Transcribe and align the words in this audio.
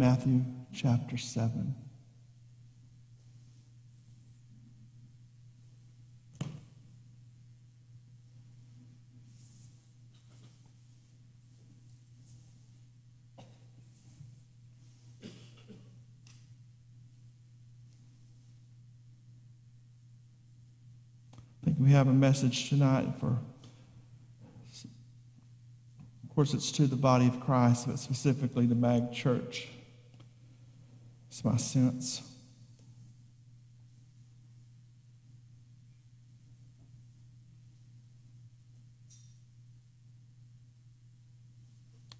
Matthew 0.00 0.44
chapter 0.72 1.18
7. 1.18 1.74
I 6.42 6.46
think 21.66 21.76
we 21.78 21.90
have 21.90 22.08
a 22.08 22.14
message 22.14 22.70
tonight 22.70 23.06
for, 23.20 23.26
of 23.26 23.36
course, 26.34 26.54
it's 26.54 26.72
to 26.72 26.86
the 26.86 26.96
body 26.96 27.26
of 27.26 27.38
Christ, 27.40 27.86
but 27.86 27.98
specifically 27.98 28.64
the 28.64 28.74
Mag 28.74 29.12
Church. 29.12 29.68
It's 31.40 31.44
my 31.46 31.56
sense. 31.56 32.20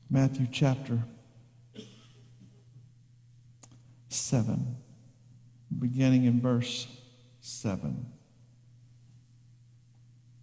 Matthew 0.09 0.47
chapter 0.51 1.01
7, 4.09 4.77
beginning 5.79 6.25
in 6.25 6.41
verse 6.41 6.87
7. 7.43 8.07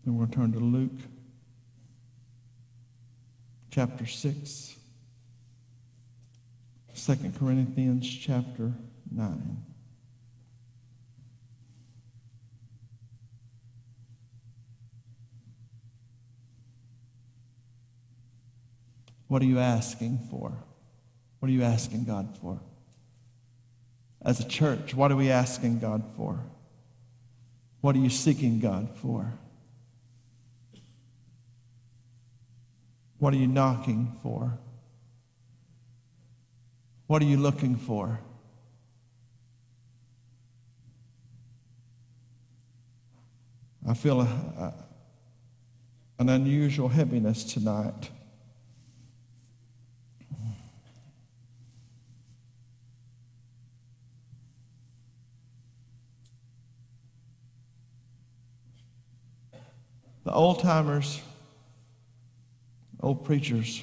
Then 0.06 0.18
we'll 0.18 0.28
turn 0.28 0.52
to 0.52 0.60
Luke 0.60 0.92
chapter 3.72 4.06
6, 4.06 4.77
2 6.98 7.16
Corinthians 7.38 8.10
chapter 8.10 8.74
9. 9.12 9.64
What 19.28 19.44
are 19.44 19.46
you 19.46 19.60
asking 19.60 20.28
for? 20.32 20.58
What 21.40 21.50
are 21.50 21.52
you 21.52 21.64
asking 21.64 22.06
God 22.06 22.36
for? 22.42 22.60
As 24.24 24.40
a 24.40 24.48
church, 24.48 24.96
what 24.96 25.12
are 25.12 25.16
we 25.16 25.30
asking 25.30 25.80
God 25.80 26.04
for? 26.16 26.40
What 27.82 27.96
are 27.96 28.00
you 28.00 28.10
seeking 28.10 28.60
God 28.60 28.90
for? 28.96 29.34
What 33.20 33.34
are 33.34 33.38
you 33.38 33.48
knocking 33.48 34.18
for? 34.24 34.58
What 37.08 37.22
are 37.22 37.26
you 37.26 37.38
looking 37.38 37.78
for? 37.78 38.20
I 43.88 43.94
feel 43.94 44.20
a, 44.20 44.26
a, 44.26 44.74
an 46.20 46.28
unusual 46.28 46.90
heaviness 46.90 47.46
tonight. 47.46 48.10
The 60.26 60.34
old 60.34 60.60
timers, 60.60 61.22
old 63.00 63.24
preachers, 63.24 63.82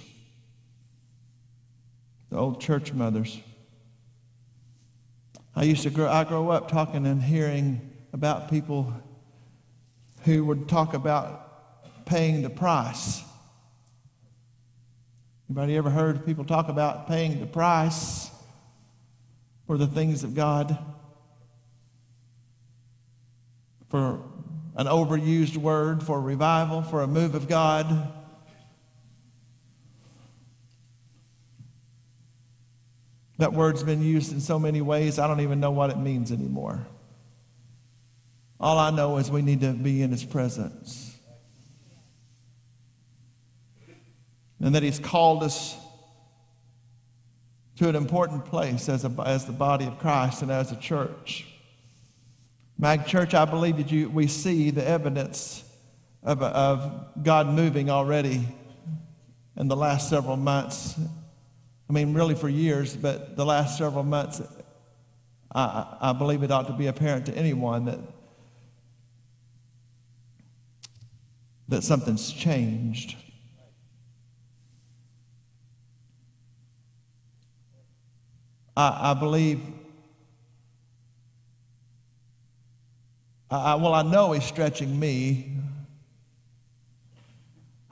the 2.35 2.41
old 2.41 2.61
church 2.61 2.93
mothers. 2.93 3.39
I 5.55 5.63
used 5.63 5.85
to 5.85 5.91
grow, 5.91 6.11
I 6.11 6.25
grew 6.25 6.51
up 6.51 6.69
talking 6.69 7.07
and 7.07 7.23
hearing 7.23 7.93
about 8.13 8.51
people 8.51 8.93
who 10.25 10.44
would 10.44 10.69
talk 10.69 10.94
about 10.94 12.05
paying 12.06 12.43
the 12.43 12.50
price. 12.50 13.23
Anybody 15.49 15.77
ever 15.77 15.91
heard 15.91 16.27
people 16.27 16.44
talk 16.44 16.69
about 16.69 17.06
paying 17.06 17.39
the 17.39 17.47
price 17.47 18.33
for 19.69 19.78
the 19.78 19.87
things 19.87 20.25
of 20.25 20.34
God? 20.34 20.77
For 23.91 24.21
an 24.75 24.87
overused 24.87 25.56
word 25.56 26.03
for 26.03 26.21
revival, 26.21 26.83
for 26.83 27.00
a 27.03 27.06
move 27.06 27.37
of 27.37 27.47
God. 27.47 28.12
That 33.39 33.53
word's 33.53 33.83
been 33.83 34.03
used 34.03 34.33
in 34.33 34.41
so 34.41 34.59
many 34.59 34.81
ways, 34.81 35.19
I 35.19 35.27
don't 35.27 35.41
even 35.41 35.61
know 35.61 35.72
what 35.72 35.91
it 35.91 35.99
means 35.99 36.31
anymore. 36.31 36.87
All 38.61 38.78
I 38.78 38.91
know 38.91 39.17
is 39.17 39.31
we 39.31 39.43
need 39.43 39.61
to 39.61 39.72
be 39.72 40.03
in 40.03 40.11
His 40.11 40.25
presence. 40.25 41.17
And 44.61 44.75
that 44.75 44.83
He's 44.83 44.99
called 44.99 45.43
us 45.43 45.77
to 47.77 47.89
an 47.89 47.97
important 47.97 48.44
place 48.47 48.89
as, 48.89 49.05
a, 49.05 49.12
as 49.27 49.47
the 49.47 49.53
body 49.53 49.84
of 49.84 49.99
Christ 49.99 50.43
and 50.43 50.50
as 50.50 50.71
a 50.71 50.77
church. 50.77 51.47
Mag 52.78 53.06
Church, 53.06 53.34
I 53.34 53.44
believe 53.44 53.77
that 53.78 53.91
you, 53.91 54.09
we 54.09 54.27
see 54.27 54.71
the 54.71 54.87
evidence 54.87 55.65
of, 56.23 56.43
of 56.43 57.23
God 57.23 57.49
moving 57.49 57.91
already 57.91 58.47
in 59.56 59.69
the 59.69 59.77
last 59.77 60.09
several 60.09 60.37
months. 60.37 60.99
I 61.89 61.93
mean, 61.93 62.15
really 62.15 62.34
for 62.34 62.49
years, 62.49 62.97
but 62.97 63.37
the 63.37 63.45
last 63.45 63.78
several 63.78 64.05
months, 64.05 64.41
I, 65.55 65.97
I 66.00 66.12
believe 66.12 66.43
it 66.43 66.50
ought 66.50 66.67
to 66.67 66.72
be 66.72 66.87
apparent 66.87 67.27
to 67.27 67.37
anyone 67.37 67.84
that, 67.84 67.99
that 71.69 71.83
something's 71.83 72.33
changed. 72.33 73.17
I, 78.77 79.11
I 79.11 79.15
believe 79.15 79.61
I, 83.50 83.77
well, 83.77 83.94
I 83.94 84.03
know 84.03 84.33
He's 84.33 84.44
stretching 84.44 84.99
me. 84.99 85.53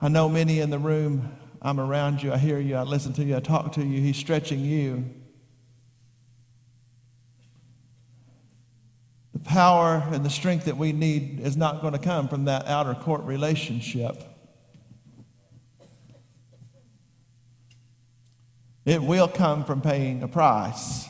I 0.01 0.09
know 0.09 0.27
many 0.27 0.59
in 0.59 0.69
the 0.69 0.79
room, 0.79 1.31
I'm 1.63 1.79
around 1.79 2.21
you, 2.21 2.33
I 2.33 2.37
hear 2.37 2.59
you, 2.59 2.75
I 2.75 2.83
listen 2.83 3.13
to 3.13 3.23
you, 3.23 3.37
I 3.37 3.39
talk 3.39 3.71
to 3.73 3.85
you. 3.85 4.01
He's 4.01 4.17
stretching 4.17 4.59
you. 4.59 5.05
The 9.31 9.39
power 9.39 10.03
and 10.11 10.25
the 10.25 10.29
strength 10.29 10.65
that 10.65 10.75
we 10.75 10.91
need 10.91 11.39
is 11.39 11.55
not 11.55 11.81
going 11.81 11.93
to 11.93 11.99
come 11.99 12.27
from 12.27 12.45
that 12.45 12.67
outer 12.67 12.93
court 12.93 13.23
relationship. 13.23 14.21
It 18.85 19.01
will 19.01 19.29
come 19.29 19.63
from 19.63 19.79
paying 19.79 20.21
a 20.21 20.27
price. 20.27 21.07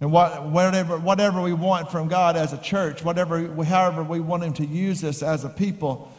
And 0.00 0.10
what, 0.10 0.46
whatever, 0.46 0.98
whatever 0.98 1.42
we 1.42 1.52
want 1.52 1.90
from 1.90 2.08
God 2.08 2.36
as 2.36 2.54
a 2.54 2.58
church, 2.58 3.04
whatever, 3.04 3.62
however 3.64 4.02
we 4.02 4.20
want 4.20 4.42
Him 4.42 4.54
to 4.54 4.66
use 4.66 5.04
us 5.04 5.22
as 5.22 5.44
a 5.44 5.50
people, 5.50 6.10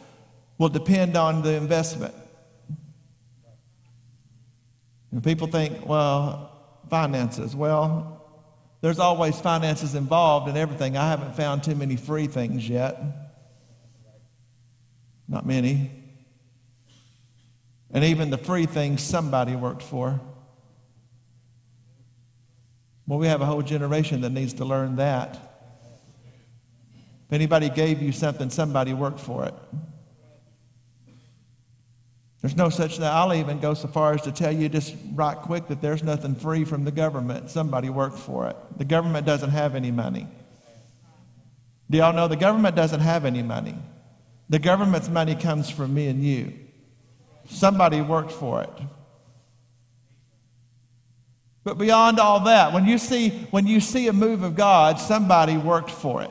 will 0.58 0.70
depend 0.70 1.18
on 1.18 1.42
the 1.42 1.54
investment. 1.54 2.14
And 5.12 5.24
people 5.24 5.48
think, 5.48 5.86
well, 5.86 6.52
finances. 6.90 7.56
Well, 7.56 8.22
there's 8.82 9.00
always 9.00 9.40
finances 9.40 9.96
involved 9.96 10.50
in 10.50 10.58
everything. 10.58 10.98
I 10.98 11.08
haven't 11.10 11.36
found 11.36 11.64
too 11.64 11.76
many 11.76 11.96
free 11.96 12.28
things 12.28 12.68
yet. 12.68 13.02
Not 15.28 15.46
many. 15.46 15.92
And 17.92 18.04
even 18.04 18.30
the 18.30 18.38
free 18.38 18.66
things 18.66 19.02
somebody 19.02 19.56
worked 19.56 19.82
for. 19.82 20.20
Well, 23.08 23.20
we 23.20 23.28
have 23.28 23.42
a 23.42 23.46
whole 23.46 23.62
generation 23.62 24.22
that 24.22 24.32
needs 24.32 24.54
to 24.56 24.66
learn 24.66 24.98
that. 24.98 25.36
If 27.28 27.34
anybody 27.34 27.70
gave 27.70 28.02
you 28.02 28.12
something, 28.12 28.50
somebody 28.50 28.94
worked 28.94 29.20
for 29.20 29.46
it. 29.46 29.54
There's 32.46 32.56
no 32.56 32.70
such 32.70 32.98
thing. 32.98 33.08
I'll 33.08 33.34
even 33.34 33.60
go 33.60 33.74
so 33.74 33.88
far 33.88 34.14
as 34.14 34.22
to 34.22 34.32
tell 34.32 34.52
you 34.52 34.70
just 34.70 34.96
right 35.16 35.36
quick 35.36 35.68
that 35.70 35.82
there's 35.82 36.04
nothing 36.04 36.36
free 36.36 36.64
from 36.64 36.84
the 36.84 36.92
government. 36.92 37.50
Somebody 37.50 37.90
worked 37.90 38.20
for 38.20 38.48
it. 38.48 38.56
The 38.78 38.86
government 38.86 39.26
doesn't 39.26 39.50
have 39.50 39.74
any 39.74 39.90
money. 39.90 40.28
Do 41.90 41.98
y'all 41.98 42.14
know 42.14 42.28
the 42.28 42.36
government 42.36 42.76
doesn't 42.76 43.00
have 43.00 43.26
any 43.26 43.42
money? 43.42 43.76
The 44.50 44.60
government's 44.60 45.10
money 45.10 45.34
comes 45.34 45.72
from 45.72 45.96
me 45.96 46.06
and 46.06 46.24
you. 46.24 46.54
Somebody 47.50 48.02
worked 48.02 48.32
for 48.32 48.62
it. 48.62 48.74
But 51.64 51.80
beyond 51.80 52.20
all 52.20 52.42
that, 52.42 52.74
when 52.74 52.86
you 52.86 53.00
see, 53.00 53.30
when 53.50 53.66
you 53.66 53.80
see 53.80 54.08
a 54.08 54.14
move 54.14 54.44
of 54.44 54.56
God, 54.56 55.00
somebody 55.00 55.58
worked 55.58 55.90
for 55.90 56.22
it. 56.22 56.30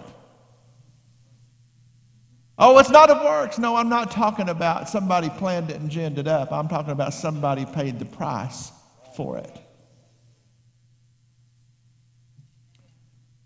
Oh, 2.56 2.78
it's 2.78 2.90
not 2.90 3.10
of 3.10 3.22
works. 3.24 3.58
No, 3.58 3.74
I'm 3.74 3.88
not 3.88 4.12
talking 4.12 4.48
about 4.48 4.88
somebody 4.88 5.28
planned 5.28 5.70
it 5.70 5.80
and 5.80 5.90
ginned 5.90 6.18
it 6.18 6.28
up. 6.28 6.52
I'm 6.52 6.68
talking 6.68 6.92
about 6.92 7.12
somebody 7.12 7.66
paid 7.66 7.98
the 7.98 8.04
price 8.04 8.70
for 9.16 9.38
it. 9.38 9.58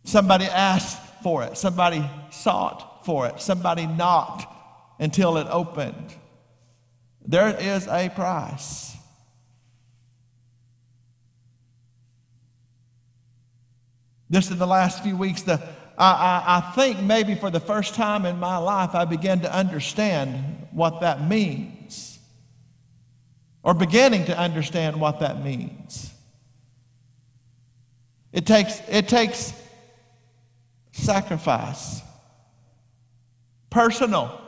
Somebody 0.04 0.44
asked 0.44 1.00
for 1.22 1.42
it. 1.44 1.56
Somebody 1.56 2.04
sought 2.30 3.04
for 3.06 3.26
it. 3.26 3.40
Somebody 3.40 3.86
knocked 3.86 4.46
until 4.98 5.38
it 5.38 5.46
opened. 5.50 6.14
There 7.26 7.48
is 7.56 7.86
a 7.88 8.10
price. 8.10 8.96
Just 14.30 14.50
in 14.50 14.58
the 14.58 14.66
last 14.66 15.02
few 15.02 15.16
weeks, 15.16 15.42
the, 15.42 15.62
I, 16.00 16.44
I, 16.46 16.72
think 16.76 17.00
maybe 17.00 17.34
for 17.34 17.50
the 17.50 17.58
first 17.58 17.94
time 17.94 18.24
in 18.24 18.38
my 18.38 18.56
life, 18.56 18.94
I 18.94 19.04
began 19.04 19.40
to 19.40 19.52
understand 19.52 20.68
what 20.70 21.00
that 21.00 21.26
means, 21.28 22.20
or 23.64 23.74
beginning 23.74 24.26
to 24.26 24.38
understand 24.38 25.00
what 25.00 25.18
that 25.20 25.42
means. 25.42 26.12
It 28.32 28.46
takes, 28.46 28.80
it 28.88 29.08
takes 29.08 29.52
sacrifice, 30.92 32.00
personal 33.68 34.40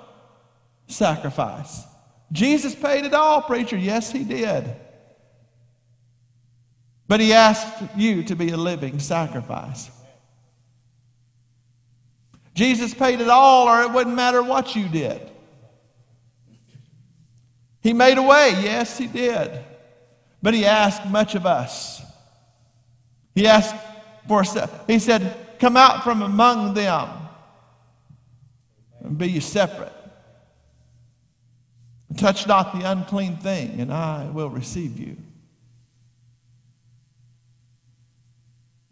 sacrifice. 0.86 1.82
Jesus 2.30 2.76
paid 2.76 3.04
it 3.04 3.12
all, 3.12 3.42
preacher. 3.42 3.76
Yes, 3.76 4.12
he 4.12 4.22
did. 4.22 4.76
But 7.08 7.18
he 7.18 7.32
asked 7.32 7.82
you 7.96 8.22
to 8.24 8.36
be 8.36 8.50
a 8.50 8.56
living 8.56 9.00
sacrifice. 9.00 9.90
Jesus 12.54 12.94
paid 12.94 13.20
it 13.20 13.28
all, 13.28 13.68
or 13.68 13.82
it 13.82 13.92
wouldn't 13.92 14.16
matter 14.16 14.42
what 14.42 14.74
you 14.74 14.88
did. 14.88 15.30
He 17.82 17.92
made 17.92 18.18
a 18.18 18.22
way. 18.22 18.50
Yes, 18.60 18.98
he 18.98 19.06
did. 19.06 19.64
But 20.42 20.54
he 20.54 20.64
asked 20.64 21.06
much 21.06 21.34
of 21.34 21.46
us. 21.46 22.02
He 23.34 23.46
asked 23.46 23.74
for, 24.28 24.42
he 24.86 24.98
said, 24.98 25.36
Come 25.58 25.76
out 25.76 26.04
from 26.04 26.22
among 26.22 26.74
them 26.74 27.08
and 29.02 29.18
be 29.18 29.30
ye 29.30 29.40
separate. 29.40 29.92
Touch 32.16 32.46
not 32.46 32.78
the 32.78 32.90
unclean 32.90 33.36
thing, 33.36 33.80
and 33.80 33.92
I 33.92 34.28
will 34.30 34.50
receive 34.50 34.98
you. 34.98 35.16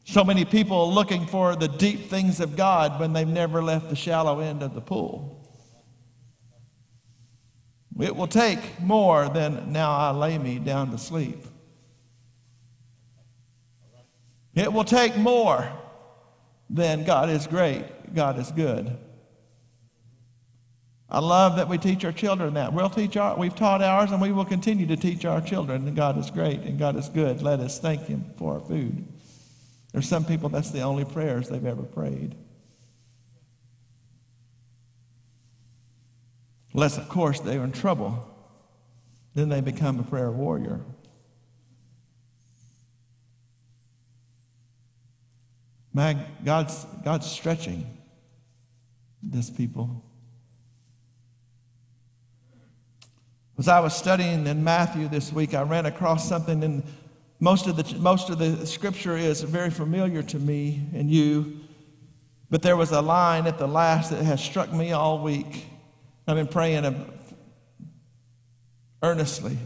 So 0.09 0.25
many 0.25 0.47
people 0.47 0.81
are 0.81 0.87
looking 0.87 1.27
for 1.27 1.55
the 1.55 1.69
deep 1.69 2.09
things 2.09 2.41
of 2.41 2.57
God 2.57 2.99
when 2.99 3.13
they've 3.13 3.29
never 3.29 3.63
left 3.63 3.91
the 3.91 3.95
shallow 3.95 4.41
end 4.41 4.63
of 4.63 4.73
the 4.73 4.81
pool. 4.81 5.47
It 8.01 8.17
will 8.17 8.27
take 8.27 8.81
more 8.81 9.29
than 9.29 9.71
now 9.71 9.91
I 9.91 10.13
lay 10.13 10.39
me 10.39 10.61
down 10.61 10.93
to 10.93 10.99
sleep. 10.99 11.45
It 14.55 14.73
will 14.73 14.85
take 14.85 15.15
more 15.19 15.71
than 16.71 17.05
God 17.05 17.29
is 17.29 17.47
great, 17.47 18.15
God 18.15 18.39
is 18.39 18.51
good. 18.51 18.97
I 21.11 21.19
love 21.19 21.57
that 21.57 21.69
we 21.69 21.77
teach 21.77 22.03
our 22.07 22.13
children 22.13 22.55
that. 22.55 22.73
We'll 22.73 22.89
teach 22.89 23.19
our, 23.19 23.37
we've 23.37 23.55
taught 23.55 23.83
ours 23.83 24.11
and 24.11 24.23
we 24.23 24.33
will 24.33 24.47
continue 24.47 24.87
to 24.87 24.97
teach 24.97 25.27
our 25.27 25.43
children 25.43 25.85
that 25.85 25.95
God 25.95 26.17
is 26.17 26.31
great 26.31 26.61
and 26.61 26.79
God 26.79 26.97
is 26.97 27.11
good. 27.11 27.43
Let 27.43 27.61
us 27.61 27.79
thank 27.79 28.07
Him 28.07 28.25
for 28.39 28.55
our 28.55 28.61
food. 28.61 29.07
There's 29.93 30.09
some 30.09 30.25
people 30.25 30.49
that's 30.49 30.71
the 30.71 30.83
only 30.83 31.05
prayers 31.05 31.49
they've 31.49 31.65
ever 31.65 31.83
prayed. 31.83 32.35
Unless, 36.75 36.99
of 36.99 37.09
course, 37.09 37.41
they're 37.41 37.65
in 37.65 37.73
trouble. 37.73 38.29
Then 39.35 39.49
they 39.49 39.61
become 39.61 39.99
a 39.99 40.03
prayer 40.03 40.31
warrior. 40.31 40.81
Man, 45.95 46.25
God's, 46.45 46.87
God's 47.05 47.29
stretching 47.29 47.99
this 49.23 49.51
people. 49.51 50.05
As 53.59 53.67
I 53.67 53.81
was 53.81 53.97
studying 53.97 54.47
in 54.47 54.63
Matthew 54.63 55.09
this 55.09 55.33
week, 55.33 55.55
I 55.55 55.63
ran 55.63 55.87
across 55.87 56.29
something 56.29 56.63
in 56.63 56.85
most 57.41 57.67
of, 57.67 57.77
the, 57.77 57.99
most 57.99 58.31
of 58.31 58.39
the 58.39 58.67
scripture 58.67 59.17
is 59.17 59.43
very 59.43 59.71
familiar 59.71 60.23
to 60.25 60.39
me 60.39 60.83
and 60.95 61.11
you, 61.11 61.61
but 62.51 62.63
there 62.63 62.77
was 62.77 62.91
a 62.91 63.01
line 63.01 63.47
at 63.47 63.59
the 63.59 63.69
last 63.69 64.11
that 64.11 64.25
has 64.25 64.43
struck 64.43 64.73
me 64.73 64.93
all 64.93 65.23
week. 65.23 65.67
I've 66.27 66.37
been 66.37 66.49
praying 66.49 67.13
earnestly 69.03 69.57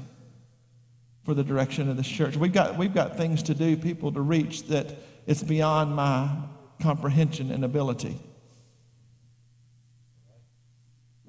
for 1.24 1.34
the 1.34 1.44
direction 1.44 1.88
of 1.88 1.96
this 1.96 2.06
church. 2.06 2.36
We've 2.36 2.52
got, 2.52 2.76
we've 2.76 2.92
got 2.92 3.16
things 3.16 3.42
to 3.44 3.54
do, 3.54 3.76
people 3.76 4.12
to 4.12 4.20
reach 4.20 4.64
that 4.64 4.94
it's 5.26 5.42
beyond 5.42 5.94
my 5.94 6.28
comprehension 6.80 7.50
and 7.50 7.64
ability. 7.64 8.19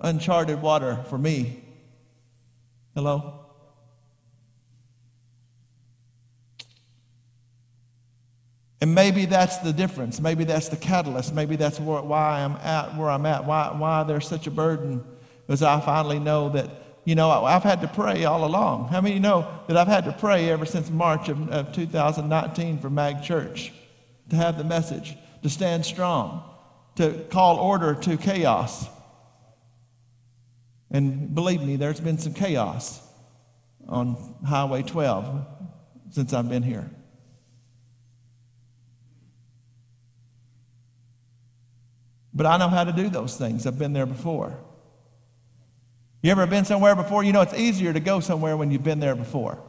Uncharted 0.02 0.62
water 0.62 1.06
for 1.10 1.18
me. 1.18 1.64
Hello? 2.96 3.43
And 8.84 8.94
maybe 8.94 9.26
that's 9.26 9.60
the 9.60 9.72
difference. 9.72 10.20
Maybe 10.20 10.44
that's 10.44 10.68
the 10.68 10.76
catalyst. 10.76 11.34
Maybe 11.34 11.56
that's 11.56 11.80
where, 11.80 12.02
why 12.02 12.42
I'm 12.42 12.58
at 12.58 12.98
where 12.98 13.10
I'm 13.10 13.26
at, 13.26 13.46
why, 13.46 13.74
why 13.78 14.04
there's 14.04 14.28
such 14.28 14.46
a 14.46 14.52
burden, 14.52 15.02
because 15.48 15.64
I 15.64 15.80
finally 15.80 16.20
know 16.20 16.50
that, 16.50 16.70
you 17.06 17.16
know, 17.16 17.30
I've 17.32 17.64
had 17.64 17.80
to 17.80 17.88
pray 17.88 18.26
all 18.26 18.44
along. 18.44 18.90
How 18.90 19.00
many 19.00 19.20
know 19.20 19.48
that 19.70 19.78
I've 19.78 19.88
had 19.88 20.04
to 20.04 20.12
pray 20.12 20.50
ever 20.50 20.66
since 20.66 20.90
March 20.90 21.30
of, 21.30 21.48
of 21.50 21.72
2019 21.72 22.80
for 22.80 22.90
Mag 22.90 23.24
Church 23.24 23.72
to 24.32 24.36
have 24.36 24.58
the 24.58 24.66
message, 24.66 25.16
to 25.44 25.50
stand 25.50 25.86
strong, 25.86 26.44
to 26.98 27.24
call 27.32 27.60
order 27.60 27.96
to 27.96 28.18
chaos? 28.18 28.86
And 30.92 31.34
believe 31.34 31.62
me, 31.62 31.78
there's 31.78 32.02
been 32.02 32.18
some 32.18 32.34
chaos 32.34 33.00
on 33.88 34.36
Highway 34.46 34.84
12 34.84 35.48
since 36.10 36.34
I've 36.34 36.50
been 36.50 36.64
here. 36.64 36.92
But 42.34 42.46
I 42.46 42.58
know 42.58 42.68
how 42.68 42.84
to 42.84 42.92
do 42.92 43.10
those 43.10 43.38
things. 43.38 43.68
I've 43.68 43.78
been 43.78 43.94
there 43.94 44.06
before. 44.06 44.58
You 46.22 46.32
ever 46.32 46.48
been 46.48 46.66
somewhere 46.66 46.96
before? 46.96 47.24
You 47.24 47.34
know, 47.34 47.42
it's 47.42 47.54
easier 47.54 47.94
to 47.94 48.00
go 48.00 48.20
somewhere 48.20 48.58
when 48.58 48.72
you've 48.72 48.84
been 48.84 49.00
there 49.00 49.16
before. 49.16 49.60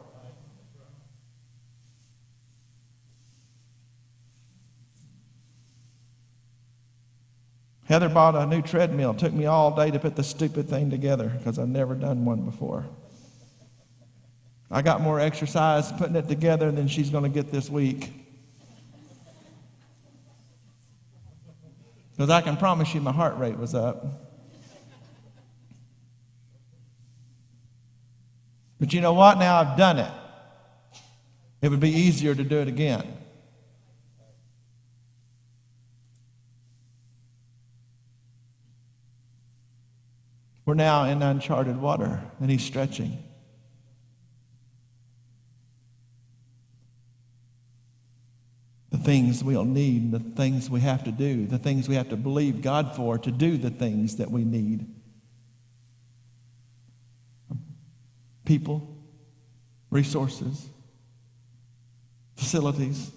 Heather 7.87 8.09
bought 8.09 8.35
a 8.35 8.47
new 8.47 8.63
treadmill. 8.63 9.11
It 9.11 9.19
took 9.19 9.33
me 9.33 9.45
all 9.45 9.75
day 9.77 9.91
to 9.91 9.99
put 9.99 10.17
the 10.17 10.23
stupid 10.23 10.69
thing 10.71 10.91
together 10.91 11.29
because 11.29 11.59
I've 11.59 11.69
never 11.69 11.95
done 11.95 12.25
one 12.25 12.43
before. 12.43 12.87
I 14.71 14.81
got 14.81 15.03
more 15.03 15.21
exercise 15.21 15.93
putting 15.93 16.17
it 16.17 16.27
together 16.27 16.73
than 16.73 16.89
she's 16.89 17.11
going 17.11 17.25
to 17.25 17.29
get 17.29 17.53
this 17.53 17.69
week. 17.69 18.24
Because 22.17 22.31
I 22.31 22.41
can 22.43 22.57
promise 22.57 22.95
you 22.95 23.01
my 23.01 23.13
heart 23.13 23.37
rate 23.39 23.59
was 23.59 23.75
up. 23.75 24.05
But 28.79 28.93
you 28.93 29.01
know 29.01 29.13
what? 29.13 29.39
Now 29.39 29.57
I've 29.57 29.77
done 29.77 29.99
it. 29.99 30.13
It 31.61 31.71
would 31.71 31.81
be 31.81 31.91
easier 31.91 32.35
to 32.35 32.45
do 32.45 32.59
it 32.59 32.69
again. 32.69 33.05
We're 40.67 40.75
now 40.75 41.05
in 41.05 41.23
uncharted 41.23 41.81
water, 41.81 42.23
and 42.41 42.51
he's 42.51 42.63
stretching. 42.63 43.19
Things 49.05 49.45
we'll 49.45 49.65
need, 49.65 50.11
the 50.11 50.19
things 50.19 50.71
we 50.71 50.81
have 50.81 51.05
to 51.05 51.13
do, 51.13 51.47
the 51.47 51.59
things 51.59 51.89
we 51.89 51.95
have 51.95 52.09
to 52.09 52.17
believe 52.17 52.63
God 52.63 52.97
for 52.97 53.19
to 53.19 53.31
do 53.31 53.59
the 53.59 53.71
things 53.71 54.17
that 54.17 54.31
we 54.31 54.45
need. 54.45 54.87
People, 58.45 58.97
resources, 59.91 60.69
facilities, 62.37 63.11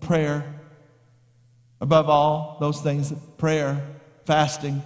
prayer. 0.00 0.56
Above 1.80 2.10
all, 2.10 2.58
those 2.60 2.80
things 2.82 3.12
prayer, 3.38 3.80
fasting, 4.26 4.82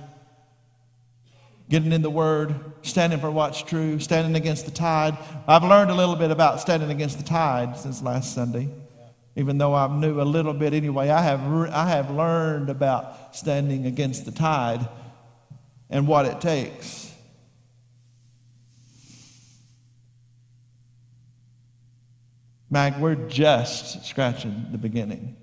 getting 1.69 1.93
in 1.93 2.03
the 2.03 2.11
Word, 2.11 2.55
standing 2.83 3.19
for 3.19 3.31
what's 3.31 3.63
true, 3.63 3.99
standing 3.99 4.37
against 4.37 4.65
the 4.65 4.71
tide. 4.71 5.19
I've 5.49 5.65
learned 5.65 5.91
a 5.91 5.95
little 5.95 6.15
bit 6.15 6.31
about 6.31 6.61
standing 6.61 6.91
against 6.91 7.19
the 7.19 7.25
tide 7.25 7.77
since 7.77 8.03
last 8.03 8.35
Sunday 8.35 8.69
even 9.37 9.59
though 9.59 9.75
I 9.75 9.89
knew 9.89 10.21
a 10.21 10.23
little 10.23 10.55
bit 10.55 10.75
anyway, 10.75 11.11
I 11.11 11.23
have, 11.23 11.41
I 11.73 11.89
have 11.89 12.11
learned 12.11 12.71
about 12.71 13.35
standing 13.35 13.87
against 13.87 14.25
the 14.25 14.31
tide 14.31 14.89
and 15.91 16.07
what 16.07 16.27
it 16.27 16.41
takes. 16.41 17.13
Mag, 22.71 22.99
we're 22.99 23.15
just 23.15 24.05
scratching 24.05 24.67
the 24.73 24.79
beginning. 24.79 25.37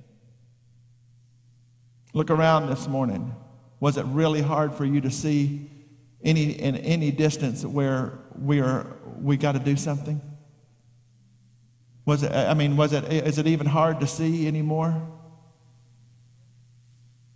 Look 2.14 2.30
around 2.30 2.68
this 2.68 2.88
morning. 2.88 3.34
Was 3.80 3.98
it 3.98 4.06
really 4.08 4.42
hard 4.42 4.74
for 4.74 4.86
you 4.86 5.02
to 5.02 5.10
see 5.10 5.70
any 6.24 6.52
in 6.52 6.76
any 6.76 7.10
distance 7.10 7.66
where 7.66 8.20
we 8.38 8.60
are 8.60 8.86
we 9.20 9.38
got 9.38 9.54
to 9.54 9.60
do 9.60 9.76
something? 9.76 10.22
Was 12.06 12.24
it 12.24 12.32
I 12.32 12.54
mean, 12.54 12.78
was 12.78 12.94
it 12.94 13.06
is 13.12 13.38
it 13.38 13.48
even 13.48 13.68
hard 13.68 14.00
to 14.00 14.08
see 14.08 14.48
anymore? 14.48 15.02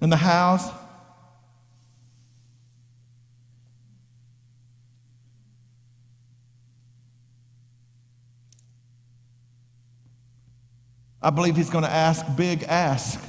In 0.01 0.09
the 0.09 0.17
house? 0.17 0.69
I 11.25 11.31
believe 11.31 11.55
he's 11.55 11.71
going 11.71 11.83
to 11.83 11.89
ask 11.89 12.23
big 12.35 12.61
ask. 12.63 13.19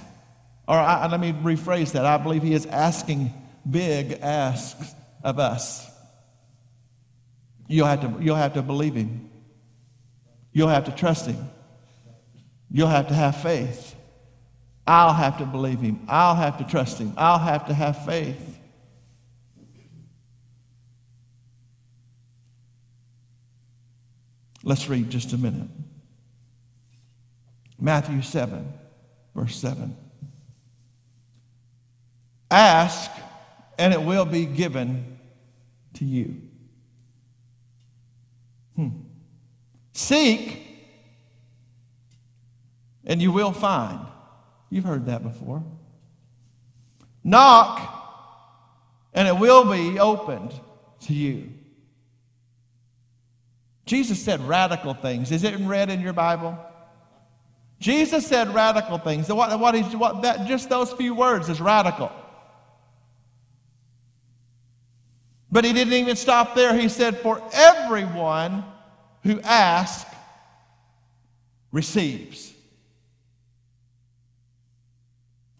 Or 0.69 0.77
I, 0.77 1.07
let 1.07 1.19
me 1.19 1.33
rephrase 1.33 1.93
that. 1.93 2.05
I 2.05 2.19
believe 2.19 2.43
he 2.43 2.53
is 2.53 2.67
asking 2.67 3.33
big 3.69 4.19
asks 4.21 4.95
of 5.25 5.39
us. 5.39 5.89
You'll 7.69 7.87
have 7.87 8.03
to, 8.03 8.23
you'll 8.23 8.37
have 8.37 8.53
to 8.53 8.61
believe 8.61 8.95
him. 8.95 9.31
You'll 10.57 10.69
have 10.69 10.87
to 10.87 10.91
trust 10.91 11.27
him. 11.27 11.51
You'll 12.71 12.89
have 12.89 13.09
to 13.09 13.15
have 13.15 13.43
faith. 13.43 13.95
I'll 14.87 15.13
have 15.13 15.37
to 15.37 15.45
believe 15.45 15.83
him. 15.83 16.01
I'll 16.09 16.35
have 16.35 16.57
to 16.57 16.65
trust 16.65 16.97
him. 16.97 17.13
I'll 17.19 17.39
have 17.39 17.67
to 17.67 17.75
have 17.75 18.07
faith. 18.07 18.59
Let's 24.63 24.89
read 24.89 25.11
just 25.11 25.35
a 25.35 25.37
minute. 25.37 25.69
Matthew 27.79 28.23
7, 28.23 28.73
verse 29.35 29.57
7. 29.57 29.95
Ask, 32.51 33.11
and 33.79 33.93
it 33.93 34.01
will 34.01 34.25
be 34.25 34.47
given 34.47 35.19
to 35.93 36.07
you. 36.07 36.41
Hmm. 38.75 39.06
Seek, 39.97 40.63
and 43.07 43.23
you 43.23 43.33
will 43.33 43.53
find. 43.53 43.99
You've 44.69 44.85
heard 44.85 45.07
that 45.07 45.23
before. 45.23 45.65
Knock, 47.25 47.81
and 49.15 49.27
it 49.27 49.39
will 49.39 49.65
be 49.65 49.99
opened 49.99 50.53
to 51.01 51.15
you. 51.15 51.51
Jesus 53.87 54.23
said 54.23 54.43
radical 54.43 54.93
things. 54.93 55.33
Is 55.33 55.45
it 55.45 55.59
read 55.61 55.89
in 55.89 56.03
your 56.03 56.13
Bible? 56.13 56.59
Jesus 57.81 58.27
said 58.27 58.55
radical 58.55 58.99
things. 58.99 59.33
What, 59.33 59.59
what, 59.59 59.75
he's, 59.75 59.97
what 59.97 60.21
that, 60.21 60.47
just 60.47 60.69
those 60.69 60.93
few 60.93 61.15
words 61.15 61.49
is 61.49 61.59
radical. 61.59 62.13
But 65.51 65.65
he 65.65 65.73
didn't 65.73 65.95
even 65.95 66.17
stop 66.17 66.55
there. 66.55 66.77
He 66.77 66.91
said, 66.91 67.17
For 67.17 67.43
everyone 67.55 68.63
who 69.27 69.41
asks 69.43 70.11
receives. 71.73 72.55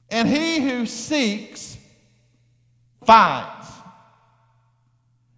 And 0.09 0.29
he 0.29 0.61
who 0.61 0.87
seeks 0.87 1.77
finds. 3.05 3.67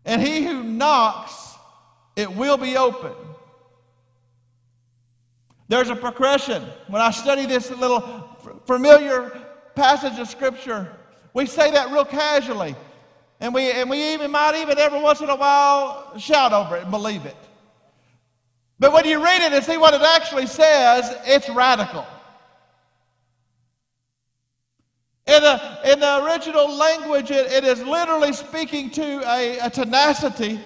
And 0.04 0.22
he 0.22 0.44
who 0.44 0.62
knocks, 0.62 1.56
it 2.16 2.32
will 2.32 2.56
be 2.56 2.76
open. 2.76 3.12
There's 5.68 5.90
a 5.90 5.96
progression. 5.96 6.62
When 6.86 7.02
I 7.02 7.10
study 7.10 7.44
this 7.44 7.70
little 7.70 8.36
familiar 8.66 9.30
passage 9.74 10.18
of 10.18 10.28
Scripture, 10.28 10.90
we 11.34 11.46
say 11.46 11.70
that 11.72 11.90
real 11.90 12.04
casually. 12.04 12.74
And 13.40 13.54
we, 13.54 13.70
and 13.70 13.88
we 13.88 14.14
even 14.14 14.30
might 14.30 14.56
even 14.56 14.78
every 14.78 15.00
once 15.00 15.20
in 15.20 15.28
a 15.28 15.36
while 15.36 16.16
shout 16.18 16.52
over 16.52 16.76
it 16.76 16.82
and 16.82 16.90
believe 16.90 17.26
it. 17.26 17.36
But 18.78 18.92
when 18.92 19.06
you 19.06 19.22
read 19.22 19.42
it 19.42 19.52
and 19.52 19.64
see 19.64 19.76
what 19.76 19.94
it 19.94 20.02
actually 20.02 20.46
says, 20.46 21.16
it's 21.24 21.48
radical. 21.48 22.06
In 25.26 25.42
the, 25.42 25.92
in 25.92 26.00
the 26.00 26.24
original 26.24 26.74
language, 26.74 27.30
it, 27.30 27.52
it 27.52 27.64
is 27.64 27.82
literally 27.82 28.32
speaking 28.32 28.90
to 28.90 29.22
a, 29.28 29.58
a 29.58 29.68
tenacity 29.68 30.60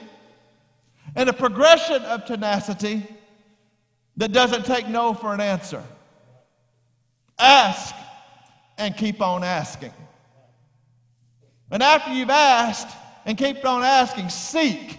and 1.17 1.29
a 1.29 1.33
progression 1.33 2.03
of 2.03 2.25
tenacity 2.25 3.03
that 4.19 4.33
doesn't 4.33 4.65
take 4.65 4.89
no 4.89 5.15
for 5.15 5.35
an 5.35 5.41
answer. 5.41 5.83
Ask 7.39 7.95
and 8.79 8.97
keep 8.97 9.21
on 9.21 9.43
asking. 9.43 9.93
And 11.71 11.83
after 11.83 12.13
you've 12.13 12.31
asked 12.31 12.97
and 13.25 13.37
keep 13.37 13.65
on 13.65 13.83
asking, 13.83 14.29
seek. 14.29 14.99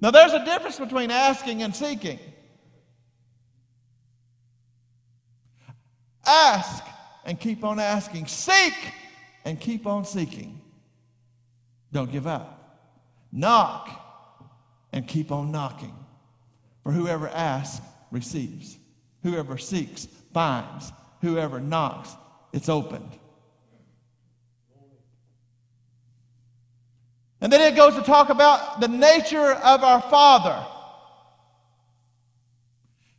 Now, 0.00 0.10
there's 0.10 0.32
a 0.32 0.44
difference 0.44 0.78
between 0.78 1.10
asking 1.10 1.62
and 1.62 1.74
seeking. 1.74 2.18
Ask 6.26 6.84
and 7.24 7.38
keep 7.38 7.64
on 7.64 7.78
asking. 7.78 8.26
Seek 8.26 8.74
and 9.44 9.60
keep 9.60 9.86
on 9.86 10.04
seeking. 10.04 10.60
Don't 11.92 12.10
give 12.10 12.26
up. 12.26 12.56
Knock 13.32 13.90
and 14.92 15.06
keep 15.06 15.30
on 15.30 15.50
knocking. 15.50 15.94
For 16.82 16.92
whoever 16.92 17.28
asks 17.28 17.84
receives, 18.10 18.78
whoever 19.22 19.58
seeks 19.58 20.08
finds, 20.32 20.92
whoever 21.20 21.60
knocks, 21.60 22.10
it's 22.52 22.68
opened. 22.68 23.18
And 27.40 27.52
then 27.52 27.60
it 27.60 27.76
goes 27.76 27.94
to 27.94 28.02
talk 28.02 28.28
about 28.28 28.80
the 28.80 28.88
nature 28.88 29.52
of 29.52 29.82
our 29.82 30.02
Father. 30.02 30.66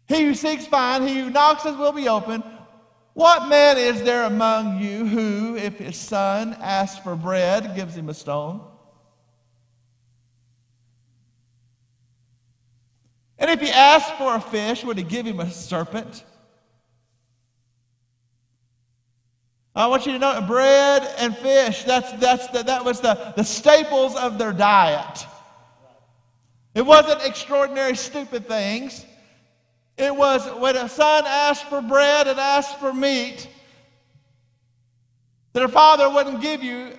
He 0.07 0.23
who 0.25 0.35
seeks 0.35 0.67
finds, 0.67 1.09
he 1.09 1.19
who 1.19 1.29
knocks 1.29 1.63
will 1.63 1.93
be 1.93 2.07
open. 2.07 2.43
What 3.13 3.49
man 3.49 3.77
is 3.77 4.03
there 4.03 4.23
among 4.23 4.81
you 4.81 5.05
who, 5.05 5.55
if 5.55 5.79
his 5.79 5.97
son 5.97 6.55
asks 6.59 7.03
for 7.03 7.15
bread, 7.15 7.75
gives 7.75 7.95
him 7.95 8.09
a 8.09 8.13
stone? 8.13 8.61
And 13.37 13.49
if 13.49 13.59
he 13.59 13.69
asked 13.69 14.13
for 14.15 14.35
a 14.35 14.39
fish, 14.39 14.83
would 14.83 14.97
he 14.97 15.03
give 15.03 15.25
him 15.25 15.39
a 15.39 15.49
serpent? 15.49 16.23
I 19.75 19.87
want 19.87 20.05
you 20.05 20.11
to 20.13 20.19
know 20.19 20.41
bread 20.41 21.03
and 21.17 21.35
fish, 21.37 21.83
that's, 21.83 22.11
that's 22.13 22.47
the, 22.47 22.63
that 22.63 22.83
was 22.83 22.99
the, 22.99 23.33
the 23.37 23.43
staples 23.43 24.15
of 24.15 24.37
their 24.37 24.51
diet. 24.51 25.25
It 26.75 26.85
wasn't 26.85 27.23
extraordinary, 27.23 27.95
stupid 27.95 28.47
things. 28.47 29.05
It 29.97 30.15
was 30.15 30.45
when 30.59 30.75
a 30.75 30.89
son 30.89 31.23
asked 31.25 31.65
for 31.65 31.81
bread 31.81 32.27
and 32.27 32.39
asked 32.39 32.79
for 32.79 32.93
meat, 32.93 33.47
a 35.53 35.67
father 35.67 36.09
wouldn't 36.09 36.41
give 36.41 36.63
you. 36.63 36.93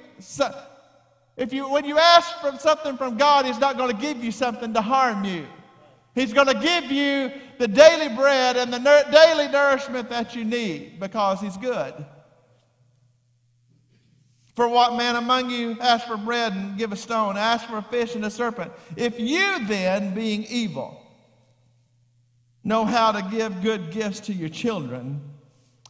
If 1.37 1.53
you, 1.53 1.71
when 1.71 1.85
you 1.85 1.99
ask 1.99 2.39
for 2.41 2.57
something 2.59 2.97
from 2.97 3.17
God, 3.17 3.47
He's 3.47 3.59
not 3.59 3.77
going 3.77 3.91
to 3.95 4.01
give 4.01 4.23
you 4.23 4.31
something 4.31 4.75
to 4.75 4.83
harm 4.83 5.25
you. 5.25 5.47
He's 6.15 6.33
going 6.33 6.49
to 6.49 6.55
give 6.55 6.93
you 6.93 7.33
the 7.59 7.67
daily 7.67 8.15
bread 8.15 8.57
and 8.57 8.73
the 8.73 8.79
daily 9.11 9.49
nourishment 9.49 10.11
that 10.11 10.37
you 10.37 10.45
need 10.45 11.01
because 11.01 11.41
He's 11.41 11.57
good. 11.57 11.95
For 14.55 14.69
what 14.69 14.97
man 14.97 15.17
among 15.17 15.51
you 15.51 15.79
ask 15.81 16.07
for 16.07 16.17
bread 16.17 16.53
and 16.53 16.77
give 16.77 16.93
a 16.93 16.97
stone? 16.97 17.37
Ask 17.37 17.67
for 17.67 17.79
a 17.79 17.83
fish 17.83 18.15
and 18.15 18.25
a 18.25 18.31
serpent. 18.31 18.73
If 18.97 19.19
you 19.19 19.67
then, 19.67 20.15
being 20.15 20.45
evil, 20.45 21.01
know 22.63 22.85
how 22.85 23.13
to 23.13 23.23
give 23.31 23.63
good 23.63 23.91
gifts 23.91 24.21
to 24.21 24.33
your 24.33 24.51
children, 24.51 25.23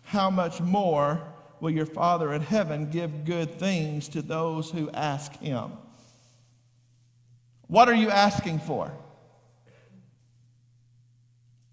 how 0.05 0.31
much 0.31 0.61
more 0.61 1.21
will 1.61 1.71
your 1.71 1.87
Father 1.87 2.33
in 2.33 2.43
heaven 2.43 2.91
give 2.91 3.25
good 3.25 3.59
things 3.59 4.09
to 4.11 4.23
those 4.23 4.71
who 4.71 4.91
ask 4.91 5.37
Him? 5.39 5.73
What 7.67 7.89
are 7.89 7.95
you 7.95 8.11
asking 8.11 8.61
for? 8.61 8.93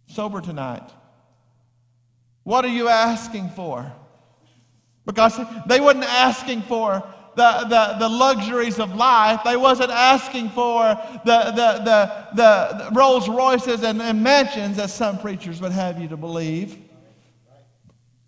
sober 0.09 0.41
tonight? 0.41 0.89
What 2.43 2.65
are 2.65 2.69
you 2.69 2.89
asking 2.89 3.49
for? 3.51 3.91
Because 5.09 5.39
they 5.65 5.81
weren't 5.81 6.03
asking 6.03 6.61
for 6.63 7.03
the, 7.35 7.65
the, 7.67 7.95
the 7.99 8.09
luxuries 8.09 8.79
of 8.79 8.95
life. 8.95 9.41
They 9.43 9.57
wasn't 9.57 9.91
asking 9.91 10.49
for 10.49 10.83
the, 11.25 11.51
the, 11.51 11.81
the, 11.83 12.27
the 12.35 12.89
Rolls 12.93 13.27
Royces 13.27 13.83
and, 13.83 14.01
and 14.01 14.21
mansions 14.21 14.77
as 14.77 14.93
some 14.93 15.17
preachers 15.17 15.61
would 15.61 15.71
have 15.71 15.99
you 15.99 16.07
to 16.09 16.17
believe. 16.17 16.77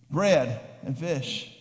Bread 0.10 0.60
and 0.84 0.98
fish. 0.98 1.56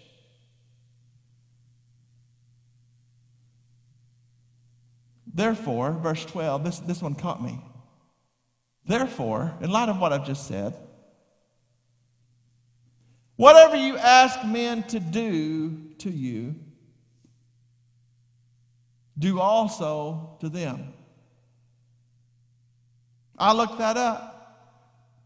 Therefore, 5.33 5.93
verse 5.93 6.25
12, 6.25 6.65
this, 6.65 6.79
this 6.81 7.03
one 7.03 7.15
caught 7.15 7.43
me. 7.43 7.61
Therefore, 8.87 9.55
in 9.61 9.71
light 9.71 9.89
of 9.89 10.01
what 10.01 10.13
I've 10.13 10.27
just 10.27 10.47
said, 10.47 10.75
whatever 13.41 13.75
you 13.75 13.97
ask 13.97 14.45
men 14.45 14.83
to 14.83 15.01
do 15.01 15.75
to 15.97 16.11
you, 16.11 16.55
do 19.19 19.41
also 19.41 20.37
to 20.41 20.51
them. 20.51 20.93
I 23.39 23.55
looked 23.55 23.79
that 23.79 23.97
up. 23.97 24.77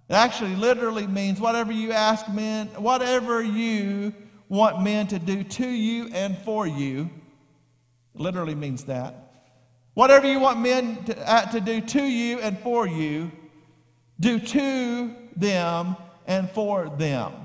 It 0.09 0.15
actually 0.15 0.55
literally 0.55 1.09
means 1.09 1.41
whatever 1.41 1.73
you 1.73 1.91
ask 1.91 2.29
men, 2.29 2.69
whatever 2.77 3.43
you 3.43 4.15
want 4.49 4.81
men 4.81 5.09
to 5.09 5.19
do 5.19 5.43
to 5.43 5.69
you 5.69 6.09
and 6.15 6.39
for 6.39 6.69
you, 6.69 7.11
literally 8.15 8.55
means 8.55 8.85
that. 8.85 9.33
Whatever 9.95 10.31
you 10.31 10.39
want 10.39 10.61
men 10.61 11.03
to, 11.07 11.29
uh, 11.29 11.51
to 11.51 11.61
do 11.61 11.81
to 11.81 12.05
you 12.05 12.39
and 12.39 12.61
for 12.61 12.87
you, 12.87 13.33
do 14.21 14.39
to 14.39 15.17
them 15.35 15.97
and 16.29 16.49
for 16.51 16.89
them. 16.91 17.44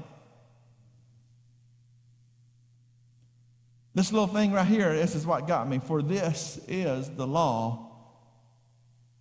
This 4.00 4.14
little 4.14 4.28
thing 4.28 4.54
right 4.54 4.66
here, 4.66 4.94
this 4.94 5.14
is 5.14 5.28
what 5.28 5.46
got 5.46 5.68
me. 5.68 5.82
For 5.86 6.02
this 6.02 6.58
is 6.70 7.10
the 7.10 7.28
law 7.28 7.98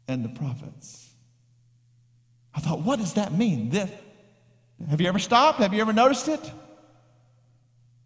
and 0.06 0.24
the 0.24 0.28
prophets. 0.28 1.10
I 2.54 2.60
thought, 2.60 2.82
what 2.82 3.00
does 3.00 3.14
that 3.14 3.32
mean? 3.32 3.70
This, 3.70 3.90
have 4.88 5.00
you 5.00 5.08
ever 5.08 5.18
stopped? 5.18 5.58
Have 5.58 5.74
you 5.74 5.80
ever 5.80 5.92
noticed 5.92 6.28
it? 6.28 6.52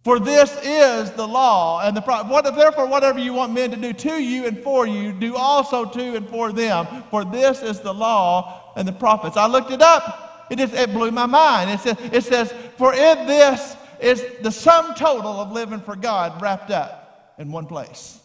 For 0.03 0.19
this 0.19 0.57
is 0.65 1.11
the 1.11 1.29
law 1.29 1.83
and 1.87 1.95
the 1.95 2.01
prophet. 2.01 2.31
What, 2.31 2.45
therefore, 2.57 2.87
whatever 2.87 3.19
you 3.19 3.35
want 3.35 3.53
men 3.53 3.71
to 3.73 3.77
do 3.77 3.93
to 3.93 4.23
you 4.23 4.47
and 4.47 4.57
for 4.61 4.87
you, 4.87 5.13
do 5.13 5.37
also 5.37 5.85
to 5.85 6.17
and 6.17 6.27
for 6.27 6.55
them. 6.55 7.05
For 7.11 7.23
this 7.23 7.61
is 7.61 7.81
the 7.81 7.93
law 7.93 8.73
and 8.77 8.89
the 8.89 8.93
prophets. 8.93 9.37
I 9.37 9.47
looked 9.47 9.73
it 9.73 9.83
up. 9.83 10.47
It, 10.51 10.57
just, 10.57 10.73
it 10.73 10.91
blew 10.95 11.11
my 11.11 11.27
mind. 11.27 11.69
It 11.69 11.81
says, 11.81 11.97
it 12.01 12.25
says, 12.25 12.55
for 12.79 12.95
in 12.95 13.27
this 13.27 13.77
is 14.03 14.25
the 14.43 14.51
sum 14.51 14.95
total 14.95 15.41
of 15.41 15.53
living 15.53 15.81
for 15.81 15.95
God 15.95 16.43
wrapped 16.43 16.71
up 16.71 17.35
in 17.39 17.53
one 17.53 17.67
place. 17.67 18.19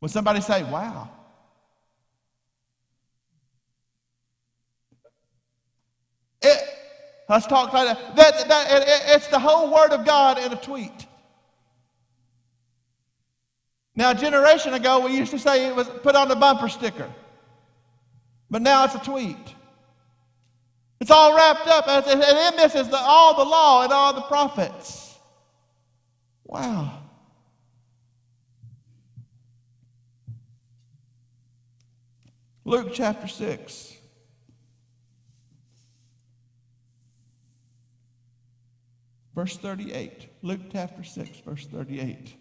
Would 0.00 0.10
somebody 0.10 0.40
say, 0.40 0.62
wow? 0.64 1.10
It, 6.40 6.62
let's 7.28 7.46
talk 7.46 7.72
like 7.72 7.96
that. 7.96 8.16
that, 8.16 8.48
that 8.48 8.82
it, 8.82 9.02
it's 9.16 9.26
the 9.28 9.38
whole 9.38 9.72
Word 9.72 9.92
of 9.92 10.06
God 10.06 10.38
in 10.38 10.52
a 10.52 10.56
tweet. 10.56 11.06
Now, 13.94 14.10
a 14.10 14.14
generation 14.14 14.74
ago, 14.74 15.00
we 15.00 15.16
used 15.16 15.30
to 15.30 15.38
say 15.38 15.66
it 15.66 15.74
was 15.74 15.88
put 15.88 16.14
on 16.14 16.30
a 16.30 16.36
bumper 16.36 16.68
sticker, 16.68 17.10
but 18.50 18.60
now 18.60 18.84
it's 18.84 18.94
a 18.94 18.98
tweet. 18.98 19.55
It's 21.00 21.10
all 21.10 21.36
wrapped 21.36 21.66
up, 21.68 21.88
and 21.88 22.06
in 22.06 22.56
this 22.56 22.74
is 22.74 22.88
the, 22.88 22.96
all 22.98 23.36
the 23.36 23.44
law 23.44 23.82
and 23.82 23.92
all 23.92 24.14
the 24.14 24.22
prophets. 24.22 25.18
Wow. 26.44 27.02
Luke 32.64 32.88
chapter 32.92 33.28
6. 33.28 33.92
Verse 39.34 39.56
38. 39.58 40.28
Luke 40.40 40.62
chapter 40.72 41.04
6, 41.04 41.40
verse 41.40 41.66
38. 41.66 42.34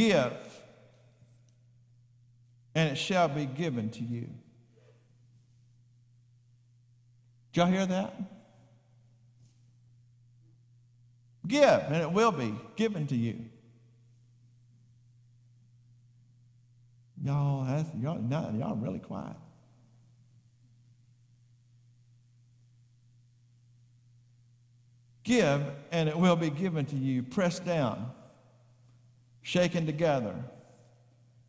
Give, 0.00 0.32
and 2.74 2.88
it 2.88 2.94
shall 2.94 3.28
be 3.28 3.44
given 3.44 3.90
to 3.90 4.02
you. 4.02 4.30
Did 7.52 7.60
y'all 7.60 7.66
hear 7.66 7.84
that? 7.84 8.14
Give, 11.46 11.62
and 11.62 11.96
it 11.96 12.10
will 12.10 12.32
be 12.32 12.54
given 12.76 13.08
to 13.08 13.14
you. 13.14 13.44
Y'all, 17.22 17.66
that's, 17.66 17.90
y'all, 18.00 18.22
not, 18.22 18.54
y'all 18.54 18.76
really 18.76 19.00
quiet. 19.00 19.36
Give, 25.24 25.60
and 25.92 26.08
it 26.08 26.18
will 26.18 26.36
be 26.36 26.48
given 26.48 26.86
to 26.86 26.96
you, 26.96 27.22
pressed 27.22 27.66
down 27.66 28.12
shaken 29.42 29.86
together, 29.86 30.34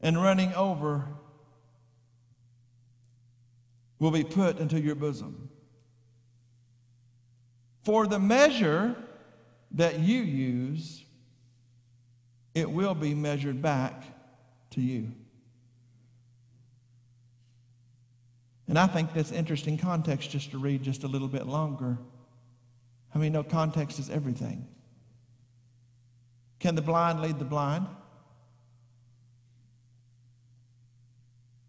and 0.02 0.22
running 0.22 0.54
over 0.54 1.08
will 4.00 4.12
be 4.12 4.24
put 4.24 4.58
into 4.60 4.80
your 4.80 4.96
bosom. 4.96 5.50
For 7.84 8.08
the 8.08 8.20
measure 8.20 8.96
that 9.72 10.00
you 10.00 10.22
use, 10.22 11.04
it 12.54 12.70
will 12.70 12.96
be 12.96 13.14
measured 13.14 13.62
back 13.62 14.04
to 14.72 14.82
you. 14.82 15.12
And 18.68 18.80
I 18.80 18.88
think 18.88 19.14
that's 19.14 19.32
interesting 19.32 19.78
context 19.78 20.32
just 20.32 20.52
to 20.52 20.58
read 20.58 20.82
just 20.82 21.04
a 21.04 21.08
little 21.08 21.28
bit 21.28 21.46
longer. 21.46 21.98
I 23.14 23.18
mean, 23.18 23.34
no, 23.34 23.44
context 23.44 24.00
is 24.00 24.10
everything. 24.10 24.68
Can 26.62 26.76
the 26.76 26.82
blind 26.82 27.22
lead 27.22 27.40
the 27.40 27.46
blind? 27.46 27.88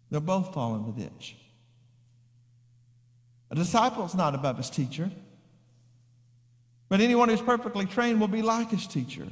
They'll 0.09 0.21
both 0.21 0.53
fall 0.53 0.75
in 0.75 0.85
the 0.85 0.91
ditch. 0.91 1.35
A 3.49 3.55
disciple 3.55 4.05
is 4.05 4.13
not 4.13 4.35
above 4.35 4.57
his 4.57 4.69
teacher, 4.69 5.09
but 6.89 7.01
anyone 7.01 7.27
who's 7.27 7.41
perfectly 7.41 7.87
trained 7.87 8.19
will 8.19 8.27
be 8.27 8.43
like 8.43 8.69
his 8.69 8.85
teacher. 8.85 9.27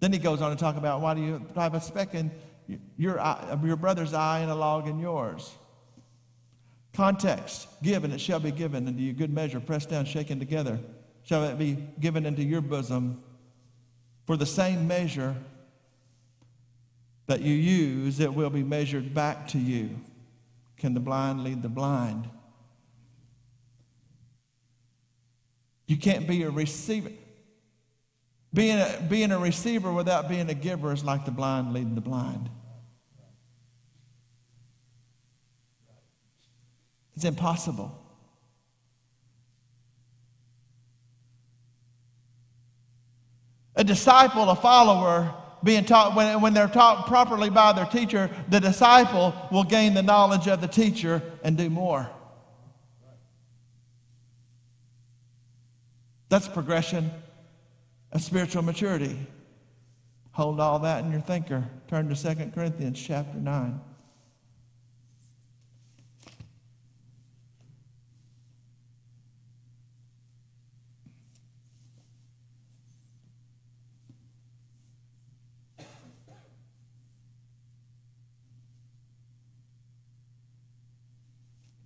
Then 0.00 0.12
he 0.12 0.18
goes 0.18 0.42
on 0.42 0.50
to 0.50 0.56
talk 0.56 0.76
about 0.76 1.00
why 1.00 1.14
do 1.14 1.22
you 1.22 1.46
have 1.54 1.72
a 1.72 1.80
speck 1.80 2.14
in 2.14 2.30
your, 2.98 3.18
your 3.64 3.76
brother's 3.76 4.12
eye 4.12 4.40
and 4.40 4.50
a 4.50 4.54
log 4.54 4.88
in 4.88 4.98
yours? 4.98 5.50
Context 6.92 7.66
given, 7.82 8.12
it 8.12 8.20
shall 8.20 8.40
be 8.40 8.50
given 8.50 8.86
unto 8.86 9.00
you. 9.00 9.14
Good 9.14 9.32
measure, 9.32 9.58
pressed 9.58 9.88
down, 9.88 10.04
shaken 10.04 10.38
together 10.38 10.78
shall 11.24 11.44
it 11.44 11.58
be 11.58 11.78
given 12.00 12.26
into 12.26 12.42
your 12.42 12.60
bosom. 12.60 13.22
For 14.26 14.36
the 14.36 14.46
same 14.46 14.86
measure 14.86 15.36
that 17.26 17.40
you 17.40 17.54
use, 17.54 18.20
it 18.20 18.32
will 18.32 18.50
be 18.50 18.62
measured 18.62 19.14
back 19.14 19.48
to 19.48 19.58
you. 19.58 19.90
Can 20.76 20.94
the 20.94 21.00
blind 21.00 21.44
lead 21.44 21.62
the 21.62 21.68
blind? 21.68 22.28
You 25.86 25.96
can't 25.96 26.26
be 26.26 26.42
a 26.42 26.50
receiver. 26.50 27.10
Being 28.54 28.78
a, 28.78 29.06
being 29.08 29.30
a 29.30 29.38
receiver 29.38 29.92
without 29.92 30.28
being 30.28 30.48
a 30.50 30.54
giver 30.54 30.92
is 30.92 31.04
like 31.04 31.24
the 31.24 31.30
blind 31.30 31.72
leading 31.72 31.94
the 31.94 32.00
blind. 32.00 32.50
It's 37.14 37.24
impossible. 37.24 38.01
A 43.82 43.84
disciple, 43.84 44.48
a 44.48 44.54
follower, 44.54 45.34
being 45.64 45.84
taught, 45.84 46.14
when, 46.14 46.40
when 46.40 46.54
they're 46.54 46.68
taught 46.68 47.08
properly 47.08 47.50
by 47.50 47.72
their 47.72 47.84
teacher, 47.84 48.30
the 48.48 48.60
disciple 48.60 49.34
will 49.50 49.64
gain 49.64 49.92
the 49.92 50.04
knowledge 50.04 50.46
of 50.46 50.60
the 50.60 50.68
teacher 50.68 51.20
and 51.42 51.58
do 51.58 51.68
more. 51.68 52.08
That's 56.28 56.46
progression 56.46 57.10
of 58.12 58.22
spiritual 58.22 58.62
maturity. 58.62 59.18
Hold 60.30 60.60
all 60.60 60.78
that 60.78 61.04
in 61.04 61.10
your 61.10 61.20
thinker. 61.20 61.68
Turn 61.88 62.08
to 62.08 62.14
2 62.14 62.52
Corinthians 62.54 63.02
chapter 63.04 63.36
9. 63.36 63.80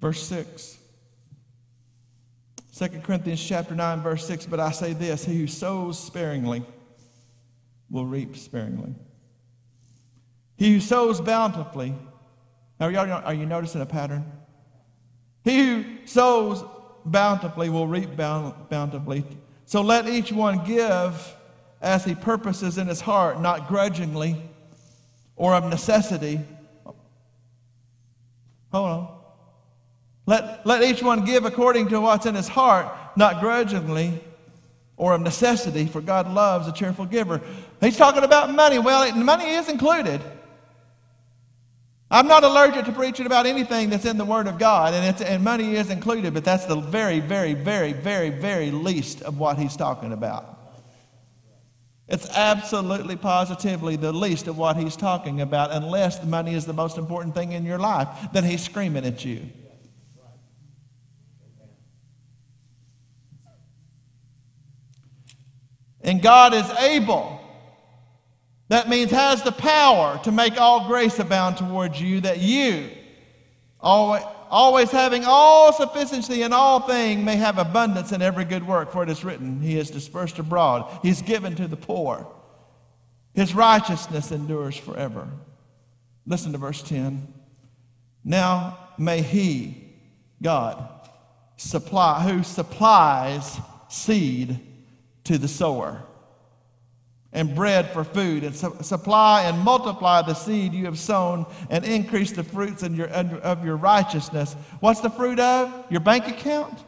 Verse 0.07 0.23
6. 0.23 0.79
2 2.79 2.88
Corinthians 3.03 3.45
chapter 3.45 3.75
9, 3.75 4.03
verse 4.03 4.25
6. 4.25 4.47
But 4.47 4.61
I 4.61 4.71
say 4.71 4.92
this 4.92 5.25
he 5.25 5.37
who 5.37 5.49
sows 5.49 5.99
sparingly 5.99 6.62
will 7.90 8.07
reap 8.07 8.37
sparingly. 8.37 8.95
He 10.57 10.75
who 10.75 10.79
sows 10.79 11.21
bountifully. 11.21 11.92
Are 12.79 12.92
you, 12.92 12.99
are 12.99 13.35
you 13.35 13.47
noticing 13.47 13.81
a 13.81 13.87
pattern? 13.87 14.31
He 15.42 15.59
who 15.59 15.85
sows 16.05 16.62
bountifully 17.05 17.69
will 17.69 17.88
reap 17.88 18.14
bountifully. 18.14 19.25
So 19.64 19.83
let 19.83 20.09
each 20.09 20.31
one 20.31 20.64
give 20.64 21.35
as 21.83 22.05
he 22.05 22.14
purposes 22.14 22.79
in 22.79 22.87
his 22.87 23.01
heart, 23.01 23.40
not 23.40 23.66
grudgingly 23.66 24.40
or 25.35 25.57
of 25.57 25.64
necessity. 25.69 26.42
Hold 28.71 28.88
on. 28.88 29.15
Let, 30.27 30.67
let 30.67 30.83
each 30.83 31.03
one 31.03 31.25
give 31.25 31.45
according 31.45 31.89
to 31.89 32.01
what's 32.01 32.27
in 32.27 32.35
his 32.35 32.49
heart, 32.49 32.93
not 33.17 33.41
grudgingly 33.41 34.21
or 34.97 35.15
of 35.15 35.21
necessity, 35.21 35.87
for 35.87 36.01
God 36.01 36.29
loves 36.33 36.67
a 36.67 36.73
cheerful 36.73 37.07
giver. 37.07 37.41
He's 37.81 37.97
talking 37.97 38.25
about 38.25 38.53
money. 38.53 38.79
Well, 38.79 39.15
money 39.17 39.51
is 39.51 39.69
included. 39.69 40.21
I'm 42.11 42.29
not 42.29 42.45
allergic 42.45 42.85
to 42.87 42.93
preaching 42.93 43.27
about 43.27 43.47
anything 43.47 43.91
that's 43.91 44.05
in 44.05 44.17
the 44.17 44.25
Word 44.25 44.47
of 44.47 44.59
God, 44.59 44.95
and, 44.95 45.23
and 45.23 45.45
money 45.45 45.75
is 45.75 45.91
included, 45.91 46.35
but 46.35 46.45
that's 46.45 46.65
the 46.65 46.77
very, 46.77 47.21
very, 47.21 47.55
very, 47.55 47.93
very, 47.93 48.31
very 48.31 48.71
least 48.71 49.23
of 49.23 49.39
what 49.39 49.59
he's 49.59 49.77
talking 49.77 50.12
about. 50.12 50.53
It's 52.09 52.31
absolutely 52.31 53.17
positively 53.17 53.97
the 53.97 54.12
least 54.12 54.47
of 54.47 54.57
what 54.57 54.77
he's 54.77 54.95
talking 54.95 55.41
about, 55.41 55.73
unless 55.73 56.21
the 56.21 56.27
money 56.27 56.55
is 56.55 56.65
the 56.65 56.73
most 56.73 56.97
important 56.97 57.35
thing 57.35 57.53
in 57.53 57.65
your 57.65 57.79
life. 57.79 58.09
Then 58.33 58.45
he's 58.45 58.62
screaming 58.62 59.05
at 59.05 59.25
you. 59.25 59.43
And 66.07 66.23
God 66.23 66.55
is 66.55 66.71
able 66.71 67.37
that 68.69 68.88
means 68.88 69.11
has 69.12 69.42
the 69.42 69.53
power 69.53 70.19
to 70.25 70.33
make 70.33 70.61
all 70.61 70.88
grace 70.88 71.19
abound 71.19 71.57
towards 71.57 72.01
you, 72.01 72.21
that 72.23 72.40
you, 72.40 72.90
always, 73.79 74.90
having 74.90 75.25
all 75.25 75.73
sufficiency 75.73 76.42
in 76.42 76.53
all 76.53 76.81
things, 76.81 77.25
may 77.25 77.37
have 77.37 77.59
abundance 77.59 78.11
in 78.11 78.23
every 78.23 78.45
good 78.45 78.66
work. 78.66 78.90
For 78.90 79.05
it 79.05 79.09
is 79.09 79.25
written, 79.25 79.61
He 79.61 79.79
is 79.79 79.90
dispersed 79.90 80.38
abroad, 80.40 80.99
He 81.03 81.11
is 81.11 81.23
given 81.23 81.55
to 81.57 81.69
the 81.69 81.77
poor. 81.77 82.27
His 83.35 83.55
righteousness 83.55 84.33
endures 84.33 84.77
forever. 84.77 85.29
Listen 86.27 86.53
to 86.53 86.59
verse 86.59 86.83
10. 86.83 87.33
Now 88.25 88.79
may 88.99 89.23
He, 89.23 89.92
God, 90.42 90.88
supply, 91.57 92.23
who 92.29 92.42
supplies 92.42 93.61
seed 93.88 94.59
to 95.27 95.39
the 95.39 95.49
sower 95.49 96.03
and 97.33 97.55
bread 97.55 97.91
for 97.91 98.03
food, 98.03 98.45
and 98.45 98.57
su- 98.57 98.77
supply 98.81 99.43
and 99.43 99.59
multiply 99.59 100.23
the 100.23 100.33
seed 100.33 100.73
you 100.73 100.87
have 100.87 100.99
sown, 100.99 101.45
and 101.69 101.85
increase 101.85 102.33
the 102.33 102.43
fruits 102.43 102.83
in 102.83 102.95
your, 102.95 103.09
of 103.09 103.62
your 103.65 103.77
righteousness. 103.77 104.55
What's 104.81 105.01
the 105.01 105.11
fruit 105.11 105.39
of? 105.39 105.85
Your 105.91 106.01
bank 106.01 106.29
account? 106.29 106.79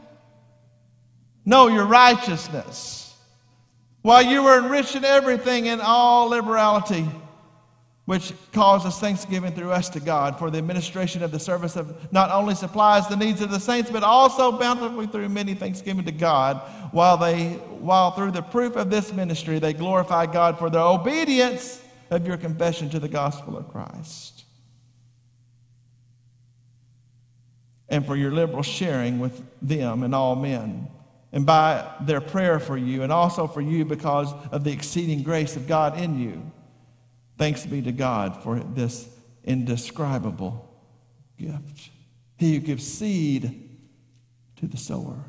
No, 1.45 1.67
your 1.67 1.85
righteousness. 1.85 3.15
While 4.01 4.23
you 4.23 4.41
were 4.41 4.57
enriched 4.57 4.95
in 4.95 5.05
everything 5.05 5.67
in 5.67 5.81
all 5.81 6.29
liberality 6.29 7.07
which 8.09 8.33
causes 8.53 8.97
thanksgiving 8.97 9.53
through 9.53 9.69
us 9.69 9.87
to 9.87 9.99
God 9.99 10.39
for 10.39 10.49
the 10.49 10.57
administration 10.57 11.21
of 11.21 11.29
the 11.29 11.37
service 11.37 11.75
of 11.75 12.11
not 12.11 12.31
only 12.31 12.55
supplies 12.55 13.07
the 13.07 13.15
needs 13.15 13.39
of 13.39 13.51
the 13.51 13.59
saints, 13.59 13.91
but 13.91 14.01
also 14.01 14.51
bountifully 14.51 15.05
through 15.05 15.29
many 15.29 15.53
thanksgiving 15.53 16.03
to 16.03 16.11
God, 16.11 16.57
while 16.91 17.17
they 17.17 17.49
while 17.49 18.09
through 18.09 18.31
the 18.31 18.41
proof 18.41 18.75
of 18.75 18.89
this 18.89 19.13
ministry 19.13 19.59
they 19.59 19.73
glorify 19.73 20.25
God 20.25 20.57
for 20.57 20.71
the 20.71 20.79
obedience 20.79 21.83
of 22.09 22.25
your 22.25 22.35
confession 22.35 22.89
to 22.89 22.99
the 22.99 23.07
gospel 23.07 23.55
of 23.55 23.69
Christ. 23.69 24.43
And 27.89 28.03
for 28.07 28.15
your 28.15 28.31
liberal 28.31 28.63
sharing 28.63 29.19
with 29.19 29.39
them 29.61 30.01
and 30.01 30.15
all 30.15 30.35
men, 30.35 30.87
and 31.31 31.45
by 31.45 31.87
their 32.01 32.21
prayer 32.21 32.59
for 32.59 32.75
you, 32.75 33.03
and 33.03 33.11
also 33.11 33.45
for 33.45 33.61
you 33.61 33.85
because 33.85 34.33
of 34.51 34.63
the 34.63 34.71
exceeding 34.71 35.21
grace 35.21 35.55
of 35.55 35.67
God 35.67 35.99
in 35.99 36.19
you 36.19 36.51
Thanks 37.39 37.65
be 37.65 37.81
to 37.83 37.93
God 37.93 38.43
for 38.43 38.59
this 38.59 39.07
indescribable 39.45 40.69
gift. 41.37 41.89
He 42.35 42.55
who 42.55 42.59
gives 42.59 42.85
seed 42.85 43.79
to 44.57 44.67
the 44.67 44.75
sower. 44.75 45.23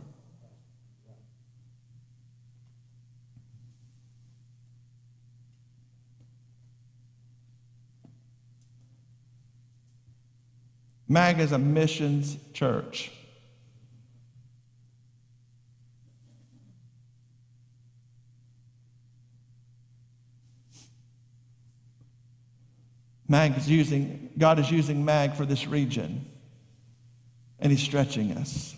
MAG 11.08 11.38
is 11.38 11.52
a 11.52 11.58
missions 11.58 12.38
church. 12.52 13.12
Mag 23.30 23.56
is 23.56 23.70
using, 23.70 24.28
God 24.36 24.58
is 24.58 24.72
using 24.72 25.04
Mag 25.04 25.36
for 25.36 25.46
this 25.46 25.68
region, 25.68 26.26
and 27.60 27.70
He's 27.70 27.80
stretching 27.80 28.32
us. 28.32 28.74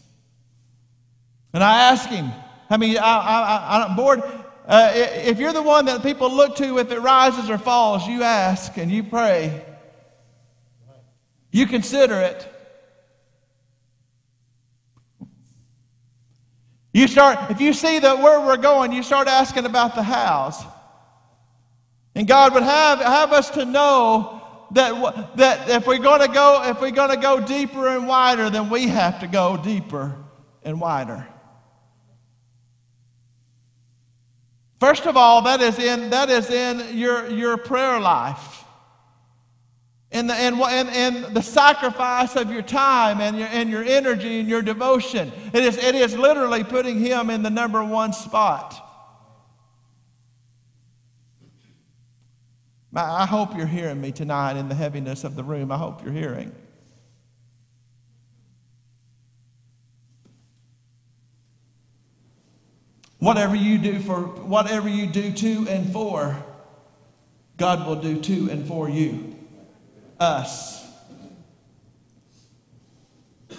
And 1.55 1.65
I 1.65 1.91
ask 1.91 2.07
Him, 2.11 2.31
I 2.69 2.77
mean, 2.77 2.99
I, 2.99 3.03
I, 3.03 3.87
I'm 3.87 3.97
bored. 3.97 4.23
Uh, 4.69 4.93
if 4.95 5.39
you're 5.39 5.55
the 5.55 5.63
one 5.63 5.87
that 5.87 6.03
people 6.03 6.31
look 6.31 6.57
to 6.57 6.79
if 6.79 6.93
it 6.93 7.01
rises 7.01 7.49
or 7.49 7.57
falls, 7.57 8.07
you 8.07 8.23
ask 8.23 8.77
and 8.77 8.93
you 8.93 9.03
pray. 9.03 9.65
You 11.51 11.67
consider 11.67 12.21
it. 12.21 12.47
You 16.93 17.09
start, 17.09 17.51
if 17.51 17.59
you 17.59 17.73
see 17.73 18.01
that 18.01 18.19
where 18.19 18.39
we're 18.39 18.59
going, 18.59 18.93
you 18.93 19.03
start 19.03 19.29
asking 19.29 19.65
about 19.65 19.95
the 19.95 20.03
hows. 20.03 20.63
And 22.15 22.29
God 22.29 22.53
would 22.53 22.65
have, 22.65 22.99
have 22.99 23.33
us 23.33 23.49
to 23.51 23.65
know 23.65 24.41
that, 24.73 25.37
that 25.37 25.69
if 25.69 25.87
we're 25.87 25.99
going 25.99 26.21
to 26.21 26.33
go 26.33 26.63
if 26.65 26.81
we're 26.81 26.91
going 26.91 27.11
to 27.11 27.17
go 27.17 27.41
deeper 27.41 27.89
and 27.89 28.07
wider 28.07 28.51
then 28.51 28.71
we 28.71 28.89
have 28.89 29.21
to 29.21 29.27
go 29.27 29.57
deeper 29.57 30.17
and 30.63 30.81
wider. 30.81 31.27
First 34.81 35.07
of 35.07 35.17
all 35.17 35.43
that 35.43 35.61
is 35.61 35.79
in 35.79 36.11
that 36.11 36.31
is 36.31 36.51
in 36.51 36.97
your 36.97 37.29
your 37.29 37.57
prayer 37.57 38.01
life. 38.01 38.59
In 40.11 40.27
the, 40.27 40.47
in, 40.47 40.61
in, 40.61 40.89
in 40.91 41.33
the 41.33 41.41
sacrifice 41.41 42.37
of 42.37 42.51
your 42.51 42.61
time 42.61 43.23
and 43.23 43.39
your, 43.39 43.49
and 43.49 43.71
your 43.71 43.83
energy 43.83 44.41
and 44.41 44.47
your 44.47 44.61
devotion. 44.61 45.33
It 45.55 45.65
is, 45.65 45.79
it 45.79 45.95
is 45.95 46.15
literally 46.15 46.65
putting 46.65 46.99
him 46.99 47.31
in 47.31 47.43
the 47.43 47.49
number 47.49 47.83
one 47.83 48.13
spot 48.13 48.82
I 52.95 53.25
hope 53.25 53.57
you're 53.57 53.67
hearing 53.67 54.01
me 54.01 54.13
tonight 54.13 54.59
in 54.59 54.69
the 54.69 54.75
heaviness 54.75 55.25
of 55.25 55.35
the 55.35 55.43
room. 55.43 55.73
I 55.73 55.79
hope 55.79 56.05
you're 56.05 56.13
hearing. 56.13 56.53
Whatever 63.19 63.57
you 63.57 63.79
do 63.79 63.99
for 64.01 64.21
whatever 64.21 64.89
you 64.89 65.07
do 65.07 65.33
to 65.33 65.67
and 65.69 65.91
for, 65.93 66.45
God 67.57 67.87
will 67.87 67.97
do 67.97 68.21
to 68.21 68.51
and 68.51 68.67
for 68.67 68.91
you. 68.91 69.37
Us. 70.21 70.83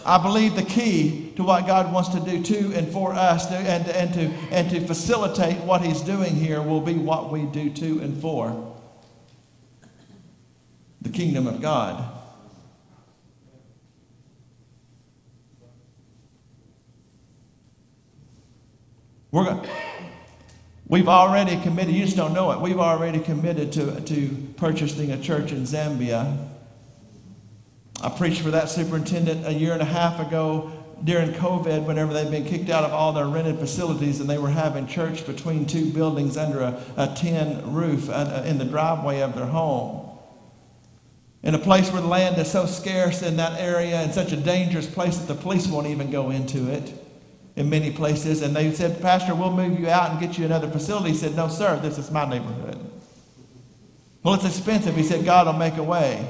I 0.05 0.21
believe 0.21 0.55
the 0.55 0.63
key 0.63 1.33
to 1.37 1.43
what 1.43 1.65
God 1.65 1.91
wants 1.91 2.09
to 2.09 2.19
do 2.19 2.43
to 2.43 2.73
and 2.77 2.91
for 2.91 3.13
us 3.13 3.49
and, 3.51 3.87
and, 3.87 4.13
to, 4.13 4.25
and 4.51 4.69
to 4.69 4.85
facilitate 4.85 5.57
what 5.59 5.81
He's 5.81 6.01
doing 6.01 6.35
here 6.35 6.61
will 6.61 6.81
be 6.81 6.93
what 6.93 7.31
we 7.31 7.43
do 7.43 7.69
to 7.71 7.99
and 8.01 8.21
for 8.21 8.72
the 11.03 11.09
kingdom 11.09 11.47
of 11.47 11.61
God. 11.61 12.11
We're 19.31 19.45
going, 19.45 19.67
we've 20.87 21.07
already 21.07 21.59
committed, 21.61 21.93
you 21.93 22.05
just 22.05 22.15
don't 22.15 22.33
know 22.33 22.51
it, 22.51 22.61
we've 22.61 22.79
already 22.79 23.19
committed 23.19 23.71
to, 23.73 23.99
to 23.99 24.29
purchasing 24.57 25.11
a 25.11 25.19
church 25.19 25.51
in 25.51 25.63
Zambia. 25.63 26.49
I 28.01 28.09
preached 28.09 28.41
for 28.41 28.51
that 28.51 28.69
superintendent 28.69 29.45
a 29.45 29.53
year 29.53 29.73
and 29.73 29.81
a 29.81 29.85
half 29.85 30.19
ago 30.19 30.71
during 31.03 31.31
COVID, 31.31 31.85
whenever 31.85 32.13
they'd 32.13 32.31
been 32.31 32.45
kicked 32.45 32.69
out 32.69 32.85
of 32.85 32.93
all 32.93 33.11
their 33.11 33.25
rented 33.25 33.59
facilities 33.59 34.21
and 34.21 34.29
they 34.29 34.37
were 34.37 34.49
having 34.49 34.87
church 34.87 35.25
between 35.25 35.65
two 35.65 35.91
buildings 35.91 36.37
under 36.37 36.61
a, 36.61 36.81
a 36.95 37.13
tin 37.13 37.73
roof 37.73 38.09
uh, 38.09 38.43
in 38.45 38.57
the 38.57 38.65
driveway 38.65 39.19
of 39.21 39.35
their 39.35 39.47
home 39.47 40.02
in 41.43 41.53
a 41.53 41.59
place 41.59 41.91
where 41.91 42.01
the 42.01 42.07
land 42.07 42.37
is 42.37 42.49
so 42.49 42.65
scarce 42.65 43.21
in 43.21 43.37
that 43.37 43.59
area 43.59 43.97
and 43.97 44.13
such 44.13 44.31
a 44.31 44.37
dangerous 44.37 44.87
place 44.87 45.17
that 45.17 45.27
the 45.27 45.39
police 45.39 45.67
won't 45.67 45.87
even 45.87 46.09
go 46.09 46.29
into 46.29 46.71
it 46.71 46.93
in 47.55 47.69
many 47.69 47.91
places. 47.91 48.41
And 48.41 48.55
they 48.55 48.71
said, 48.71 49.01
Pastor, 49.01 49.35
we'll 49.35 49.51
move 49.51 49.79
you 49.79 49.89
out 49.89 50.11
and 50.11 50.19
get 50.19 50.37
you 50.37 50.45
another 50.45 50.69
facility. 50.69 51.09
He 51.09 51.17
said, 51.17 51.35
No, 51.35 51.49
sir, 51.49 51.79
this 51.81 51.97
is 51.97 52.09
my 52.09 52.27
neighborhood. 52.27 52.79
Well, 54.23 54.35
it's 54.35 54.45
expensive. 54.45 54.95
He 54.95 55.03
said, 55.03 55.25
God 55.25 55.47
will 55.47 55.53
make 55.53 55.75
a 55.75 55.83
way. 55.83 56.25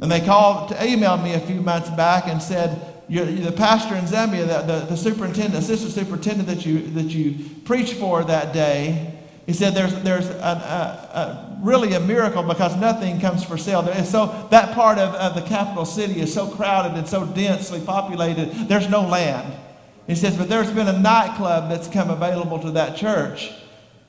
And 0.00 0.10
they 0.10 0.20
called, 0.20 0.70
to 0.70 0.74
emailed 0.74 1.22
me 1.22 1.34
a 1.34 1.40
few 1.40 1.60
months 1.60 1.88
back 1.90 2.26
and 2.26 2.42
said, 2.42 2.94
the 3.08 3.54
pastor 3.56 3.94
in 3.94 4.04
Zambia, 4.04 4.46
the, 4.46 4.72
the, 4.72 4.86
the 4.86 4.96
superintendent, 4.96 5.62
assistant 5.62 5.92
superintendent 5.92 6.48
that 6.48 6.66
you, 6.66 6.80
that 6.90 7.06
you 7.06 7.44
preached 7.64 7.94
for 7.94 8.24
that 8.24 8.52
day, 8.52 9.14
he 9.46 9.52
said 9.52 9.74
there's, 9.74 9.94
there's 10.02 10.28
a, 10.28 10.32
a, 10.32 11.18
a, 11.18 11.53
really 11.64 11.94
a 11.94 12.00
miracle 12.00 12.42
because 12.42 12.76
nothing 12.76 13.18
comes 13.18 13.42
for 13.42 13.56
sale. 13.56 13.80
And 13.88 14.06
so 14.06 14.46
that 14.50 14.74
part 14.74 14.98
of, 14.98 15.14
of 15.14 15.34
the 15.34 15.40
capital 15.48 15.86
city 15.86 16.20
is 16.20 16.32
so 16.32 16.46
crowded 16.46 16.96
and 16.96 17.08
so 17.08 17.24
densely 17.26 17.80
populated, 17.80 18.68
there's 18.68 18.88
no 18.90 19.00
land. 19.00 19.52
He 20.06 20.14
says, 20.14 20.36
but 20.36 20.50
there's 20.50 20.70
been 20.70 20.88
a 20.88 20.98
nightclub 20.98 21.70
that's 21.70 21.88
come 21.88 22.10
available 22.10 22.58
to 22.60 22.72
that 22.72 22.96
church. 22.96 23.50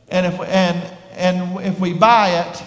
And 0.10 0.26
if, 0.26 0.39
and, 0.41 0.98
and 1.13 1.65
if 1.65 1.80
we 1.80 1.94
buy 1.94 2.41
it, 2.41 2.63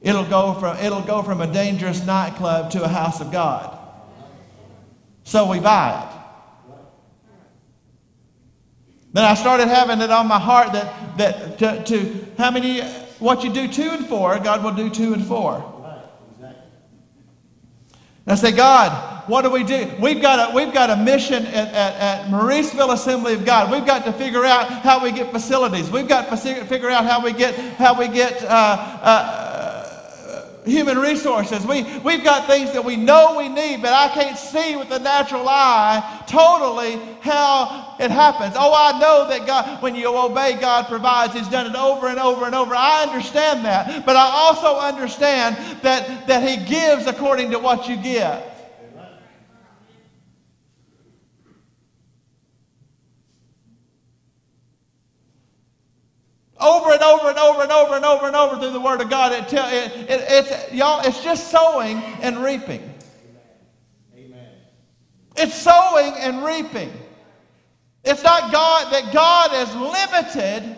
it'll 0.00 0.24
go, 0.24 0.54
from, 0.54 0.78
it'll 0.78 1.02
go 1.02 1.22
from 1.22 1.42
a 1.42 1.52
dangerous 1.52 2.04
nightclub 2.06 2.70
to 2.70 2.82
a 2.82 2.88
house 2.88 3.20
of 3.20 3.30
God. 3.30 3.78
So 5.24 5.50
we 5.50 5.60
buy 5.60 6.00
it. 6.02 6.14
Then 9.12 9.24
I 9.24 9.34
started 9.34 9.68
having 9.68 10.00
it 10.00 10.10
on 10.10 10.26
my 10.26 10.40
heart 10.40 10.72
that, 10.72 11.18
that 11.18 11.58
to, 11.58 11.84
to 11.84 12.26
how 12.36 12.50
many, 12.50 12.80
what 13.18 13.44
you 13.44 13.52
do 13.52 13.68
to 13.68 13.90
and 13.92 14.06
for, 14.06 14.38
God 14.38 14.64
will 14.64 14.74
do 14.74 14.90
to 14.90 15.14
and 15.14 15.26
for. 15.26 15.74
I 18.26 18.36
say, 18.36 18.52
God, 18.52 19.28
what 19.28 19.42
do 19.42 19.50
we 19.50 19.64
do? 19.64 19.90
We've 20.00 20.22
got 20.22 20.50
a, 20.50 20.54
we've 20.54 20.72
got 20.72 20.88
a 20.88 20.96
mission 20.96 21.44
at, 21.44 21.68
at, 21.68 21.94
at 21.94 22.26
Mauriceville 22.30 22.94
Assembly 22.94 23.34
of 23.34 23.44
God. 23.44 23.70
We've 23.70 23.84
got 23.84 24.06
to 24.06 24.14
figure 24.14 24.46
out 24.46 24.70
how 24.70 25.02
we 25.02 25.12
get 25.12 25.30
facilities. 25.30 25.90
We've 25.90 26.08
got 26.08 26.30
to 26.30 26.64
figure 26.64 26.88
out 26.88 27.04
how 27.04 27.22
we 27.22 27.34
get, 27.34 27.54
how 27.74 27.98
we 27.98 28.08
get 28.08 28.42
uh, 28.42 28.48
uh, 28.48 29.44
human 30.64 30.98
resources. 30.98 31.66
We, 31.66 31.82
we've 31.98 32.24
got 32.24 32.46
things 32.46 32.72
that 32.72 32.82
we 32.82 32.96
know 32.96 33.36
we 33.36 33.50
need, 33.50 33.82
but 33.82 33.92
I 33.92 34.08
can't 34.08 34.38
see 34.38 34.76
with 34.76 34.88
the 34.88 35.00
natural 35.00 35.46
eye 35.46 36.24
totally 36.26 36.98
how 37.20 37.83
it 37.98 38.10
happens. 38.10 38.54
Oh, 38.56 38.74
I 38.74 38.98
know 38.98 39.28
that 39.28 39.46
God, 39.46 39.82
when 39.82 39.94
you 39.94 40.08
obey, 40.08 40.54
God 40.60 40.86
provides. 40.86 41.34
He's 41.34 41.48
done 41.48 41.66
it 41.66 41.76
over 41.76 42.08
and 42.08 42.18
over 42.18 42.46
and 42.46 42.54
over. 42.54 42.74
I 42.74 43.02
understand 43.02 43.64
that. 43.64 44.04
But 44.04 44.16
I 44.16 44.28
also 44.30 44.78
understand 44.78 45.56
that, 45.82 46.26
that 46.26 46.48
He 46.48 46.64
gives 46.64 47.06
according 47.06 47.50
to 47.52 47.58
what 47.58 47.88
you 47.88 47.96
give. 47.96 48.42
over 56.64 56.92
and 56.92 57.02
over 57.02 57.28
and 57.28 57.38
over 57.38 57.62
and 57.62 57.72
over 57.72 57.96
and 57.96 58.04
over 58.04 58.26
and 58.26 58.36
over 58.36 58.58
through 58.58 58.70
the 58.70 58.80
Word 58.80 59.00
of 59.00 59.10
God. 59.10 59.32
It 59.32 59.48
tell, 59.48 59.68
it, 59.68 59.92
it, 60.08 60.24
it's, 60.28 60.72
y'all, 60.72 61.06
it's 61.06 61.22
just 61.22 61.50
sowing 61.50 61.98
and 62.22 62.42
reaping. 62.42 62.94
Amen. 64.16 64.48
It's 65.36 65.54
sowing 65.54 66.14
and 66.14 66.44
reaping. 66.44 66.92
It's 68.04 68.22
not 68.22 68.52
God 68.52 68.92
that 68.92 69.12
God 69.12 69.54
is 69.54 69.74
limited 69.74 70.76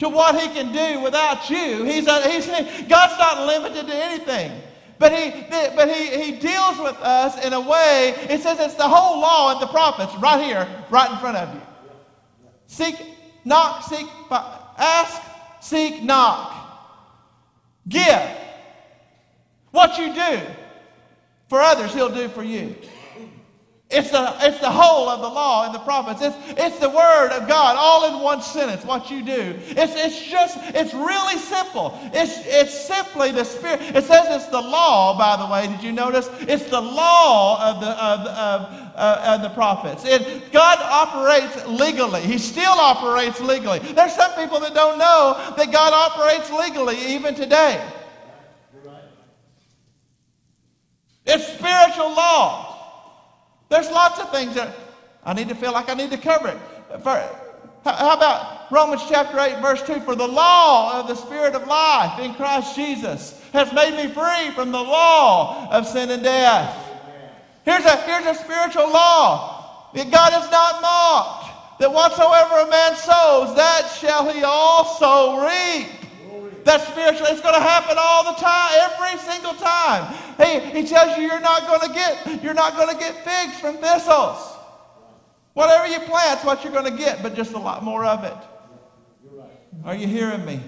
to 0.00 0.08
what 0.08 0.40
He 0.40 0.48
can 0.48 0.72
do 0.72 1.00
without 1.00 1.48
you. 1.48 1.84
He's, 1.84 2.06
a, 2.06 2.28
he's 2.28 2.46
God's 2.88 3.18
not 3.18 3.46
limited 3.46 3.86
to 3.86 3.94
anything. 3.94 4.60
But 4.98 5.12
he, 5.12 5.44
but 5.50 5.88
he, 5.92 6.22
he 6.22 6.38
deals 6.38 6.78
with 6.78 6.96
us 7.00 7.44
in 7.44 7.52
a 7.52 7.60
way, 7.60 8.14
it 8.30 8.40
says 8.40 8.60
it's 8.60 8.74
the 8.74 8.88
whole 8.88 9.20
law 9.20 9.52
and 9.52 9.60
the 9.60 9.66
prophets 9.66 10.14
right 10.16 10.42
here, 10.42 10.68
right 10.88 11.10
in 11.10 11.18
front 11.18 11.36
of 11.36 11.54
you. 11.54 11.60
Seek, 12.66 12.96
knock, 13.44 13.82
seek, 13.82 14.06
Ask, 14.30 15.20
seek, 15.60 16.02
knock. 16.02 16.52
Give. 17.88 18.22
What 19.72 19.98
you 19.98 20.14
do 20.14 20.40
for 21.48 21.60
others, 21.60 21.92
He'll 21.92 22.14
do 22.14 22.28
for 22.28 22.42
you. 22.42 22.76
It's 23.90 24.10
the, 24.10 24.34
it's 24.40 24.58
the 24.60 24.70
whole 24.70 25.08
of 25.08 25.20
the 25.20 25.28
law 25.28 25.66
and 25.66 25.74
the 25.74 25.78
prophets. 25.80 26.20
It's, 26.22 26.36
it's 26.58 26.78
the 26.78 26.88
word 26.88 27.28
of 27.30 27.46
God 27.46 27.76
all 27.78 28.16
in 28.16 28.22
one 28.22 28.40
sentence, 28.40 28.84
what 28.84 29.10
you 29.10 29.22
do. 29.22 29.56
It's, 29.58 29.94
it's 29.94 30.20
just, 30.26 30.58
it's 30.74 30.94
really 30.94 31.36
simple. 31.36 31.96
It's, 32.12 32.40
it's 32.44 32.72
simply 32.72 33.30
the 33.30 33.44
Spirit. 33.44 33.82
It 33.82 34.04
says 34.04 34.24
it's 34.30 34.46
the 34.46 34.60
law, 34.60 35.16
by 35.16 35.36
the 35.36 35.52
way. 35.52 35.68
Did 35.68 35.84
you 35.84 35.92
notice? 35.92 36.28
It's 36.40 36.64
the 36.64 36.80
law 36.80 37.70
of 37.70 37.80
the, 37.80 37.90
of, 37.90 38.20
of, 38.26 38.92
uh, 38.96 39.38
the 39.38 39.50
prophets. 39.50 40.04
It, 40.06 40.50
God 40.50 40.78
operates 40.80 41.66
legally. 41.68 42.22
He 42.22 42.38
still 42.38 42.72
operates 42.72 43.40
legally. 43.40 43.80
There's 43.80 44.14
some 44.14 44.32
people 44.32 44.60
that 44.60 44.74
don't 44.74 44.98
know 44.98 45.54
that 45.56 45.70
God 45.70 45.92
operates 45.92 46.50
legally 46.50 46.96
even 47.14 47.34
today. 47.34 47.86
It's 51.26 51.46
spiritual 51.46 52.14
law. 52.14 52.73
There's 53.74 53.90
lots 53.90 54.20
of 54.20 54.30
things 54.30 54.54
that 54.54 54.72
I 55.24 55.34
need 55.34 55.48
to 55.48 55.54
feel 55.56 55.72
like 55.72 55.90
I 55.90 55.94
need 55.94 56.12
to 56.12 56.16
cover 56.16 56.46
it. 56.46 56.58
For, 57.02 57.10
how 57.82 58.16
about 58.16 58.70
Romans 58.70 59.02
chapter 59.08 59.36
8, 59.36 59.60
verse 59.60 59.82
2? 59.82 59.98
For 60.02 60.14
the 60.14 60.28
law 60.28 61.00
of 61.00 61.08
the 61.08 61.16
Spirit 61.16 61.56
of 61.56 61.66
life 61.66 62.20
in 62.20 62.34
Christ 62.34 62.76
Jesus 62.76 63.42
has 63.52 63.72
made 63.72 63.96
me 63.96 64.14
free 64.14 64.54
from 64.54 64.70
the 64.70 64.80
law 64.80 65.68
of 65.72 65.88
sin 65.88 66.08
and 66.10 66.22
death. 66.22 66.72
Here's 67.64 67.84
a, 67.84 67.96
here's 68.02 68.24
a 68.26 68.40
spiritual 68.44 68.88
law 68.92 69.90
that 69.92 70.08
God 70.08 70.44
is 70.44 70.48
not 70.52 70.80
mocked. 70.80 71.80
That 71.80 71.92
whatsoever 71.92 72.60
a 72.60 72.70
man 72.70 72.94
sows, 72.94 73.56
that 73.56 73.92
shall 74.00 74.32
he 74.32 74.44
also 74.44 75.44
reap. 75.44 75.88
That's 76.64 76.86
spiritual. 76.88 77.26
It's 77.26 77.40
going 77.40 77.54
to 77.54 77.60
happen 77.60 77.96
all 77.98 78.24
the 78.24 78.40
time, 78.40 78.70
every 78.80 79.18
single 79.20 79.54
time. 79.54 80.14
He, 80.38 80.80
he 80.80 80.88
tells 80.88 81.16
you 81.16 81.24
you're 81.24 81.40
not 81.40 81.66
going 81.66 81.80
to 81.80 81.94
get 81.94 82.42
you're 82.42 82.54
not 82.54 82.76
going 82.76 82.88
to 82.88 82.96
get 82.98 83.24
figs 83.24 83.60
from 83.60 83.76
thistles. 83.76 84.52
Whatever 85.52 85.86
you 85.86 86.00
plant's 86.00 86.44
what 86.44 86.64
you're 86.64 86.72
going 86.72 86.90
to 86.90 86.98
get, 86.98 87.22
but 87.22 87.34
just 87.34 87.52
a 87.52 87.58
lot 87.58 87.84
more 87.84 88.04
of 88.04 88.24
it. 88.24 88.34
Are 89.84 89.94
you 89.94 90.06
hearing 90.06 90.44
me? 90.44 90.60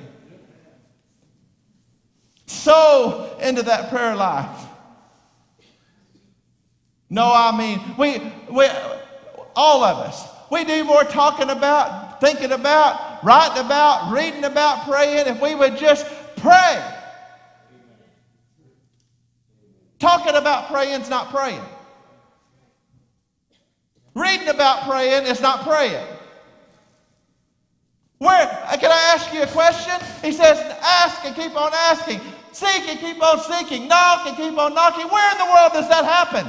Sow 2.47 3.37
into 3.41 3.63
that 3.63 3.91
prayer 3.91 4.15
life. 4.15 4.67
No, 7.09 7.33
I 7.33 7.57
mean, 7.57 7.81
we, 7.97 8.21
we, 8.51 8.69
all 9.55 9.85
of 9.85 9.99
us, 9.99 10.29
we 10.51 10.65
do 10.65 10.85
more 10.85 11.05
talking 11.05 11.51
about, 11.51 12.21
thinking 12.21 12.53
about, 12.53 13.06
writing 13.22 13.64
about, 13.64 14.12
reading 14.12 14.44
about, 14.44 14.87
praying 14.88 15.26
if 15.26 15.40
we 15.40 15.55
would 15.55 15.76
just 15.76 16.07
pray. 16.37 16.92
Talking 19.98 20.35
about 20.35 20.68
praying 20.68 21.00
is 21.00 21.09
not 21.09 21.31
praying. 21.31 21.62
Reading 24.14 24.48
about 24.48 24.88
praying 24.88 25.26
is 25.26 25.40
not 25.40 25.62
praying. 25.62 26.07
Where, 28.18 28.46
can 28.81 28.90
I 28.90 29.12
ask 29.14 29.33
you 29.33 29.42
a 29.42 29.46
question? 29.46 29.94
He 30.22 30.33
says, 30.33 30.59
ask 30.83 31.24
and 31.24 31.37
keep 31.37 31.55
on 31.55 31.70
asking. 31.74 32.20
Seek 32.52 32.88
and 32.88 32.98
keep 32.98 33.22
on 33.22 33.38
seeking. 33.40 33.88
Knock 33.88 34.26
and 34.26 34.37
keep 34.37 34.59
on 34.59 34.72
knocking. 34.72 35.07
Where 35.09 35.33
in 35.33 35.38
the 35.38 35.44
world 35.44 35.72
does 35.74 35.88
that 35.90 36.05
happen? 36.05 36.46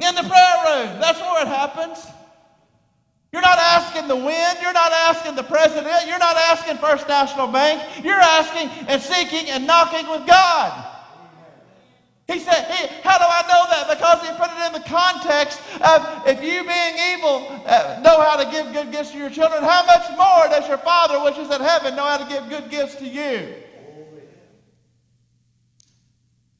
In 0.00 0.14
the 0.14 0.28
prayer 0.28 0.86
room. 0.86 1.00
That's 1.00 1.18
where 1.20 1.42
it 1.42 1.48
happens. 1.48 2.06
You're 3.34 3.42
not 3.42 3.58
asking 3.58 4.06
the 4.06 4.14
wind. 4.14 4.58
You're 4.62 4.72
not 4.72 4.92
asking 4.92 5.34
the 5.34 5.42
president. 5.42 6.06
You're 6.06 6.20
not 6.20 6.36
asking 6.36 6.76
First 6.76 7.08
National 7.08 7.48
Bank. 7.48 7.82
You're 8.04 8.14
asking 8.14 8.70
and 8.86 9.02
seeking 9.02 9.50
and 9.50 9.66
knocking 9.66 10.08
with 10.08 10.24
God. 10.24 10.86
He 12.28 12.38
said, 12.38 12.62
How 13.02 13.18
do 13.18 13.24
I 13.26 13.42
know 13.50 13.64
that? 13.70 13.90
Because 13.90 14.22
he 14.22 14.32
put 14.36 14.50
it 14.54 14.66
in 14.68 14.72
the 14.80 14.88
context 14.88 15.58
of 15.80 16.28
if 16.28 16.44
you, 16.44 16.62
being 16.62 16.94
evil, 17.12 17.60
uh, 17.66 18.00
know 18.04 18.22
how 18.22 18.36
to 18.36 18.48
give 18.52 18.72
good 18.72 18.92
gifts 18.92 19.10
to 19.10 19.18
your 19.18 19.30
children, 19.30 19.64
how 19.64 19.84
much 19.84 20.08
more 20.10 20.46
does 20.48 20.68
your 20.68 20.78
Father, 20.78 21.20
which 21.24 21.36
is 21.36 21.52
in 21.52 21.60
heaven, 21.60 21.96
know 21.96 22.04
how 22.04 22.18
to 22.18 22.32
give 22.32 22.48
good 22.48 22.70
gifts 22.70 22.94
to 22.94 23.04
you? 23.04 23.52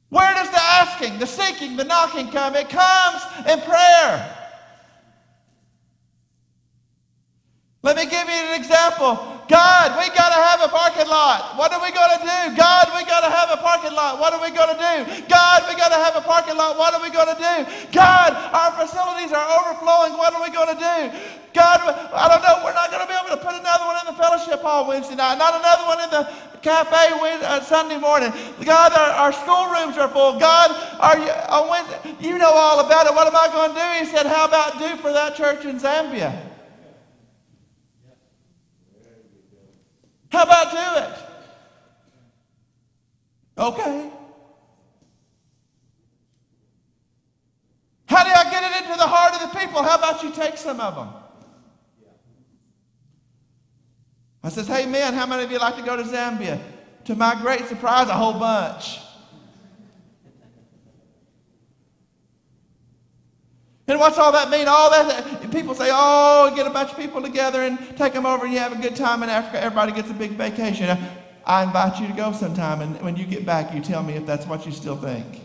Where 0.08 0.34
does 0.34 0.50
the 0.50 0.60
asking, 0.60 1.20
the 1.20 1.26
seeking, 1.26 1.76
the 1.76 1.84
knocking 1.84 2.32
come? 2.32 2.56
It 2.56 2.68
comes 2.68 3.22
in 3.48 3.60
prayer. 3.60 4.33
Let 7.84 8.00
me 8.00 8.08
give 8.08 8.24
you 8.24 8.40
an 8.48 8.56
example. 8.56 9.20
God, 9.44 10.00
we 10.00 10.08
got 10.16 10.32
to 10.32 10.40
have 10.40 10.64
a 10.64 10.72
parking 10.72 11.04
lot. 11.04 11.60
What 11.60 11.68
are 11.68 11.84
we 11.84 11.92
going 11.92 12.16
to 12.16 12.24
do? 12.24 12.56
God, 12.56 12.88
we 12.96 13.04
got 13.04 13.20
to 13.20 13.28
have 13.28 13.52
a 13.52 13.60
parking 13.60 13.92
lot. 13.92 14.16
What 14.16 14.32
are 14.32 14.40
we 14.40 14.48
going 14.48 14.72
to 14.72 14.80
do? 14.80 14.96
God, 15.28 15.68
we 15.68 15.76
got 15.76 15.92
to 15.92 16.00
have 16.00 16.16
a 16.16 16.24
parking 16.24 16.56
lot. 16.56 16.80
What 16.80 16.96
are 16.96 17.02
we 17.04 17.12
going 17.12 17.28
to 17.28 17.36
do? 17.36 17.56
God, 17.92 18.32
our 18.56 18.72
facilities 18.80 19.36
are 19.36 19.44
overflowing. 19.60 20.16
What 20.16 20.32
are 20.32 20.40
we 20.40 20.48
going 20.48 20.72
to 20.72 20.80
do? 20.80 20.96
God, 21.52 21.84
I 21.84 22.24
don't 22.32 22.40
know. 22.40 22.64
We're 22.64 22.72
not 22.72 22.88
going 22.88 23.04
to 23.04 23.10
be 23.10 23.20
able 23.20 23.36
to 23.36 23.42
put 23.44 23.52
another 23.52 23.84
one 23.84 24.00
in 24.00 24.08
the 24.08 24.16
fellowship 24.16 24.64
hall 24.64 24.88
Wednesday 24.88 25.20
night. 25.20 25.36
Not 25.36 25.52
another 25.52 25.84
one 25.84 26.00
in 26.00 26.08
the 26.08 26.24
cafe 26.64 27.12
uh, 27.12 27.60
Sunday 27.60 28.00
morning. 28.00 28.32
God, 28.64 28.96
our, 28.96 29.28
our 29.28 29.32
schoolrooms 29.36 30.00
are 30.00 30.08
full. 30.08 30.40
God, 30.40 30.72
are 31.04 31.20
you, 31.20 31.28
on 31.52 31.68
Wednesday, 31.68 32.16
you 32.16 32.40
know 32.40 32.48
all 32.48 32.80
about 32.80 33.04
it. 33.04 33.12
What 33.12 33.28
am 33.28 33.36
I 33.36 33.52
going 33.52 33.76
to 33.76 33.78
do? 33.78 33.88
He 34.00 34.08
said, 34.08 34.24
How 34.24 34.48
about 34.48 34.80
do 34.80 34.96
for 35.04 35.12
that 35.12 35.36
church 35.36 35.68
in 35.68 35.76
Zambia? 35.76 36.53
How 40.34 40.42
about 40.42 40.70
do 40.72 41.00
it? 41.00 41.14
Okay. 43.56 44.10
How 48.06 48.24
do 48.24 48.30
I 48.30 48.50
get 48.50 48.64
it 48.64 48.82
into 48.82 48.98
the 48.98 49.06
heart 49.06 49.34
of 49.34 49.52
the 49.52 49.56
people? 49.56 49.80
How 49.80 49.96
about 49.96 50.24
you 50.24 50.32
take 50.32 50.56
some 50.56 50.80
of 50.80 50.96
them? 50.96 51.10
I 54.42 54.48
says, 54.48 54.66
hey 54.66 54.86
man, 54.86 55.14
how 55.14 55.24
many 55.24 55.44
of 55.44 55.52
you 55.52 55.60
like 55.60 55.76
to 55.76 55.82
go 55.82 55.96
to 55.96 56.02
Zambia? 56.02 56.60
To 57.04 57.14
my 57.14 57.40
great 57.40 57.66
surprise, 57.66 58.08
a 58.08 58.14
whole 58.14 58.32
bunch. 58.32 58.98
And 63.86 64.00
what's 64.00 64.16
all 64.16 64.32
that 64.32 64.48
mean? 64.50 64.66
All 64.66 64.90
that 64.90 65.50
people 65.52 65.74
say, 65.74 65.90
oh, 65.92 66.52
get 66.56 66.66
a 66.66 66.70
bunch 66.70 66.90
of 66.90 66.96
people 66.96 67.20
together 67.20 67.62
and 67.62 67.78
take 67.98 68.14
them 68.14 68.24
over 68.24 68.44
and 68.44 68.54
you 68.54 68.58
have 68.58 68.72
a 68.72 68.80
good 68.80 68.96
time 68.96 69.22
in 69.22 69.28
Africa. 69.28 69.62
Everybody 69.62 69.92
gets 69.92 70.10
a 70.10 70.14
big 70.14 70.32
vacation. 70.32 70.96
I 71.46 71.64
invite 71.64 72.00
you 72.00 72.06
to 72.06 72.14
go 72.14 72.32
sometime, 72.32 72.80
and 72.80 72.98
when 73.02 73.16
you 73.16 73.26
get 73.26 73.44
back, 73.44 73.74
you 73.74 73.82
tell 73.82 74.02
me 74.02 74.14
if 74.14 74.24
that's 74.24 74.46
what 74.46 74.64
you 74.64 74.72
still 74.72 74.96
think. 74.96 75.42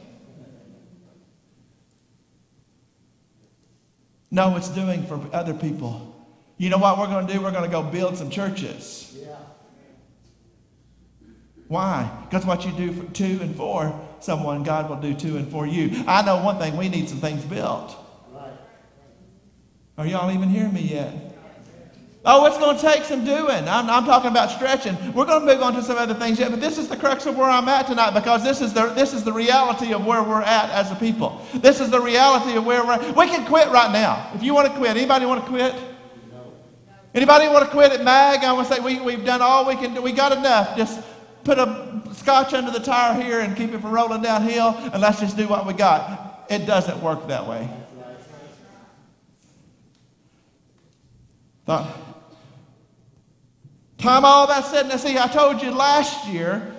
No, 4.31 4.55
it's 4.55 4.69
doing 4.69 5.05
for 5.05 5.19
other 5.33 5.53
people. 5.53 6.15
You 6.57 6.69
know 6.69 6.77
what 6.77 6.97
we're 6.97 7.07
going 7.07 7.27
to 7.27 7.33
do? 7.33 7.41
We're 7.41 7.51
going 7.51 7.63
to 7.63 7.69
go 7.69 7.83
build 7.83 8.17
some 8.17 8.29
churches. 8.29 9.17
Yeah. 9.21 9.35
Why? 11.67 12.09
Because 12.29 12.45
what 12.45 12.65
you 12.65 12.71
do 12.71 12.93
for 12.93 13.11
to 13.11 13.25
and 13.41 13.55
for 13.55 13.99
someone, 14.21 14.63
God 14.63 14.89
will 14.89 14.97
do 14.97 15.13
to 15.13 15.37
and 15.37 15.51
for 15.51 15.67
you. 15.67 16.03
I 16.07 16.21
know 16.21 16.43
one 16.43 16.59
thing, 16.59 16.77
we 16.77 16.87
need 16.87 17.09
some 17.09 17.19
things 17.19 17.43
built. 17.43 17.97
Are 19.99 20.07
y'all 20.07 20.31
even 20.31 20.47
hearing 20.47 20.73
me 20.73 20.79
yet? 20.79 21.13
Oh, 22.23 22.45
it's 22.45 22.57
going 22.57 22.77
to 22.77 22.81
take 22.81 23.03
some 23.03 23.25
doing. 23.25 23.67
I'm, 23.67 23.89
I'm, 23.89 24.05
talking 24.05 24.31
about 24.31 24.49
stretching. 24.49 24.95
We're 25.13 25.25
going 25.25 25.45
to 25.45 25.53
move 25.53 25.61
on 25.61 25.73
to 25.73 25.83
some 25.83 25.97
other 25.97 26.13
things 26.13 26.39
yet, 26.39 26.51
but 26.51 26.61
this 26.61 26.77
is 26.77 26.87
the 26.87 26.95
crux 26.95 27.25
of 27.25 27.35
where 27.35 27.49
I'm 27.49 27.67
at 27.67 27.87
tonight 27.87 28.11
because 28.11 28.41
this 28.41 28.61
is 28.61 28.71
the, 28.73 28.87
this 28.93 29.13
is 29.13 29.25
the 29.25 29.33
reality 29.33 29.93
of 29.93 30.05
where 30.05 30.23
we're 30.23 30.41
at 30.41 30.69
as 30.69 30.89
a 30.89 30.95
people. 30.95 31.45
This 31.55 31.81
is 31.81 31.89
the 31.89 31.99
reality 31.99 32.55
of 32.55 32.65
where 32.65 32.85
we're 32.85 32.93
at. 32.93 33.13
We 33.13 33.27
can 33.27 33.45
quit 33.45 33.67
right 33.71 33.91
now. 33.91 34.31
If 34.33 34.41
you 34.41 34.53
want 34.53 34.69
to 34.69 34.73
quit, 34.77 34.91
anybody 34.91 35.25
want 35.25 35.43
to 35.43 35.49
quit? 35.49 35.75
Anybody 37.13 37.49
want 37.49 37.65
to 37.65 37.71
quit 37.71 37.91
at 37.91 38.01
MAG? 38.01 38.45
I 38.45 38.53
want 38.53 38.69
to 38.69 38.73
say 38.73 38.79
we, 38.79 39.01
we've 39.01 39.25
done 39.25 39.41
all 39.41 39.67
we 39.67 39.75
can 39.75 39.95
do. 39.95 40.01
We 40.01 40.13
got 40.13 40.31
enough. 40.31 40.77
Just 40.77 41.03
put 41.43 41.59
a 41.59 42.01
scotch 42.13 42.53
under 42.53 42.71
the 42.71 42.79
tire 42.79 43.21
here 43.21 43.41
and 43.41 43.53
keep 43.57 43.73
it 43.73 43.81
from 43.81 43.91
rolling 43.91 44.21
downhill, 44.21 44.77
and 44.93 45.01
let's 45.01 45.19
just 45.19 45.35
do 45.35 45.45
what 45.49 45.65
we 45.65 45.73
got. 45.73 46.45
It 46.49 46.65
doesn't 46.65 47.01
work 47.01 47.27
that 47.27 47.45
way. 47.45 47.69
Thought, 51.69 51.87
time 53.99 54.25
all 54.25 54.47
that 54.47 54.65
said, 54.65 54.87
now 54.87 54.95
see, 54.95 55.19
I 55.19 55.27
told 55.27 55.61
you 55.61 55.69
last 55.69 56.27
year 56.27 56.75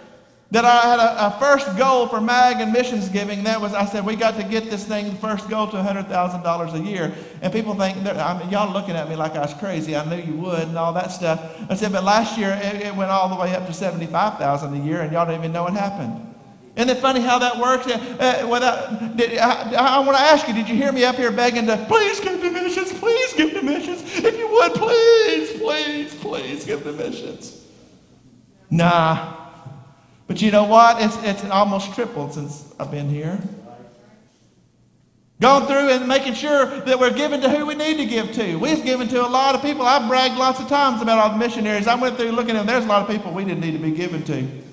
that 0.51 0.65
I 0.65 0.81
had 0.81 0.99
a, 0.99 1.27
a, 1.29 1.39
first 1.39 1.79
goal 1.79 2.09
for 2.09 2.21
MAG 2.21 2.57
and 2.61 2.73
missions 2.73 3.09
giving. 3.09 3.45
That 3.45 3.61
was, 3.61 3.73
I 3.73 3.85
said, 3.85 4.05
we 4.05 4.17
got 4.17 4.35
to 4.39 4.43
get 4.43 4.65
this 4.65 4.85
thing, 4.85 5.15
first 5.19 5.49
goal 5.49 5.69
to 5.69 5.77
$100,000 5.77 6.75
a 6.75 6.79
year. 6.81 7.15
And 7.41 7.53
people 7.53 7.77
think, 7.77 7.99
I 8.05 8.37
mean, 8.37 8.51
y'all 8.51 8.73
looking 8.73 8.97
at 8.97 9.09
me 9.09 9.15
like 9.15 9.37
I 9.37 9.43
was 9.43 9.55
crazy. 9.55 9.95
I 9.95 10.05
knew 10.07 10.21
you 10.21 10.35
would 10.39 10.67
and 10.67 10.77
all 10.77 10.93
that 10.95 11.13
stuff. 11.13 11.57
I 11.71 11.77
said, 11.77 11.93
but 11.93 12.03
last 12.03 12.37
year 12.37 12.59
it, 12.61 12.83
it 12.83 12.97
went 12.97 13.13
all 13.13 13.29
the 13.29 13.41
way 13.41 13.55
up 13.55 13.69
to 13.69 13.73
75000 13.73 14.75
a 14.75 14.85
year 14.85 15.03
and 15.03 15.13
y'all 15.13 15.25
don't 15.25 15.39
even 15.39 15.53
know 15.53 15.63
what 15.63 15.75
happened. 15.75 16.30
Isn't 16.81 16.97
it 16.97 17.01
funny 17.03 17.21
how 17.21 17.39
that 17.41 17.59
works? 17.59 17.87
Uh, 17.87 18.43
uh 18.43 18.49
without, 18.49 19.15
did, 19.15 19.37
I, 19.37 19.97
I 19.97 19.99
want 19.99 20.17
to 20.17 20.23
ask 20.23 20.49
you, 20.49 20.55
did 20.55 20.67
you 20.67 20.75
hear 20.75 20.93
me 20.93 21.05
up 21.05 21.17
here 21.17 21.31
begging 21.31 21.67
to 21.67 21.77
please 21.87 22.21
give 22.21 22.41
to 22.41 22.51
missions, 22.51 22.99
please 22.99 23.35
give 23.35 23.53
to 23.53 23.61
missions? 23.61 24.03
If 24.03 24.39
you 24.39 24.49
would, 24.49 24.73
please, 24.73 25.61
please, 25.61 26.15
please 26.15 26.65
give 26.65 26.83
to 26.85 26.93
missions. 26.93 27.67
Nah, 28.71 29.37
but 30.27 30.41
you 30.41 30.51
know 30.51 30.65
what? 30.65 31.03
It's, 31.03 31.23
it's 31.23 31.45
almost 31.51 31.93
tripled 31.95 32.33
since 32.33 32.73
I've 32.79 32.91
been 32.91 33.11
here. 33.11 33.39
Going 35.39 35.67
through 35.67 35.91
and 35.91 36.09
making 36.09 36.33
sure 36.33 36.65
that 36.65 36.99
we're 36.99 37.13
giving 37.13 37.43
to 37.43 37.51
who 37.51 37.67
we 37.67 37.75
need 37.75 37.99
to 37.99 38.07
give 38.07 38.33
to. 38.33 38.57
We've 38.57 38.83
given 38.83 39.07
to 39.09 39.27
a 39.27 39.29
lot 39.29 39.55
of 39.55 39.61
people. 39.61 39.83
I've 39.85 40.09
bragged 40.09 40.37
lots 40.37 40.61
of 40.61 40.69
times 40.69 41.03
about 41.03 41.19
all 41.19 41.31
the 41.31 41.39
missionaries. 41.39 41.87
I 41.87 41.95
went 41.95 42.17
through 42.17 42.31
looking 42.31 42.57
at 42.57 42.61
them. 42.61 42.67
There's 42.67 42.87
a 42.87 42.89
lot 42.89 43.03
of 43.03 43.09
people 43.15 43.33
we 43.33 43.45
didn't 43.45 43.61
need 43.61 43.73
to 43.73 43.79
be 43.79 43.91
given 43.91 44.23
to. 44.25 44.70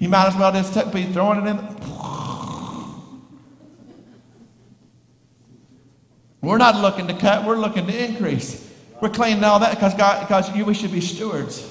You 0.00 0.08
might 0.08 0.28
as 0.28 0.36
well 0.36 0.50
just 0.50 0.92
be 0.92 1.04
throwing 1.04 1.46
it 1.46 1.50
in. 1.50 1.58
We're 6.40 6.56
not 6.56 6.76
looking 6.76 7.06
to 7.06 7.14
cut, 7.14 7.46
we're 7.46 7.58
looking 7.58 7.86
to 7.86 8.04
increase. 8.04 8.66
We're 9.02 9.10
cleaning 9.10 9.44
all 9.44 9.60
that 9.60 9.74
because 9.74 9.94
God, 9.94 10.26
because 10.26 10.56
you, 10.56 10.64
we 10.64 10.72
should 10.72 10.90
be 10.90 11.02
stewards. 11.02 11.66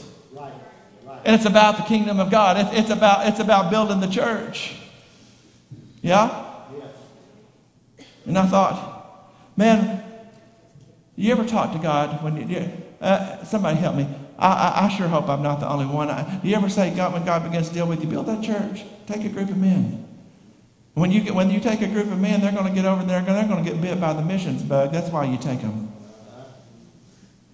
And 1.25 1.35
it's 1.35 1.45
about 1.45 1.77
the 1.77 1.83
kingdom 1.83 2.19
of 2.19 2.29
God. 2.29 2.57
It's, 2.57 2.79
it's, 2.79 2.89
about, 2.91 3.27
it's 3.27 3.39
about 3.39 3.71
building 3.71 3.99
the 3.99 4.07
church. 4.07 4.75
Yeah? 6.01 6.45
Yes. 6.77 8.05
And 8.27 8.37
I 8.37 8.45
thought, 8.45 9.33
man, 9.57 10.03
you 11.15 11.31
ever 11.31 11.45
talk 11.45 11.73
to 11.73 11.79
God 11.79 12.23
when 12.23 12.47
you, 12.47 12.71
uh, 13.01 13.43
somebody 13.43 13.77
help 13.77 13.95
me. 13.95 14.07
I, 14.39 14.47
I, 14.47 14.86
I, 14.86 14.89
sure 14.89 15.08
hope 15.08 15.28
I'm 15.28 15.43
not 15.43 15.60
the 15.60 15.69
only 15.69 15.86
one. 15.86 16.10
I, 16.10 16.39
you 16.43 16.56
ever 16.56 16.69
say, 16.69 16.95
God, 16.95 17.13
when 17.13 17.25
God 17.25 17.43
begins 17.43 17.67
to 17.67 17.73
deal 17.73 17.88
with 17.88 18.02
you, 18.02 18.10
build 18.10 18.25
that 18.28 18.41
church. 18.41 18.86
Take 19.06 19.25
a 19.25 19.30
group 19.30 19.49
of 19.49 19.58
men. 19.58 20.08
When 20.93 21.12
you, 21.12 21.21
get, 21.21 21.36
when 21.36 21.49
you 21.49 21.60
take 21.60 21.82
a 21.82 21.88
group 21.88 22.08
of 22.08 22.19
men, 22.19 22.41
they're 22.41 22.52
going 22.52 22.67
to 22.67 22.73
get 22.73 22.86
over 22.86 23.04
there, 23.04 23.21
they're 23.21 23.47
going 23.47 23.63
to 23.63 23.69
get 23.69 23.82
bit 23.82 23.99
by 23.99 24.13
the 24.13 24.21
missions 24.21 24.63
bug. 24.63 24.91
That's 24.91 25.10
why 25.10 25.25
you 25.25 25.38
take 25.38 25.62
them. 25.62 25.91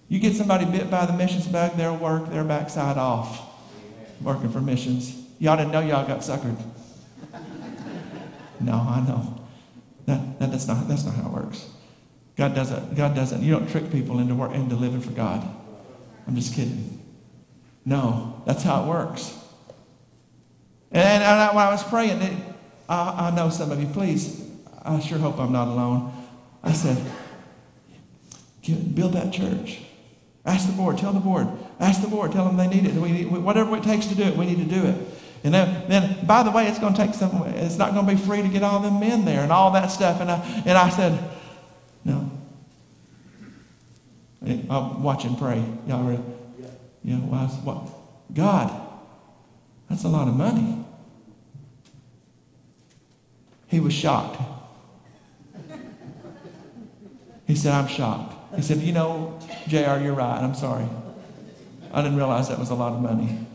You 0.08 0.20
get 0.20 0.34
somebody 0.34 0.64
bit 0.64 0.90
by 0.90 1.06
the 1.06 1.12
missions 1.12 1.48
bug, 1.48 1.76
they'll 1.76 1.96
work 1.96 2.30
their 2.30 2.44
backside 2.44 2.96
off 2.96 3.42
working 4.20 4.50
for 4.50 4.60
missions. 4.60 5.26
Y'all 5.38 5.56
didn't 5.56 5.72
know 5.72 5.80
y'all 5.80 6.06
got 6.06 6.20
suckered. 6.20 6.56
No, 8.60 8.72
I 8.72 9.04
know. 9.06 9.44
That, 10.06 10.38
that, 10.38 10.50
that's, 10.50 10.66
not, 10.66 10.88
that's 10.88 11.04
not 11.04 11.14
how 11.14 11.28
it 11.28 11.32
works. 11.32 11.68
God 12.36 12.54
doesn't, 12.54 12.94
God 12.94 13.14
doesn't, 13.14 13.42
you 13.42 13.52
don't 13.52 13.68
trick 13.68 13.90
people 13.90 14.18
into, 14.18 14.34
work, 14.34 14.52
into 14.52 14.76
living 14.76 15.00
for 15.00 15.10
God. 15.10 15.46
I'm 16.26 16.34
just 16.34 16.54
kidding. 16.54 17.02
No, 17.84 18.42
that's 18.46 18.62
how 18.62 18.84
it 18.84 18.88
works. 18.88 19.36
And, 20.90 21.22
I, 21.22 21.54
when 21.54 21.64
I 21.64 21.70
was 21.70 21.84
praying, 21.84 22.22
it, 22.22 22.32
I, 22.88 23.28
I 23.28 23.36
know 23.36 23.50
some 23.50 23.70
of 23.70 23.80
you, 23.80 23.88
please, 23.88 24.48
I 24.82 24.98
sure 25.00 25.18
hope 25.18 25.38
I'm 25.38 25.52
not 25.52 25.68
alone. 25.68 26.12
I 26.62 26.72
said, 26.72 26.96
build 28.94 29.12
that 29.12 29.32
church. 29.32 29.80
Ask 30.44 30.66
the 30.66 30.72
board, 30.72 30.98
tell 30.98 31.12
the 31.12 31.20
board, 31.20 31.48
Ask 31.78 32.00
the 32.00 32.08
Lord. 32.08 32.32
Tell 32.32 32.46
them 32.46 32.56
they 32.56 32.68
need 32.68 32.86
it. 32.86 32.94
We 32.94 33.12
need, 33.12 33.26
whatever 33.26 33.76
it 33.76 33.82
takes 33.82 34.06
to 34.06 34.14
do 34.14 34.22
it, 34.22 34.36
we 34.36 34.46
need 34.46 34.58
to 34.58 34.64
do 34.64 34.86
it. 34.86 34.96
And 35.44 35.52
then, 35.52 35.88
then, 35.88 36.26
by 36.26 36.42
the 36.42 36.50
way, 36.50 36.66
it's 36.66 36.78
going 36.78 36.94
to 36.94 37.06
take 37.06 37.14
some, 37.14 37.42
it's 37.48 37.76
not 37.76 37.92
going 37.92 38.06
to 38.06 38.14
be 38.14 38.18
free 38.18 38.42
to 38.42 38.48
get 38.48 38.62
all 38.62 38.80
them 38.80 38.98
men 38.98 39.24
there 39.24 39.42
and 39.42 39.52
all 39.52 39.70
that 39.72 39.90
stuff. 39.90 40.20
And 40.20 40.30
I, 40.30 40.36
and 40.64 40.78
I 40.78 40.88
said, 40.88 41.18
no. 42.04 42.30
I'll 44.70 44.98
watch 45.00 45.24
and 45.24 45.36
pray. 45.36 45.64
Y'all 45.88 46.04
ready? 46.04 46.22
Yeah. 47.02 47.18
Well, 47.20 47.46
what? 47.64 48.34
God, 48.34 48.70
that's 49.88 50.04
a 50.04 50.08
lot 50.08 50.28
of 50.28 50.34
money. 50.34 50.84
He 53.66 53.80
was 53.80 53.92
shocked. 53.92 54.40
He 57.46 57.54
said, 57.54 57.72
I'm 57.72 57.88
shocked. 57.88 58.56
He 58.56 58.62
said, 58.62 58.78
You 58.78 58.92
know, 58.92 59.38
JR, 59.68 59.98
you're 60.02 60.14
right. 60.14 60.40
I'm 60.40 60.54
sorry. 60.54 60.88
I 61.92 62.02
didn't 62.02 62.16
realize 62.16 62.48
that 62.48 62.58
was 62.58 62.70
a 62.70 62.74
lot 62.74 62.92
of 62.92 63.00
money. 63.00 63.46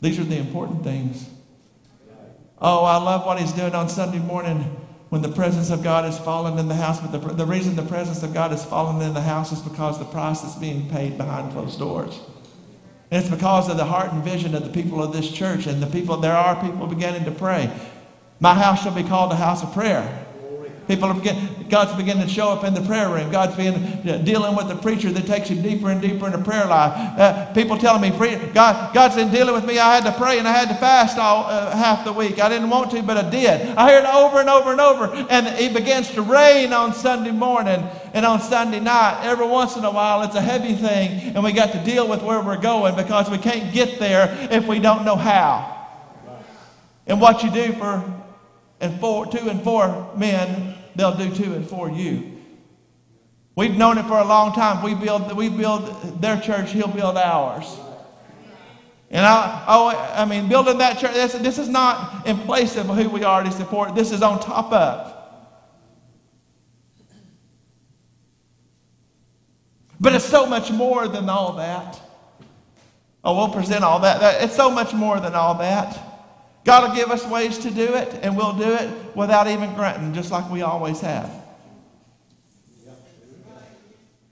These 0.00 0.18
are 0.18 0.24
the 0.24 0.36
important 0.36 0.82
things. 0.82 1.28
Oh, 2.64 2.84
I 2.84 2.96
love 2.96 3.26
what 3.26 3.40
he's 3.40 3.50
doing 3.52 3.74
on 3.74 3.88
Sunday 3.88 4.20
morning 4.20 4.58
when 5.08 5.20
the 5.20 5.28
presence 5.28 5.70
of 5.70 5.82
God 5.82 6.04
has 6.04 6.16
fallen 6.16 6.56
in 6.60 6.68
the 6.68 6.76
house. 6.76 7.00
But 7.00 7.10
the, 7.10 7.18
the 7.18 7.44
reason 7.44 7.74
the 7.74 7.82
presence 7.82 8.22
of 8.22 8.32
God 8.32 8.52
has 8.52 8.64
fallen 8.64 9.02
in 9.02 9.14
the 9.14 9.20
house 9.20 9.50
is 9.50 9.60
because 9.60 9.98
the 9.98 10.04
price 10.04 10.44
is 10.44 10.54
being 10.54 10.88
paid 10.88 11.18
behind 11.18 11.52
closed 11.52 11.80
doors. 11.80 12.20
And 13.10 13.20
it's 13.20 13.28
because 13.28 13.68
of 13.68 13.78
the 13.78 13.84
heart 13.84 14.12
and 14.12 14.22
vision 14.22 14.54
of 14.54 14.62
the 14.62 14.70
people 14.70 15.02
of 15.02 15.12
this 15.12 15.28
church. 15.30 15.66
And 15.66 15.82
the 15.82 15.88
people, 15.88 16.18
there 16.18 16.36
are 16.36 16.54
people 16.62 16.86
beginning 16.86 17.24
to 17.24 17.32
pray. 17.32 17.68
My 18.38 18.54
house 18.54 18.84
shall 18.84 18.94
be 18.94 19.02
called 19.02 19.32
a 19.32 19.36
house 19.36 19.64
of 19.64 19.72
prayer. 19.72 20.21
People 20.88 21.14
begin, 21.14 21.66
God's 21.68 21.94
beginning 21.94 22.26
to 22.26 22.32
show 22.32 22.50
up 22.50 22.64
in 22.64 22.74
the 22.74 22.80
prayer 22.80 23.08
room. 23.08 23.30
God's 23.30 23.54
beginning 23.54 24.24
dealing 24.24 24.56
with 24.56 24.68
the 24.68 24.74
preacher 24.74 25.10
that 25.12 25.26
takes 25.26 25.48
you 25.48 25.60
deeper 25.62 25.90
and 25.90 26.02
deeper 26.02 26.26
into 26.26 26.38
prayer 26.38 26.66
life. 26.66 26.92
Uh, 27.18 27.52
people 27.54 27.78
telling 27.78 28.02
me, 28.02 28.10
God, 28.52 28.92
God's 28.92 29.14
been 29.14 29.30
dealing 29.30 29.54
with 29.54 29.64
me. 29.64 29.78
I 29.78 29.94
had 29.94 30.04
to 30.04 30.18
pray 30.18 30.38
and 30.38 30.48
I 30.48 30.52
had 30.52 30.68
to 30.68 30.74
fast 30.74 31.18
all 31.18 31.44
uh, 31.44 31.76
half 31.76 32.04
the 32.04 32.12
week. 32.12 32.40
I 32.40 32.48
didn't 32.48 32.68
want 32.68 32.90
to, 32.92 33.02
but 33.02 33.16
I 33.16 33.30
did. 33.30 33.76
I 33.76 33.90
hear 33.90 34.00
it 34.00 34.06
over 34.06 34.40
and 34.40 34.48
over 34.48 34.72
and 34.72 34.80
over, 34.80 35.04
and 35.30 35.46
it 35.46 35.72
begins 35.72 36.10
to 36.12 36.22
rain 36.22 36.72
on 36.72 36.92
Sunday 36.92 37.30
morning 37.30 37.86
and 38.12 38.26
on 38.26 38.40
Sunday 38.40 38.80
night. 38.80 39.24
Every 39.24 39.46
once 39.46 39.76
in 39.76 39.84
a 39.84 39.90
while, 39.90 40.22
it's 40.22 40.34
a 40.34 40.40
heavy 40.40 40.74
thing, 40.74 41.34
and 41.34 41.44
we 41.44 41.52
got 41.52 41.72
to 41.72 41.84
deal 41.84 42.08
with 42.08 42.22
where 42.22 42.42
we're 42.42 42.60
going 42.60 42.96
because 42.96 43.30
we 43.30 43.38
can't 43.38 43.72
get 43.72 43.98
there 43.98 44.36
if 44.50 44.66
we 44.66 44.80
don't 44.80 45.04
know 45.04 45.16
how. 45.16 45.78
And 47.06 47.20
what 47.20 47.42
you 47.42 47.50
do 47.50 47.72
for 47.74 48.02
and 48.82 49.00
for, 49.00 49.26
to 49.26 49.48
and 49.48 49.62
for 49.62 50.10
men, 50.16 50.74
they'll 50.96 51.16
do 51.16 51.32
to 51.34 51.54
and 51.54 51.66
for 51.66 51.90
you. 51.90 52.32
We've 53.54 53.76
known 53.76 53.96
it 53.96 54.04
for 54.06 54.18
a 54.18 54.24
long 54.24 54.52
time. 54.52 54.82
We 54.82 54.94
build, 54.94 55.36
we 55.36 55.48
build 55.48 56.20
their 56.20 56.40
church, 56.40 56.72
he'll 56.72 56.88
build 56.88 57.16
ours. 57.16 57.78
And 59.10 59.24
I, 59.24 59.64
oh, 59.68 59.88
I 59.88 60.24
mean, 60.24 60.48
building 60.48 60.78
that 60.78 60.98
church, 60.98 61.12
this, 61.12 61.34
this 61.34 61.58
is 61.58 61.68
not 61.68 62.26
in 62.26 62.38
place 62.38 62.76
of 62.76 62.86
who 62.86 63.08
we 63.08 63.24
already 63.24 63.50
support. 63.50 63.94
This 63.94 64.10
is 64.10 64.22
on 64.22 64.40
top 64.40 64.72
of. 64.72 65.14
But 70.00 70.14
it's 70.14 70.24
so 70.24 70.46
much 70.46 70.72
more 70.72 71.06
than 71.06 71.28
all 71.28 71.52
that. 71.52 72.00
Oh, 73.22 73.36
we'll 73.36 73.54
present 73.54 73.84
all 73.84 74.00
that. 74.00 74.42
It's 74.42 74.56
so 74.56 74.70
much 74.70 74.92
more 74.92 75.20
than 75.20 75.34
all 75.34 75.54
that. 75.56 76.11
God 76.64 76.88
will 76.88 76.94
give 76.96 77.10
us 77.10 77.26
ways 77.26 77.58
to 77.58 77.70
do 77.70 77.94
it, 77.94 78.20
and 78.22 78.36
we'll 78.36 78.56
do 78.56 78.72
it 78.72 79.16
without 79.16 79.48
even 79.48 79.74
grunting, 79.74 80.14
just 80.14 80.30
like 80.30 80.48
we 80.50 80.62
always 80.62 81.00
have. 81.00 81.30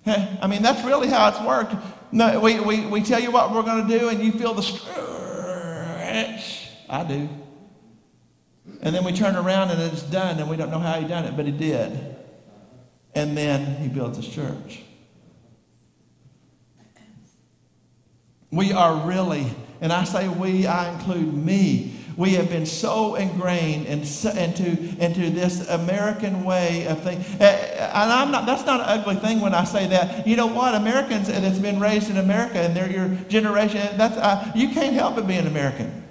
I 0.07 0.47
mean, 0.47 0.63
that's 0.63 0.85
really 0.85 1.09
how 1.09 1.29
it's 1.29 1.41
worked. 1.41 1.75
No, 2.13 2.41
we, 2.41 2.59
we, 2.61 2.87
we 2.87 3.03
tell 3.03 3.21
you 3.21 3.31
what 3.31 3.53
we're 3.53 3.63
going 3.63 3.87
to 3.87 3.99
do, 3.99 4.09
and 4.09 4.21
you 4.21 4.33
feel 4.33 4.55
the 4.55 4.63
stretch. 4.63 4.91
I 6.89 7.05
do. 7.05 7.29
And 8.83 8.95
then 8.95 9.05
we 9.05 9.13
turn 9.13 9.37
around 9.37 9.71
and 9.71 9.81
it's 9.81 10.03
done, 10.03 10.39
and 10.39 10.49
we 10.49 10.57
don't 10.57 10.71
know 10.71 10.79
how 10.79 11.01
he 11.01 11.07
done 11.07 11.25
it, 11.25 11.37
but 11.37 11.45
he 11.47 11.53
did. 11.53 12.17
And 13.15 13.37
then 13.37 13.77
he 13.77 13.89
builds 13.89 14.17
his 14.17 14.29
church. 14.29 14.83
We 18.51 18.73
are 18.73 19.07
really, 19.07 19.47
and 19.81 19.93
I 19.93 20.05
say 20.05 20.29
we, 20.29 20.67
I 20.67 20.93
include 20.93 21.33
me. 21.33 21.95
We 22.17 22.35
have 22.35 22.49
been 22.49 22.67
so 22.67 23.15
ingrained 23.15 23.87
into, 23.87 24.79
into 24.99 25.31
this 25.31 25.67
American 25.69 26.45
way 26.45 26.87
of 26.87 27.03
thinking. 27.03 27.25
Eh, 27.41 27.45
eh, 27.45 27.91
and 27.95 28.13
I'm 28.13 28.31
not, 28.31 28.47
that's 28.47 28.67
not 28.67 28.81
an 28.81 28.87
ugly 29.01 29.17
thing 29.17 29.41
when 29.41 29.55
I 29.55 29.65
say 29.65 29.87
that. 29.89 30.27
You 30.27 30.37
know 30.37 30.47
what? 30.47 30.75
Americans 30.75 31.29
that's 31.29 31.59
been 31.59 31.81
raised 31.81 32.11
in 32.11 32.17
America 32.17 32.59
and 32.59 32.77
they're 32.77 32.91
your 32.91 33.09
generation, 33.29 33.97
that's, 33.97 34.17
uh, 34.17 34.53
you 34.55 34.69
can't 34.71 34.95
help 34.95 35.15
but 35.15 35.27
be 35.27 35.35
an 35.35 35.47
American. 35.47 36.05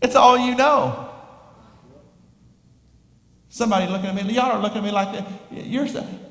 It's 0.00 0.14
all 0.14 0.38
you 0.38 0.54
know. 0.54 1.10
Somebody 3.48 3.90
looking 3.90 4.06
at 4.06 4.14
me, 4.14 4.22
y'all 4.32 4.52
are 4.52 4.60
looking 4.60 4.78
at 4.78 4.84
me 4.84 4.90
like 4.90 5.12
that. 5.12 5.26
You're, 5.50 5.86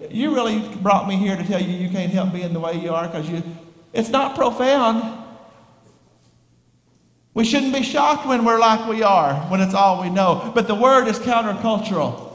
you 0.09 0.33
really 0.33 0.59
brought 0.77 1.07
me 1.07 1.17
here 1.17 1.35
to 1.35 1.43
tell 1.43 1.61
you 1.61 1.77
you 1.77 1.89
can't 1.89 2.11
help 2.11 2.31
being 2.31 2.53
the 2.53 2.59
way 2.59 2.79
you 2.79 2.93
are 2.93 3.07
because 3.07 3.29
you, 3.29 3.43
it's 3.91 4.09
not 4.09 4.35
profound. 4.35 5.25
We 7.37 7.45
shouldn't 7.45 7.71
be 7.71 7.83
shocked 7.83 8.25
when 8.25 8.43
we're 8.43 8.57
like 8.57 8.89
we 8.89 9.03
are, 9.03 9.35
when 9.51 9.61
it's 9.61 9.75
all 9.75 10.01
we 10.01 10.09
know. 10.09 10.51
But 10.55 10.65
the 10.65 10.73
word 10.73 11.07
is 11.07 11.19
countercultural. 11.19 12.31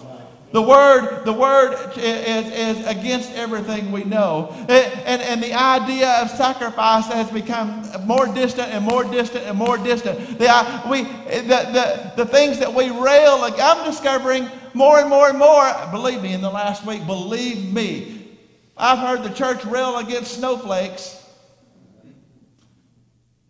The 0.53 0.62
word, 0.62 1.24
the 1.24 1.32
word 1.32 1.72
is, 1.96 2.46
is 2.53 2.86
against 2.86 3.32
everything 3.32 3.90
we 3.90 4.05
know. 4.05 4.55
And, 4.68 5.20
and 5.20 5.42
the 5.42 5.55
idea 5.55 6.09
of 6.22 6.30
sacrifice 6.30 7.09
has 7.09 7.28
become 7.32 7.84
more 8.07 8.32
distant 8.32 8.68
and 8.68 8.84
more 8.84 9.03
distant 9.03 9.44
and 9.44 9.59
more 9.59 9.76
distant. 9.76 10.38
The, 10.38 10.46
uh, 10.48 10.88
we, 10.88 11.03
the, 11.03 11.42
the, 11.48 12.12
the 12.18 12.26
things 12.26 12.61
that 12.61 12.72
we 12.72 12.90
rail, 12.90 13.40
like 13.40 13.59
I'm 13.59 13.84
discovering 13.84 14.48
more 14.72 15.00
and 15.00 15.11
more 15.11 15.28
and 15.28 15.36
more, 15.36 15.68
believe 15.90 16.22
me, 16.22 16.32
in 16.32 16.40
the 16.40 16.50
last 16.50 16.86
week, 16.86 17.05
believe 17.07 17.72
me, 17.72 18.38
I've 18.76 19.00
heard 19.00 19.24
the 19.24 19.34
church 19.34 19.64
rail 19.64 19.98
against 19.98 20.34
snowflakes 20.34 21.20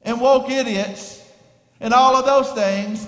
and 0.01 0.19
woke 0.19 0.51
idiots 0.51 1.22
and 1.83 1.93
all 1.93 2.17
of 2.17 2.25
those 2.25 2.51
things. 2.53 3.07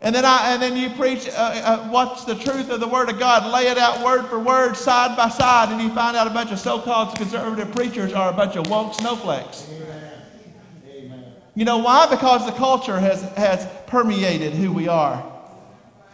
And 0.00 0.14
then, 0.14 0.24
I, 0.24 0.52
and 0.52 0.60
then 0.60 0.76
you 0.76 0.90
preach 0.90 1.28
uh, 1.28 1.32
uh, 1.32 1.88
what's 1.88 2.24
the 2.24 2.34
truth 2.34 2.68
of 2.68 2.80
the 2.80 2.88
Word 2.88 3.08
of 3.08 3.18
God, 3.18 3.50
lay 3.50 3.68
it 3.68 3.78
out 3.78 4.04
word 4.04 4.26
for 4.26 4.38
word, 4.38 4.76
side 4.76 5.16
by 5.16 5.28
side, 5.28 5.70
and 5.72 5.80
you 5.80 5.94
find 5.94 6.16
out 6.16 6.26
a 6.26 6.30
bunch 6.30 6.50
of 6.50 6.58
so 6.58 6.78
called 6.78 7.16
conservative 7.16 7.72
preachers 7.72 8.12
are 8.12 8.30
a 8.30 8.32
bunch 8.32 8.56
of 8.56 8.68
woke 8.68 8.92
snowflakes. 8.92 9.66
Amen. 9.70 11.24
You 11.54 11.64
know 11.64 11.78
why? 11.78 12.06
Because 12.10 12.44
the 12.44 12.52
culture 12.52 12.98
has, 12.98 13.22
has 13.32 13.66
permeated 13.86 14.52
who 14.52 14.72
we 14.72 14.88
are. 14.88 15.24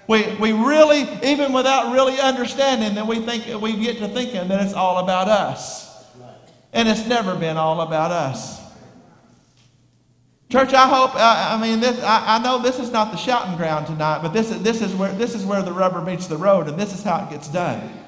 We, 0.06 0.36
we 0.36 0.52
really, 0.52 1.08
even 1.24 1.52
without 1.52 1.92
really 1.92 2.20
understanding, 2.20 2.94
that 2.94 3.06
we 3.06 3.20
think 3.20 3.60
we 3.60 3.76
get 3.76 3.98
to 3.98 4.08
thinking 4.08 4.48
that 4.48 4.64
it's 4.64 4.74
all 4.74 4.98
about 4.98 5.28
us. 5.28 5.88
And 6.72 6.88
it's 6.88 7.06
never 7.06 7.34
been 7.34 7.56
all 7.56 7.80
about 7.80 8.12
us. 8.12 8.59
Church, 10.50 10.74
I 10.74 10.88
hope, 10.88 11.14
I, 11.14 11.54
I 11.54 11.62
mean, 11.62 11.78
this, 11.78 12.02
I, 12.02 12.36
I, 12.36 12.42
know 12.42 12.60
this 12.60 12.80
is 12.80 12.90
not 12.90 13.12
the 13.12 13.16
shouting 13.16 13.56
ground 13.56 13.86
tonight, 13.86 14.20
but 14.20 14.32
this 14.32 14.50
is, 14.50 14.60
this, 14.62 14.82
is 14.82 14.92
where, 14.96 15.12
this 15.12 15.36
is 15.36 15.46
where 15.46 15.62
the 15.62 15.72
rubber 15.72 16.00
meets 16.00 16.26
the 16.26 16.36
road, 16.36 16.66
and 16.66 16.76
this 16.76 16.92
is 16.92 17.04
how 17.04 17.24
it 17.24 17.30
gets 17.30 17.46
done. 17.46 18.04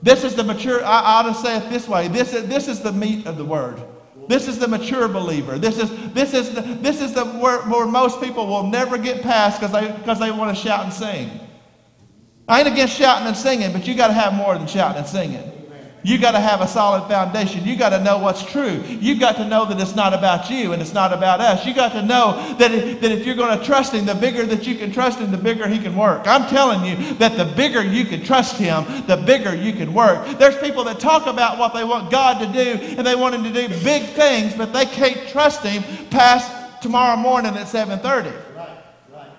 This 0.00 0.24
is 0.24 0.34
the 0.34 0.42
mature, 0.42 0.82
I, 0.82 1.18
ought 1.18 1.22
to 1.24 1.34
say 1.34 1.58
it 1.58 1.68
this 1.68 1.86
way 1.86 2.08
this 2.08 2.32
is, 2.32 2.48
this 2.48 2.68
is 2.68 2.80
the 2.80 2.92
meat 2.92 3.26
of 3.26 3.36
the 3.36 3.44
word. 3.44 3.82
This 4.28 4.48
is 4.48 4.58
the 4.58 4.68
mature 4.68 5.08
believer. 5.08 5.58
This 5.58 5.78
is, 5.78 5.90
this 6.14 6.32
is, 6.32 6.54
the, 6.54 6.62
this 6.62 7.02
is 7.02 7.12
the 7.12 7.26
where, 7.26 7.58
where 7.62 7.86
most 7.86 8.22
people 8.22 8.46
will 8.46 8.66
never 8.66 8.96
get 8.96 9.20
past 9.20 9.60
because 9.60 9.72
they, 9.72 9.92
because 9.92 10.18
they 10.20 10.30
want 10.30 10.56
to 10.56 10.62
shout 10.62 10.84
and 10.84 10.92
sing. 10.92 11.38
I 12.48 12.60
ain't 12.60 12.68
against 12.68 12.96
shouting 12.96 13.26
and 13.26 13.36
singing, 13.36 13.72
but 13.72 13.86
you 13.86 13.94
got 13.94 14.06
to 14.06 14.14
have 14.14 14.32
more 14.32 14.56
than 14.56 14.66
shouting 14.66 14.98
and 14.98 15.06
singing. 15.06 15.59
You 16.02 16.18
got 16.18 16.32
to 16.32 16.40
have 16.40 16.62
a 16.62 16.68
solid 16.68 17.08
foundation. 17.08 17.64
You 17.64 17.76
got 17.76 17.90
to 17.90 18.02
know 18.02 18.18
what's 18.18 18.42
true. 18.42 18.82
You 18.88 19.18
got 19.18 19.36
to 19.36 19.46
know 19.46 19.66
that 19.66 19.78
it's 19.78 19.94
not 19.94 20.14
about 20.14 20.48
you 20.48 20.72
and 20.72 20.80
it's 20.80 20.94
not 20.94 21.12
about 21.12 21.40
us. 21.40 21.66
You 21.66 21.74
got 21.74 21.92
to 21.92 22.02
know 22.02 22.54
that, 22.58 22.72
it, 22.72 23.00
that 23.02 23.12
if 23.12 23.26
you're 23.26 23.34
going 23.36 23.58
to 23.58 23.64
trust 23.64 23.92
Him, 23.92 24.06
the 24.06 24.14
bigger 24.14 24.46
that 24.46 24.66
you 24.66 24.76
can 24.76 24.92
trust 24.92 25.18
Him, 25.18 25.30
the 25.30 25.36
bigger 25.36 25.68
He 25.68 25.78
can 25.78 25.94
work. 25.94 26.22
I'm 26.26 26.48
telling 26.48 26.84
you 26.84 27.14
that 27.14 27.36
the 27.36 27.44
bigger 27.44 27.82
you 27.82 28.06
can 28.06 28.22
trust 28.22 28.56
Him, 28.56 28.84
the 29.06 29.16
bigger 29.16 29.54
you 29.54 29.72
can 29.74 29.92
work. 29.92 30.38
There's 30.38 30.56
people 30.56 30.84
that 30.84 31.00
talk 31.00 31.26
about 31.26 31.58
what 31.58 31.74
they 31.74 31.84
want 31.84 32.10
God 32.10 32.38
to 32.38 32.46
do 32.46 32.82
and 32.96 33.06
they 33.06 33.14
want 33.14 33.34
Him 33.34 33.44
to 33.44 33.52
do 33.52 33.68
big 33.84 34.04
things, 34.10 34.54
but 34.54 34.72
they 34.72 34.86
can't 34.86 35.28
trust 35.28 35.62
Him 35.62 35.82
past 36.08 36.50
tomorrow 36.80 37.16
morning 37.16 37.56
at 37.56 37.66
7:30. 37.66 38.02
Right, 38.56 38.68
right. 39.12 39.30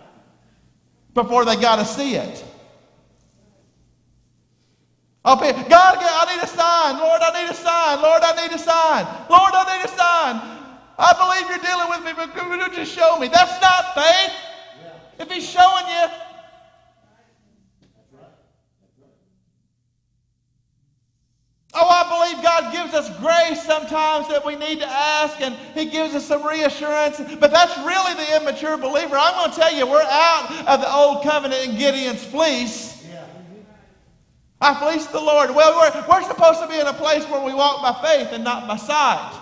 Before 1.15 1.43
they 1.43 1.55
got 1.55 1.77
to 1.77 1.85
see 1.85 2.15
it. 2.15 2.45
I'll 5.23 5.35
be, 5.35 5.51
God, 5.69 5.97
I 6.01 6.35
need 6.35 6.43
a 6.43 6.47
sign. 6.47 6.97
Lord, 6.97 7.21
I 7.21 7.43
need 7.43 7.51
a 7.51 7.53
sign. 7.53 8.01
Lord, 8.01 8.21
I 8.23 8.41
need 8.41 8.55
a 8.55 8.57
sign. 8.57 9.05
Lord, 9.29 9.53
I 9.53 9.77
need 9.77 9.85
a 9.85 9.93
sign. 9.93 10.61
I 10.97 11.13
believe 11.13 11.49
you're 11.49 11.61
dealing 11.61 11.89
with 11.89 12.03
me, 12.03 12.13
but 12.15 12.33
could 12.33 12.59
you 12.59 12.75
just 12.75 12.91
show 12.91 13.17
me? 13.19 13.27
That's 13.27 13.61
not 13.61 13.93
faith. 13.93 14.33
Yeah. 14.81 15.23
If 15.23 15.31
he's 15.31 15.47
showing 15.47 15.85
you. 15.87 16.05
Oh, 21.73 21.87
I 21.87 22.03
believe 22.09 22.43
God 22.43 22.73
gives 22.73 22.93
us 22.93 23.09
grace 23.19 23.63
sometimes 23.63 24.27
that 24.27 24.45
we 24.45 24.55
need 24.57 24.79
to 24.79 24.87
ask, 24.87 25.39
and 25.39 25.55
He 25.73 25.85
gives 25.85 26.13
us 26.13 26.25
some 26.25 26.45
reassurance. 26.45 27.21
But 27.39 27.51
that's 27.51 27.77
really 27.85 28.13
the 28.15 28.41
immature 28.41 28.75
believer. 28.75 29.15
I'm 29.17 29.35
going 29.35 29.51
to 29.51 29.57
tell 29.57 29.73
you, 29.73 29.87
we're 29.87 30.01
out 30.01 30.67
of 30.67 30.81
the 30.81 30.93
old 30.93 31.23
covenant 31.23 31.69
in 31.69 31.77
Gideon's 31.77 32.23
fleece. 32.25 32.90
I 34.61 34.75
fleece 34.75 35.07
the 35.07 35.19
Lord. 35.19 35.49
Well, 35.55 35.73
we're, 35.75 36.07
we're 36.07 36.27
supposed 36.27 36.61
to 36.61 36.67
be 36.67 36.79
in 36.79 36.85
a 36.85 36.93
place 36.93 37.27
where 37.27 37.43
we 37.43 37.53
walk 37.53 37.81
by 37.81 38.07
faith 38.07 38.29
and 38.31 38.43
not 38.43 38.67
by 38.67 38.77
sight. 38.77 39.39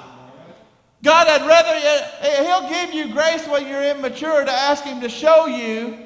God, 1.03 1.27
I'd 1.27 1.47
rather, 1.47 2.43
He'll 2.43 2.69
give 2.69 2.93
you 2.93 3.13
grace 3.13 3.45
when 3.47 3.67
you're 3.67 3.83
immature 3.83 4.45
to 4.45 4.51
ask 4.51 4.83
Him 4.83 5.01
to 5.01 5.09
show 5.09 5.45
you. 5.45 5.97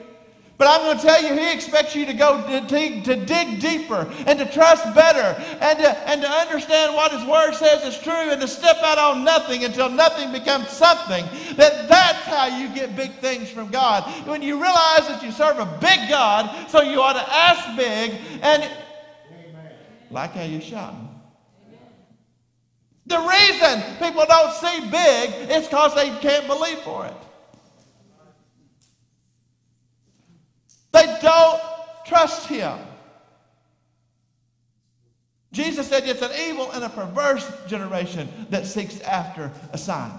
But 0.55 0.67
I'm 0.67 0.81
going 0.81 0.97
to 0.97 1.03
tell 1.03 1.21
you, 1.21 1.33
He 1.35 1.51
expects 1.51 1.95
you 1.95 2.05
to 2.05 2.13
go 2.13 2.41
to 2.47 2.67
dig, 2.67 3.03
to 3.05 3.15
dig 3.25 3.59
deeper 3.59 4.11
and 4.25 4.37
to 4.39 4.45
trust 4.45 4.83
better 4.95 5.39
and 5.59 5.79
to, 5.79 5.97
and 6.09 6.21
to 6.21 6.29
understand 6.29 6.95
what 6.95 7.11
His 7.11 7.25
Word 7.25 7.53
says 7.53 7.83
is 7.83 7.99
true 8.01 8.13
and 8.13 8.39
to 8.39 8.47
step 8.47 8.77
out 8.83 8.97
on 8.97 9.23
nothing 9.23 9.63
until 9.63 9.89
nothing 9.89 10.31
becomes 10.31 10.69
something. 10.69 11.25
That 11.55 11.87
that's 11.89 12.19
how 12.19 12.47
you 12.57 12.69
get 12.69 12.95
big 12.95 13.13
things 13.15 13.49
from 13.49 13.69
God. 13.69 14.03
When 14.27 14.41
you 14.41 14.61
realize 14.61 15.07
that 15.07 15.21
you 15.23 15.31
serve 15.31 15.57
a 15.57 15.65
big 15.81 16.07
God, 16.07 16.69
so 16.69 16.81
you 16.81 17.01
ought 17.01 17.13
to 17.13 17.33
ask 17.33 17.75
big 17.75 18.19
and 18.41 18.71
like 20.13 20.31
how 20.31 20.43
you're 20.43 20.61
shouting. 20.61 21.09
The 23.05 23.19
reason 23.19 23.83
people 23.99 24.25
don't 24.25 24.53
see 24.53 24.79
big 24.89 25.49
is 25.49 25.67
because 25.67 25.93
they 25.95 26.09
can't 26.19 26.47
believe 26.47 26.79
for 26.79 27.05
it. 27.05 27.13
They 30.93 31.17
don't 31.21 31.61
trust 32.05 32.47
him. 32.47 32.77
Jesus 35.51 35.87
said 35.87 36.07
it's 36.07 36.21
an 36.21 36.31
evil 36.49 36.71
and 36.71 36.83
a 36.83 36.89
perverse 36.89 37.51
generation 37.67 38.29
that 38.49 38.65
seeks 38.65 39.01
after 39.01 39.51
a 39.71 39.77
sign. 39.77 40.11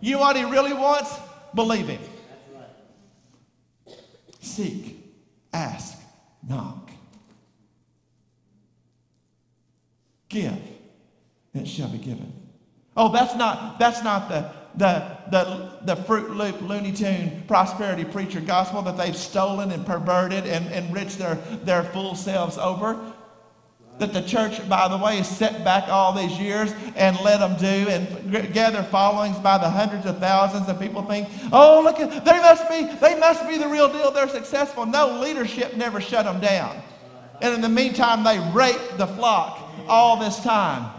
You 0.00 0.12
know 0.12 0.20
what 0.20 0.36
he 0.36 0.44
really 0.44 0.72
wants? 0.72 1.18
Believe 1.54 1.88
him. 1.88 2.00
Seek, 4.40 5.02
ask, 5.52 5.98
knock. 6.46 6.83
Give, 10.34 10.52
and 11.54 11.62
it 11.62 11.68
shall 11.68 11.88
be 11.88 11.98
given. 11.98 12.32
Oh, 12.96 13.12
that's 13.12 13.36
not, 13.36 13.78
that's 13.78 14.02
not 14.02 14.28
the, 14.28 14.50
the, 14.74 15.16
the, 15.30 15.94
the 15.94 16.02
Fruit 16.02 16.30
Loop, 16.30 16.60
Looney 16.60 16.90
Tune, 16.90 17.44
prosperity 17.46 18.04
preacher 18.04 18.40
gospel 18.40 18.82
that 18.82 18.96
they've 18.96 19.16
stolen 19.16 19.70
and 19.70 19.86
perverted 19.86 20.44
and 20.44 20.66
enriched 20.72 21.18
their, 21.18 21.36
their 21.62 21.84
full 21.84 22.16
selves 22.16 22.58
over 22.58 22.98
that 23.98 24.12
the 24.12 24.22
church, 24.22 24.68
by 24.68 24.88
the 24.88 24.98
way, 24.98 25.18
has 25.18 25.28
set 25.28 25.62
back 25.62 25.88
all 25.88 26.12
these 26.12 26.36
years 26.40 26.74
and 26.96 27.16
let 27.20 27.38
them 27.38 27.56
do 27.56 27.88
and 27.88 28.52
gather 28.52 28.82
followings 28.82 29.38
by 29.38 29.56
the 29.56 29.70
hundreds 29.70 30.04
of 30.04 30.18
thousands. 30.18 30.68
And 30.68 30.80
people 30.80 31.02
think, 31.02 31.28
oh, 31.52 31.80
look, 31.80 31.98
they 31.98 32.40
must 32.40 32.68
be, 32.68 32.92
they 33.00 33.16
must 33.20 33.46
be 33.46 33.56
the 33.56 33.68
real 33.68 33.88
deal. 33.92 34.10
They're 34.10 34.28
successful. 34.28 34.84
No, 34.84 35.20
leadership 35.20 35.76
never 35.76 36.00
shut 36.00 36.24
them 36.24 36.40
down. 36.40 36.82
And 37.40 37.54
in 37.54 37.60
the 37.60 37.68
meantime, 37.68 38.24
they 38.24 38.40
rape 38.52 38.96
the 38.96 39.06
flock 39.06 39.63
all 39.88 40.18
this 40.18 40.38
time 40.40 40.90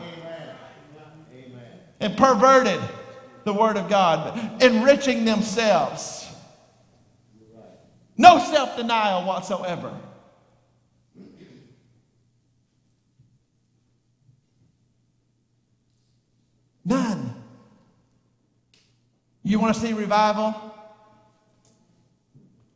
and 1.99 2.17
perverted 2.17 2.79
the 3.43 3.53
word 3.53 3.77
of 3.77 3.89
God, 3.89 4.61
enriching 4.61 5.25
themselves. 5.25 6.27
No 8.17 8.39
self 8.39 8.77
denial 8.77 9.25
whatsoever. 9.25 9.91
None. 16.85 17.33
You 19.43 19.59
want 19.59 19.75
to 19.75 19.81
see 19.81 19.93
revival? 19.93 20.55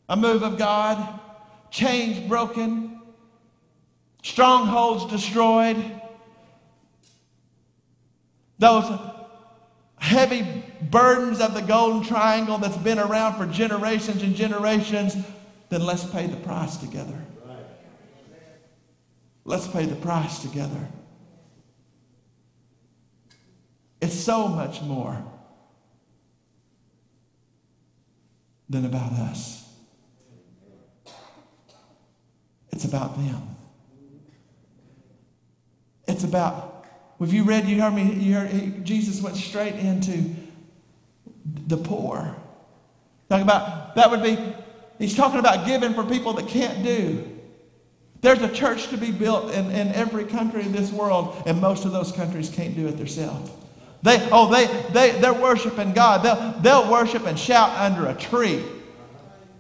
A 0.08 0.18
move 0.18 0.41
of 0.43 0.58
God? 0.58 1.20
Chains 1.70 2.28
broken? 2.28 2.89
Strongholds 4.24 5.11
destroyed? 5.11 5.78
Those 8.57 8.99
heavy 9.97 10.63
burdens 10.82 11.39
of 11.39 11.53
the 11.53 11.61
golden 11.61 12.03
triangle 12.03 12.57
that's 12.57 12.78
been 12.78 12.99
around 12.99 13.38
for 13.38 13.45
generations 13.45 14.22
and 14.22 14.36
generations, 14.36 15.15
then 15.70 15.86
let's 15.86 16.05
pay 16.05 16.28
the 16.28 16.38
price 16.38 16.78
together. 16.78 17.22
Let's 19.45 19.67
pay 19.67 19.86
the 19.86 19.95
price 19.95 20.39
together. 20.39 20.88
It's 24.01 24.15
so 24.15 24.47
much 24.47 24.82
more 24.82 25.24
than 28.70 28.86
about 28.86 29.11
us. 29.13 29.67
It's 32.72 32.86
about 32.86 33.17
them. 33.17 33.55
It's 36.20 36.28
about, 36.28 36.86
if 37.22 37.32
you 37.32 37.45
read, 37.45 37.65
you 37.65 37.82
heard 37.82 37.93
me, 37.93 38.11
you 38.11 38.34
heard, 38.34 38.84
Jesus 38.84 39.22
went 39.22 39.38
straight 39.38 39.76
into 39.76 40.36
the 41.45 41.78
poor. 41.78 42.36
Talking 43.30 43.43
about, 43.43 43.95
that 43.95 44.11
would 44.11 44.22
be, 44.22 44.38
he's 44.97 45.15
talking 45.15 45.39
about 45.39 45.65
giving 45.65 45.93
for 45.93 46.03
people 46.03 46.34
that 46.34 46.49
can't 46.49 46.84
do. 46.84 47.26
There's 48.20 48.41
a 48.41 48.49
church 48.49 48.89
to 48.89 48.97
be 48.97 49.13
built 49.13 49.53
in, 49.53 49.72
in 49.72 49.93
every 49.93 50.26
country 50.26 50.63
in 50.63 50.74
this 50.74 50.91
world, 50.91 51.41
and 51.45 51.61
most 51.61 51.86
of 51.86 51.93
those 51.93 52.11
countries 52.11 52.49
can't 52.49 52.76
do 52.76 52.89
it 52.89 52.97
themselves. 52.97 53.49
They, 54.03 54.28
oh, 54.30 54.51
they, 54.51 54.65
they, 54.91 55.17
they're 55.22 55.34
worshiping 55.34 55.93
God. 55.93 56.22
They'll, 56.22 56.59
they'll 56.59 56.91
worship 56.91 57.26
and 57.28 57.39
shout 57.39 57.70
under 57.80 58.07
a 58.09 58.13
tree 58.13 58.61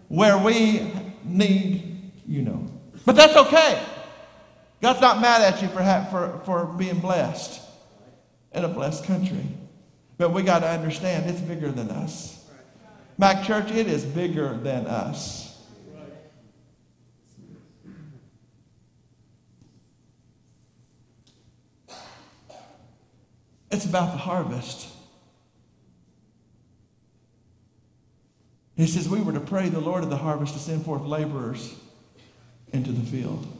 where 0.09 0.37
we 0.37 0.91
need, 1.23 2.11
you 2.27 2.41
know. 2.41 2.67
But 3.05 3.15
that's 3.15 3.37
okay. 3.37 3.81
God's 4.81 5.01
not 5.01 5.19
mad 5.21 5.41
at 5.41 5.61
you 5.61 5.67
for, 5.67 5.83
for, 6.09 6.41
for 6.45 6.65
being 6.65 6.99
blessed 6.99 7.61
in 8.53 8.63
a 8.63 8.67
blessed 8.67 9.03
country. 9.05 9.45
But 10.17 10.31
we 10.31 10.43
got 10.43 10.59
to 10.59 10.69
understand 10.69 11.29
it's 11.29 11.41
bigger 11.41 11.71
than 11.71 11.89
us. 11.89 12.45
MAG 13.17 13.45
Church, 13.45 13.71
it 13.71 13.87
is 13.87 14.05
bigger 14.05 14.57
than 14.57 14.87
us. 14.87 15.49
It's 23.71 23.85
about 23.85 24.13
the 24.13 24.17
harvest. 24.17 24.87
He 28.75 28.87
says, 28.87 29.07
We 29.07 29.21
were 29.21 29.33
to 29.33 29.41
pray 29.41 29.69
the 29.69 29.81
Lord 29.81 30.03
of 30.03 30.09
the 30.09 30.17
harvest 30.17 30.53
to 30.53 30.59
send 30.59 30.85
forth 30.85 31.03
laborers 31.03 31.75
into 32.71 32.91
the 32.91 33.05
field. 33.05 33.58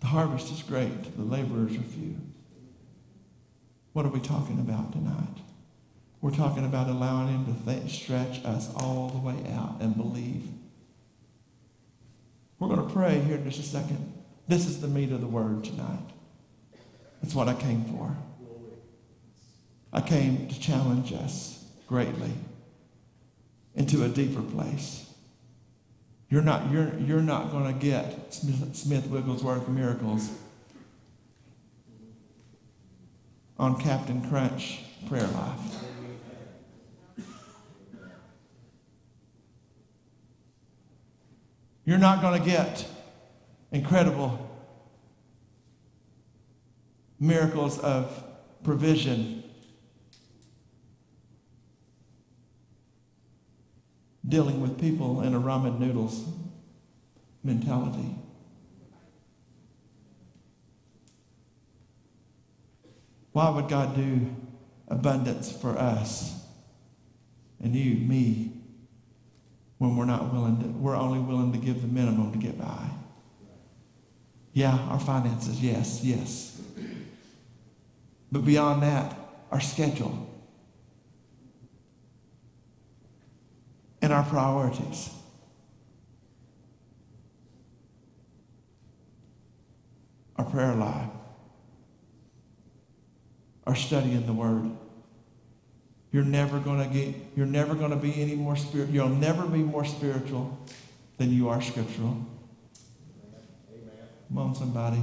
The 0.00 0.06
harvest 0.06 0.50
is 0.52 0.62
great, 0.62 1.16
the 1.16 1.22
laborers 1.22 1.76
are 1.76 1.82
few. 1.82 2.16
What 3.92 4.06
are 4.06 4.10
we 4.10 4.20
talking 4.20 4.58
about 4.58 4.92
tonight? 4.92 5.42
We're 6.20 6.30
talking 6.30 6.64
about 6.64 6.88
allowing 6.88 7.28
Him 7.28 7.46
to 7.46 7.88
stretch 7.88 8.44
us 8.44 8.72
all 8.74 9.08
the 9.08 9.18
way 9.18 9.52
out 9.52 9.76
and 9.80 9.96
believe. 9.96 10.48
We're 12.58 12.68
going 12.68 12.86
to 12.86 12.92
pray 12.92 13.20
here 13.20 13.36
in 13.36 13.44
just 13.44 13.60
a 13.60 13.62
second. 13.62 14.14
This 14.46 14.66
is 14.66 14.80
the 14.80 14.88
meat 14.88 15.12
of 15.12 15.20
the 15.20 15.26
word 15.26 15.64
tonight. 15.64 16.10
That's 17.22 17.34
what 17.34 17.48
I 17.48 17.54
came 17.54 17.84
for. 17.84 18.16
I 19.92 20.00
came 20.00 20.46
to 20.46 20.60
challenge 20.60 21.12
us 21.12 21.64
greatly 21.86 22.32
into 23.74 24.04
a 24.04 24.08
deeper 24.08 24.42
place. 24.42 25.09
You're 26.30 26.42
not, 26.42 26.70
you're, 26.70 26.96
you're 27.00 27.22
not 27.22 27.50
going 27.50 27.66
to 27.66 27.78
get 27.78 28.32
Smith, 28.32 28.76
Smith 28.76 29.06
Wigglesworth 29.08 29.68
miracles 29.68 30.30
on 33.58 33.78
Captain 33.80 34.26
Crunch 34.28 34.78
prayer 35.08 35.26
life. 35.26 35.58
You're 41.84 41.98
not 41.98 42.22
going 42.22 42.40
to 42.40 42.48
get 42.48 42.86
incredible 43.72 44.48
miracles 47.18 47.80
of 47.80 48.22
provision. 48.62 49.39
Dealing 54.30 54.60
with 54.60 54.80
people 54.80 55.22
in 55.22 55.34
a 55.34 55.40
ramen 55.40 55.80
noodles 55.80 56.24
mentality. 57.42 58.14
Why 63.32 63.50
would 63.50 63.68
God 63.68 63.96
do 63.96 64.36
abundance 64.86 65.50
for 65.50 65.76
us 65.76 66.44
and 67.60 67.74
you, 67.74 67.96
me, 67.96 68.52
when 69.78 69.96
we're 69.96 70.04
not 70.04 70.32
willing 70.32 70.60
to, 70.60 70.68
we're 70.68 70.96
only 70.96 71.18
willing 71.18 71.52
to 71.52 71.58
give 71.58 71.82
the 71.82 71.88
minimum 71.88 72.30
to 72.30 72.38
get 72.38 72.56
by? 72.56 72.88
Yeah, 74.52 74.78
our 74.90 75.00
finances, 75.00 75.60
yes, 75.60 76.02
yes. 76.04 76.60
But 78.30 78.44
beyond 78.44 78.84
that, 78.84 79.16
our 79.50 79.60
schedule 79.60 80.29
and 84.10 84.18
our 84.18 84.24
priorities. 84.24 85.10
Our 90.36 90.44
prayer 90.44 90.74
life, 90.74 91.10
our 93.66 93.76
study 93.76 94.12
in 94.12 94.26
the 94.26 94.32
Word. 94.32 94.68
You're 96.10 96.24
never 96.24 96.58
to 96.80 96.92
get, 96.92 97.14
you're 97.36 97.46
never 97.46 97.76
to 97.90 97.96
be 97.96 98.20
any 98.20 98.34
more 98.34 98.56
spiritual. 98.56 98.92
You'll 98.92 99.10
never 99.10 99.46
be 99.46 99.58
more 99.58 99.84
spiritual 99.84 100.58
than 101.18 101.32
you 101.32 101.48
are 101.48 101.62
scriptural. 101.62 102.26
Come 104.28 104.38
on, 104.38 104.54
somebody. 104.56 105.00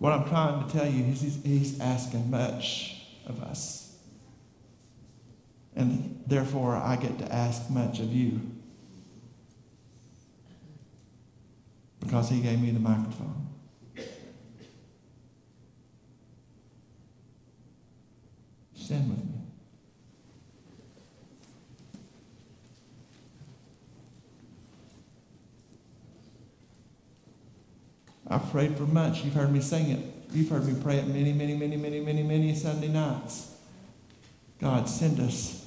What 0.00 0.14
I'm 0.14 0.26
trying 0.30 0.66
to 0.66 0.72
tell 0.72 0.86
you 0.86 1.04
is 1.12 1.20
he's, 1.20 1.78
asking 1.78 2.30
much 2.30 3.02
of 3.26 3.42
us. 3.42 3.98
And 5.76 6.24
therefore, 6.26 6.74
I 6.74 6.96
get 6.96 7.18
to 7.18 7.30
ask 7.30 7.68
much 7.68 7.98
of 7.98 8.10
you. 8.10 8.40
Because 12.00 12.30
he 12.30 12.40
gave 12.40 12.62
me 12.62 12.70
the 12.70 12.80
microphone. 12.80 13.46
Stand 18.74 19.10
with 19.10 19.18
me. 19.18 19.39
I've 28.30 28.48
prayed 28.50 28.76
for 28.76 28.84
much. 28.84 29.24
You've 29.24 29.34
heard 29.34 29.52
me 29.52 29.60
sing 29.60 29.90
it. 29.90 29.98
You've 30.32 30.48
heard 30.48 30.64
me 30.64 30.80
pray 30.80 30.96
it 30.96 31.08
many, 31.08 31.32
many, 31.32 31.56
many, 31.56 31.76
many, 31.76 32.00
many, 32.00 32.22
many 32.22 32.54
Sunday 32.54 32.88
nights. 32.88 33.52
God, 34.60 34.88
send 34.88 35.18
us 35.18 35.66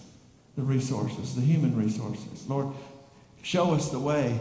the 0.55 0.61
resources, 0.61 1.35
the 1.35 1.41
human 1.41 1.75
resources. 1.75 2.47
Lord, 2.47 2.73
show 3.41 3.73
us 3.73 3.89
the 3.89 3.99
way. 3.99 4.39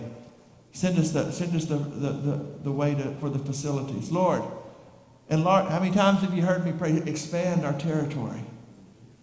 Send 0.70 0.98
us 0.98 1.10
the, 1.10 1.32
send 1.32 1.56
us 1.56 1.64
the, 1.64 1.76
the, 1.76 2.12
the, 2.12 2.46
the 2.64 2.72
way 2.72 2.94
to, 2.94 3.12
for 3.16 3.28
the 3.28 3.38
facilities. 3.38 4.12
Lord, 4.12 4.42
and 5.28 5.42
Lord, 5.42 5.66
how 5.66 5.80
many 5.80 5.94
times 5.94 6.20
have 6.20 6.34
you 6.34 6.42
heard 6.42 6.64
me 6.64 6.72
pray, 6.72 6.92
expand 7.06 7.64
our 7.64 7.76
territory? 7.78 8.40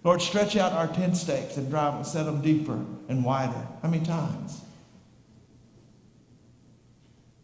Lord, 0.04 0.22
stretch 0.22 0.58
out 0.58 0.74
our 0.74 0.88
tent 0.88 1.18
stakes 1.18 1.58
and 1.58 1.70
drive 1.70 1.96
and 1.96 2.06
set 2.06 2.24
them 2.24 2.42
deeper 2.42 2.84
and 3.08 3.24
wider. 3.24 3.68
How 3.82 3.90
many 3.90 4.06
times? 4.06 4.62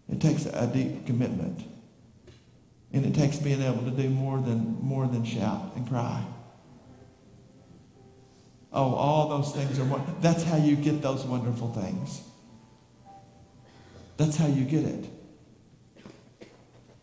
It 0.10 0.22
takes 0.22 0.46
a 0.46 0.68
deep 0.68 1.06
commitment. 1.06 1.68
And 2.94 3.06
it 3.06 3.14
takes 3.14 3.38
being 3.38 3.62
able 3.62 3.84
to 3.84 3.92
do 3.92 4.10
more 4.10 4.40
than, 4.40 4.78
more 4.82 5.08
than 5.08 5.26
shout 5.26 5.74
and 5.76 5.88
cry. 5.88 6.24
Oh, 8.72 8.94
all 8.94 9.30
those 9.30 9.54
things 9.54 9.80
are 9.80 10.06
that's 10.22 10.44
how 10.44 10.58
you 10.58 10.76
get 10.76 11.02
those 11.02 11.24
wonderful 11.24 11.72
things. 11.74 12.22
That's 14.18 14.38
how 14.38 14.48
you 14.48 14.64
get 14.64 14.84
it. 14.84 15.10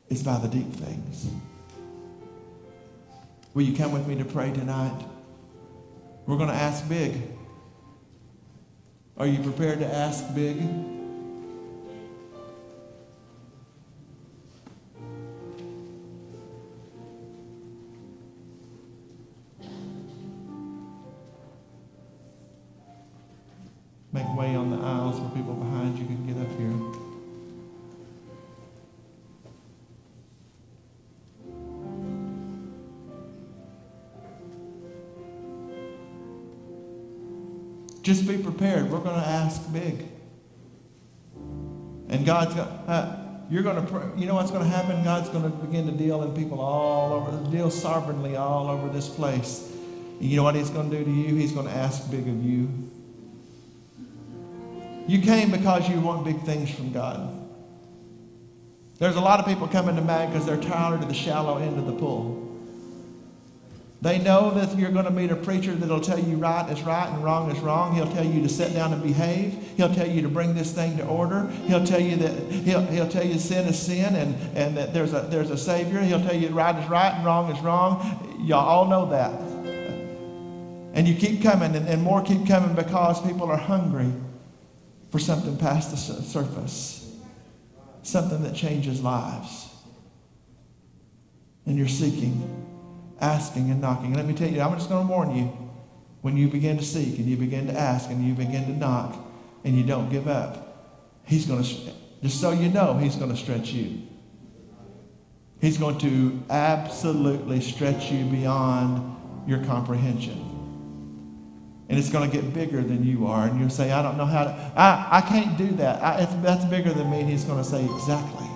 It's 0.09 0.23
by 0.23 0.39
the 0.39 0.49
deep 0.49 0.71
things. 0.73 1.31
Will 3.55 3.63
you 3.63 3.77
come 3.77 3.93
with 3.93 4.07
me 4.07 4.17
to 4.17 4.25
pray 4.25 4.53
tonight? 4.53 5.07
We're 6.27 6.37
going 6.37 6.49
to 6.51 6.55
ask 6.55 6.89
big. 6.89 7.21
Are 9.17 9.27
you 9.27 9.43
prepared 9.43 9.81
to 9.81 9.87
ask 9.87 10.35
big? 10.35 10.57
Just 38.13 38.29
be 38.29 38.37
prepared. 38.37 38.91
We're 38.91 39.01
going 39.01 39.19
to 39.19 39.27
ask 39.27 39.73
big. 39.73 40.07
And 42.11 42.27
God's 42.27 42.55
going 42.55 42.69
uh, 42.69 43.47
you're 43.49 43.63
going 43.63 43.87
to, 43.87 44.13
you 44.21 44.27
know 44.27 44.35
what's 44.35 44.51
going 44.51 44.63
to 44.63 44.69
happen? 44.69 45.03
God's 45.03 45.31
going 45.31 45.45
to 45.45 45.49
begin 45.49 45.87
to 45.87 45.93
deal 45.93 46.23
in 46.23 46.35
people 46.35 46.61
all 46.61 47.15
over, 47.15 47.51
deal 47.51 47.71
sovereignly 47.71 48.37
all 48.37 48.69
over 48.69 48.91
this 48.91 49.09
place. 49.09 49.75
And 50.21 50.29
you 50.29 50.37
know 50.37 50.43
what 50.43 50.55
He's 50.55 50.69
going 50.69 50.91
to 50.91 50.99
do 50.99 51.03
to 51.03 51.11
you? 51.11 51.37
He's 51.37 51.53
going 51.53 51.67
to 51.67 51.73
ask 51.73 52.11
big 52.11 52.29
of 52.29 52.45
you. 52.45 52.69
You 55.09 55.23
came 55.23 55.51
because 55.51 55.89
you 55.89 55.99
want 55.99 56.23
big 56.23 56.43
things 56.43 56.71
from 56.71 56.93
God. 56.93 57.33
There's 58.99 59.17
a 59.17 59.23
lot 59.23 59.41
of 59.41 59.47
people 59.47 59.69
coming 59.69 59.97
to 59.97 60.03
MAG 60.03 60.29
because 60.29 60.45
they're 60.45 60.61
tired 60.61 61.01
of 61.01 61.09
the 61.09 61.15
shallow 61.15 61.57
end 61.57 61.79
of 61.79 61.87
the 61.87 61.95
pool. 61.95 62.52
They 64.03 64.19
know 64.19 64.51
that 64.51 64.77
you're 64.77 64.91
going 64.91 65.05
to 65.05 65.13
meet 65.13 65.31
a 65.31 65.37
preacher 65.37 65.73
that'll 65.77 66.01
tell 66.01 66.19
you 66.19 66.37
right 66.37 66.69
is 66.69 66.83
right 66.83 67.09
and 67.09 67.23
wrong 67.23 67.53
is 67.53 67.61
wrong. 67.61 67.95
He'll 67.95 68.13
tell 68.13 68.25
you 68.27 68.43
to 68.43 68.49
sit 68.49 68.75
down 68.75 68.93
and 68.93 69.01
behave. 69.01 69.55
He'll 69.77 69.95
tell 69.95 70.09
you 70.09 70.23
to 70.23 70.29
bring 70.29 70.55
this 70.55 70.73
thing 70.73 70.97
to 70.97 71.07
order. 71.07 71.47
He'll 71.67 71.87
tell 71.87 72.01
you 72.01 72.17
that 72.17 72.51
he'll, 72.51 72.85
he'll 72.87 73.09
tell 73.09 73.25
you 73.25 73.39
sin 73.39 73.69
is 73.69 73.79
sin 73.79 74.17
and, 74.17 74.35
and 74.57 74.77
that 74.77 74.93
there's 74.93 75.13
a, 75.13 75.21
there's 75.31 75.51
a 75.51 75.57
Savior. 75.57 76.01
He'll 76.01 76.21
tell 76.21 76.35
you 76.35 76.49
right 76.49 76.77
is 76.83 76.91
right 76.91 77.15
and 77.15 77.25
wrong 77.25 77.53
is 77.53 77.63
wrong. 77.63 78.41
Y'all 78.45 78.69
all 78.69 78.89
know 78.89 79.07
that. 79.11 79.41
And 80.95 81.07
you 81.07 81.15
keep 81.15 81.41
coming 81.41 81.77
and, 81.77 81.89
and 81.89 82.03
more 82.03 82.23
keep 82.23 82.45
coming 82.45 82.75
because 82.75 83.25
people 83.25 83.49
are 83.53 83.57
hungry 83.57 84.13
for 85.13 85.21
something 85.21 85.57
past 85.57 85.93
the 85.93 85.97
surface, 85.97 87.17
something 88.03 88.43
that 88.43 88.57
changes 88.57 89.01
lives. 89.01 89.69
And 91.67 91.79
you're 91.79 91.87
seeking, 91.87 92.62
asking, 93.23 93.71
and 93.71 93.81
knocking. 93.81 94.15
let 94.15 94.27
me 94.27 94.35
tell 94.35 94.49
you, 94.49 94.61
I'm 94.61 94.75
just 94.75 94.89
going 94.89 95.07
to 95.07 95.11
warn 95.11 95.35
you 95.35 95.45
when 96.21 96.37
you 96.37 96.49
begin 96.49 96.77
to 96.77 96.85
seek 96.85 97.19
and 97.19 97.27
you 97.27 97.37
begin 97.37 97.67
to 97.69 97.79
ask 97.79 98.11
and 98.11 98.25
you 98.25 98.35
begin 98.35 98.65
to 98.67 98.73
knock 98.73 99.17
and 99.65 99.77
you 99.77 99.85
don't 99.85 100.11
give 100.11 100.29
up, 100.29 100.69
He's 101.25 101.47
going 101.47 101.63
to, 101.63 101.93
just 102.23 102.41
so 102.41 102.51
you 102.51 102.69
know, 102.69 102.99
He's 102.99 103.17
going 103.17 103.31
to 103.31 103.37
stretch 103.37 103.71
you. 103.71 104.03
He's 105.61 105.79
going 105.79 105.99
to 105.99 106.43
absolutely 106.51 107.61
stretch 107.61 108.11
you 108.11 108.25
beyond 108.25 109.17
your 109.47 109.65
comprehension 109.65 110.53
and 111.93 111.99
it's 111.99 112.09
going 112.09 112.29
to 112.29 112.35
get 112.35 112.55
bigger 112.55 112.83
than 112.83 113.05
you 113.05 113.27
are. 113.27 113.47
And 113.47 113.61
you'll 113.61 113.69
say, 113.69 113.93
I 113.93 114.01
don't 114.01 114.17
know 114.17 114.25
how 114.25 114.45
to, 114.45 114.73
I, 114.75 115.09
I 115.19 115.21
can't 115.21 115.59
do 115.59 115.73
that. 115.73 116.03
I, 116.03 116.25
that's 116.37 116.65
bigger 116.65 116.91
than 116.91 117.11
me. 117.11 117.21
And 117.21 117.29
he's 117.29 117.45
going 117.45 117.63
to 117.63 117.69
say, 117.69 117.85
Exactly. 117.85 118.47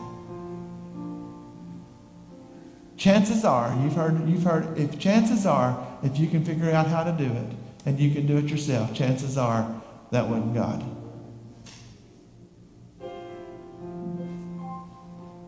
Chances 2.97 3.45
are, 3.45 3.77
you've 3.83 3.93
heard, 3.93 4.27
you've 4.29 4.43
heard, 4.43 4.79
if 4.79 4.99
chances 4.99 5.45
are, 5.45 5.87
if 6.03 6.19
you 6.19 6.29
can 6.29 6.45
figure 6.45 6.71
out 6.71 6.87
how 6.87 7.05
to 7.05 7.13
do 7.13 7.31
it 7.31 7.53
and 7.85 8.01
you 8.01 8.11
can 8.11 8.27
do 8.27 8.39
it 8.39 8.47
yourself, 8.47 8.95
chances 8.95 9.37
are 9.37 9.83
that 10.13 10.27
wasn't 10.27 10.55
God. 10.55 10.85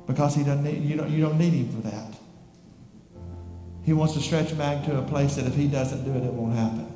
Because 0.06 0.34
he 0.34 0.44
doesn't 0.44 0.64
need, 0.64 0.82
you 0.82 0.96
don't, 0.96 1.10
you 1.10 1.22
don't 1.22 1.38
need 1.38 1.54
him 1.54 1.68
for 1.70 1.88
that. 1.88 2.14
He 3.84 3.94
wants 3.94 4.12
to 4.14 4.20
stretch 4.20 4.56
back 4.58 4.84
to 4.84 4.98
a 4.98 5.02
place 5.02 5.36
that 5.36 5.46
if 5.46 5.54
he 5.54 5.68
doesn't 5.68 6.04
do 6.04 6.12
it, 6.12 6.24
it 6.24 6.32
won't 6.32 6.54
happen. 6.54 6.94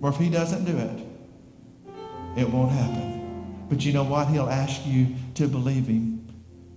Or 0.00 0.10
if 0.10 0.16
he 0.16 0.28
doesn't 0.28 0.64
do 0.64 0.76
it, 0.76 1.06
it 2.36 2.50
won't 2.50 2.72
happen. 2.72 3.66
But 3.68 3.84
you 3.84 3.92
know 3.92 4.02
what? 4.02 4.26
He'll 4.28 4.50
ask 4.50 4.84
you 4.84 5.14
to 5.36 5.46
believe 5.46 5.86
him 5.86 6.11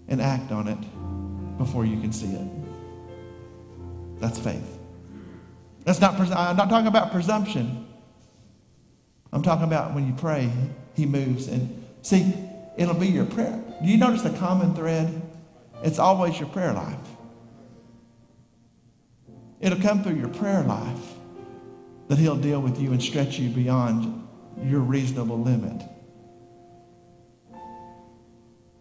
and 0.07 0.21
act 0.21 0.51
on 0.51 0.67
it 0.67 1.57
before 1.57 1.85
you 1.85 1.99
can 1.99 2.11
see 2.11 2.33
it. 2.33 4.19
That's 4.19 4.39
faith. 4.39 4.77
That's 5.83 6.01
not, 6.01 6.19
I'm 6.19 6.57
not 6.57 6.69
talking 6.69 6.87
about 6.87 7.11
presumption. 7.11 7.87
I'm 9.31 9.41
talking 9.41 9.65
about 9.65 9.93
when 9.93 10.07
you 10.07 10.13
pray, 10.13 10.49
he 10.95 11.05
moves. 11.05 11.47
And 11.47 11.85
see, 12.01 12.33
it'll 12.77 12.95
be 12.95 13.07
your 13.07 13.25
prayer. 13.25 13.61
Do 13.83 13.89
you 13.89 13.97
notice 13.97 14.21
the 14.21 14.31
common 14.31 14.73
thread? 14.73 15.21
It's 15.83 15.99
always 15.99 16.39
your 16.39 16.49
prayer 16.49 16.73
life. 16.73 16.97
It'll 19.59 19.79
come 19.79 20.03
through 20.03 20.15
your 20.15 20.29
prayer 20.29 20.63
life 20.63 21.13
that 22.07 22.17
He'll 22.17 22.35
deal 22.35 22.61
with 22.61 22.79
you 22.79 22.91
and 22.91 23.01
stretch 23.01 23.39
you 23.39 23.49
beyond 23.49 24.27
your 24.63 24.79
reasonable 24.79 25.41
limit. 25.41 25.81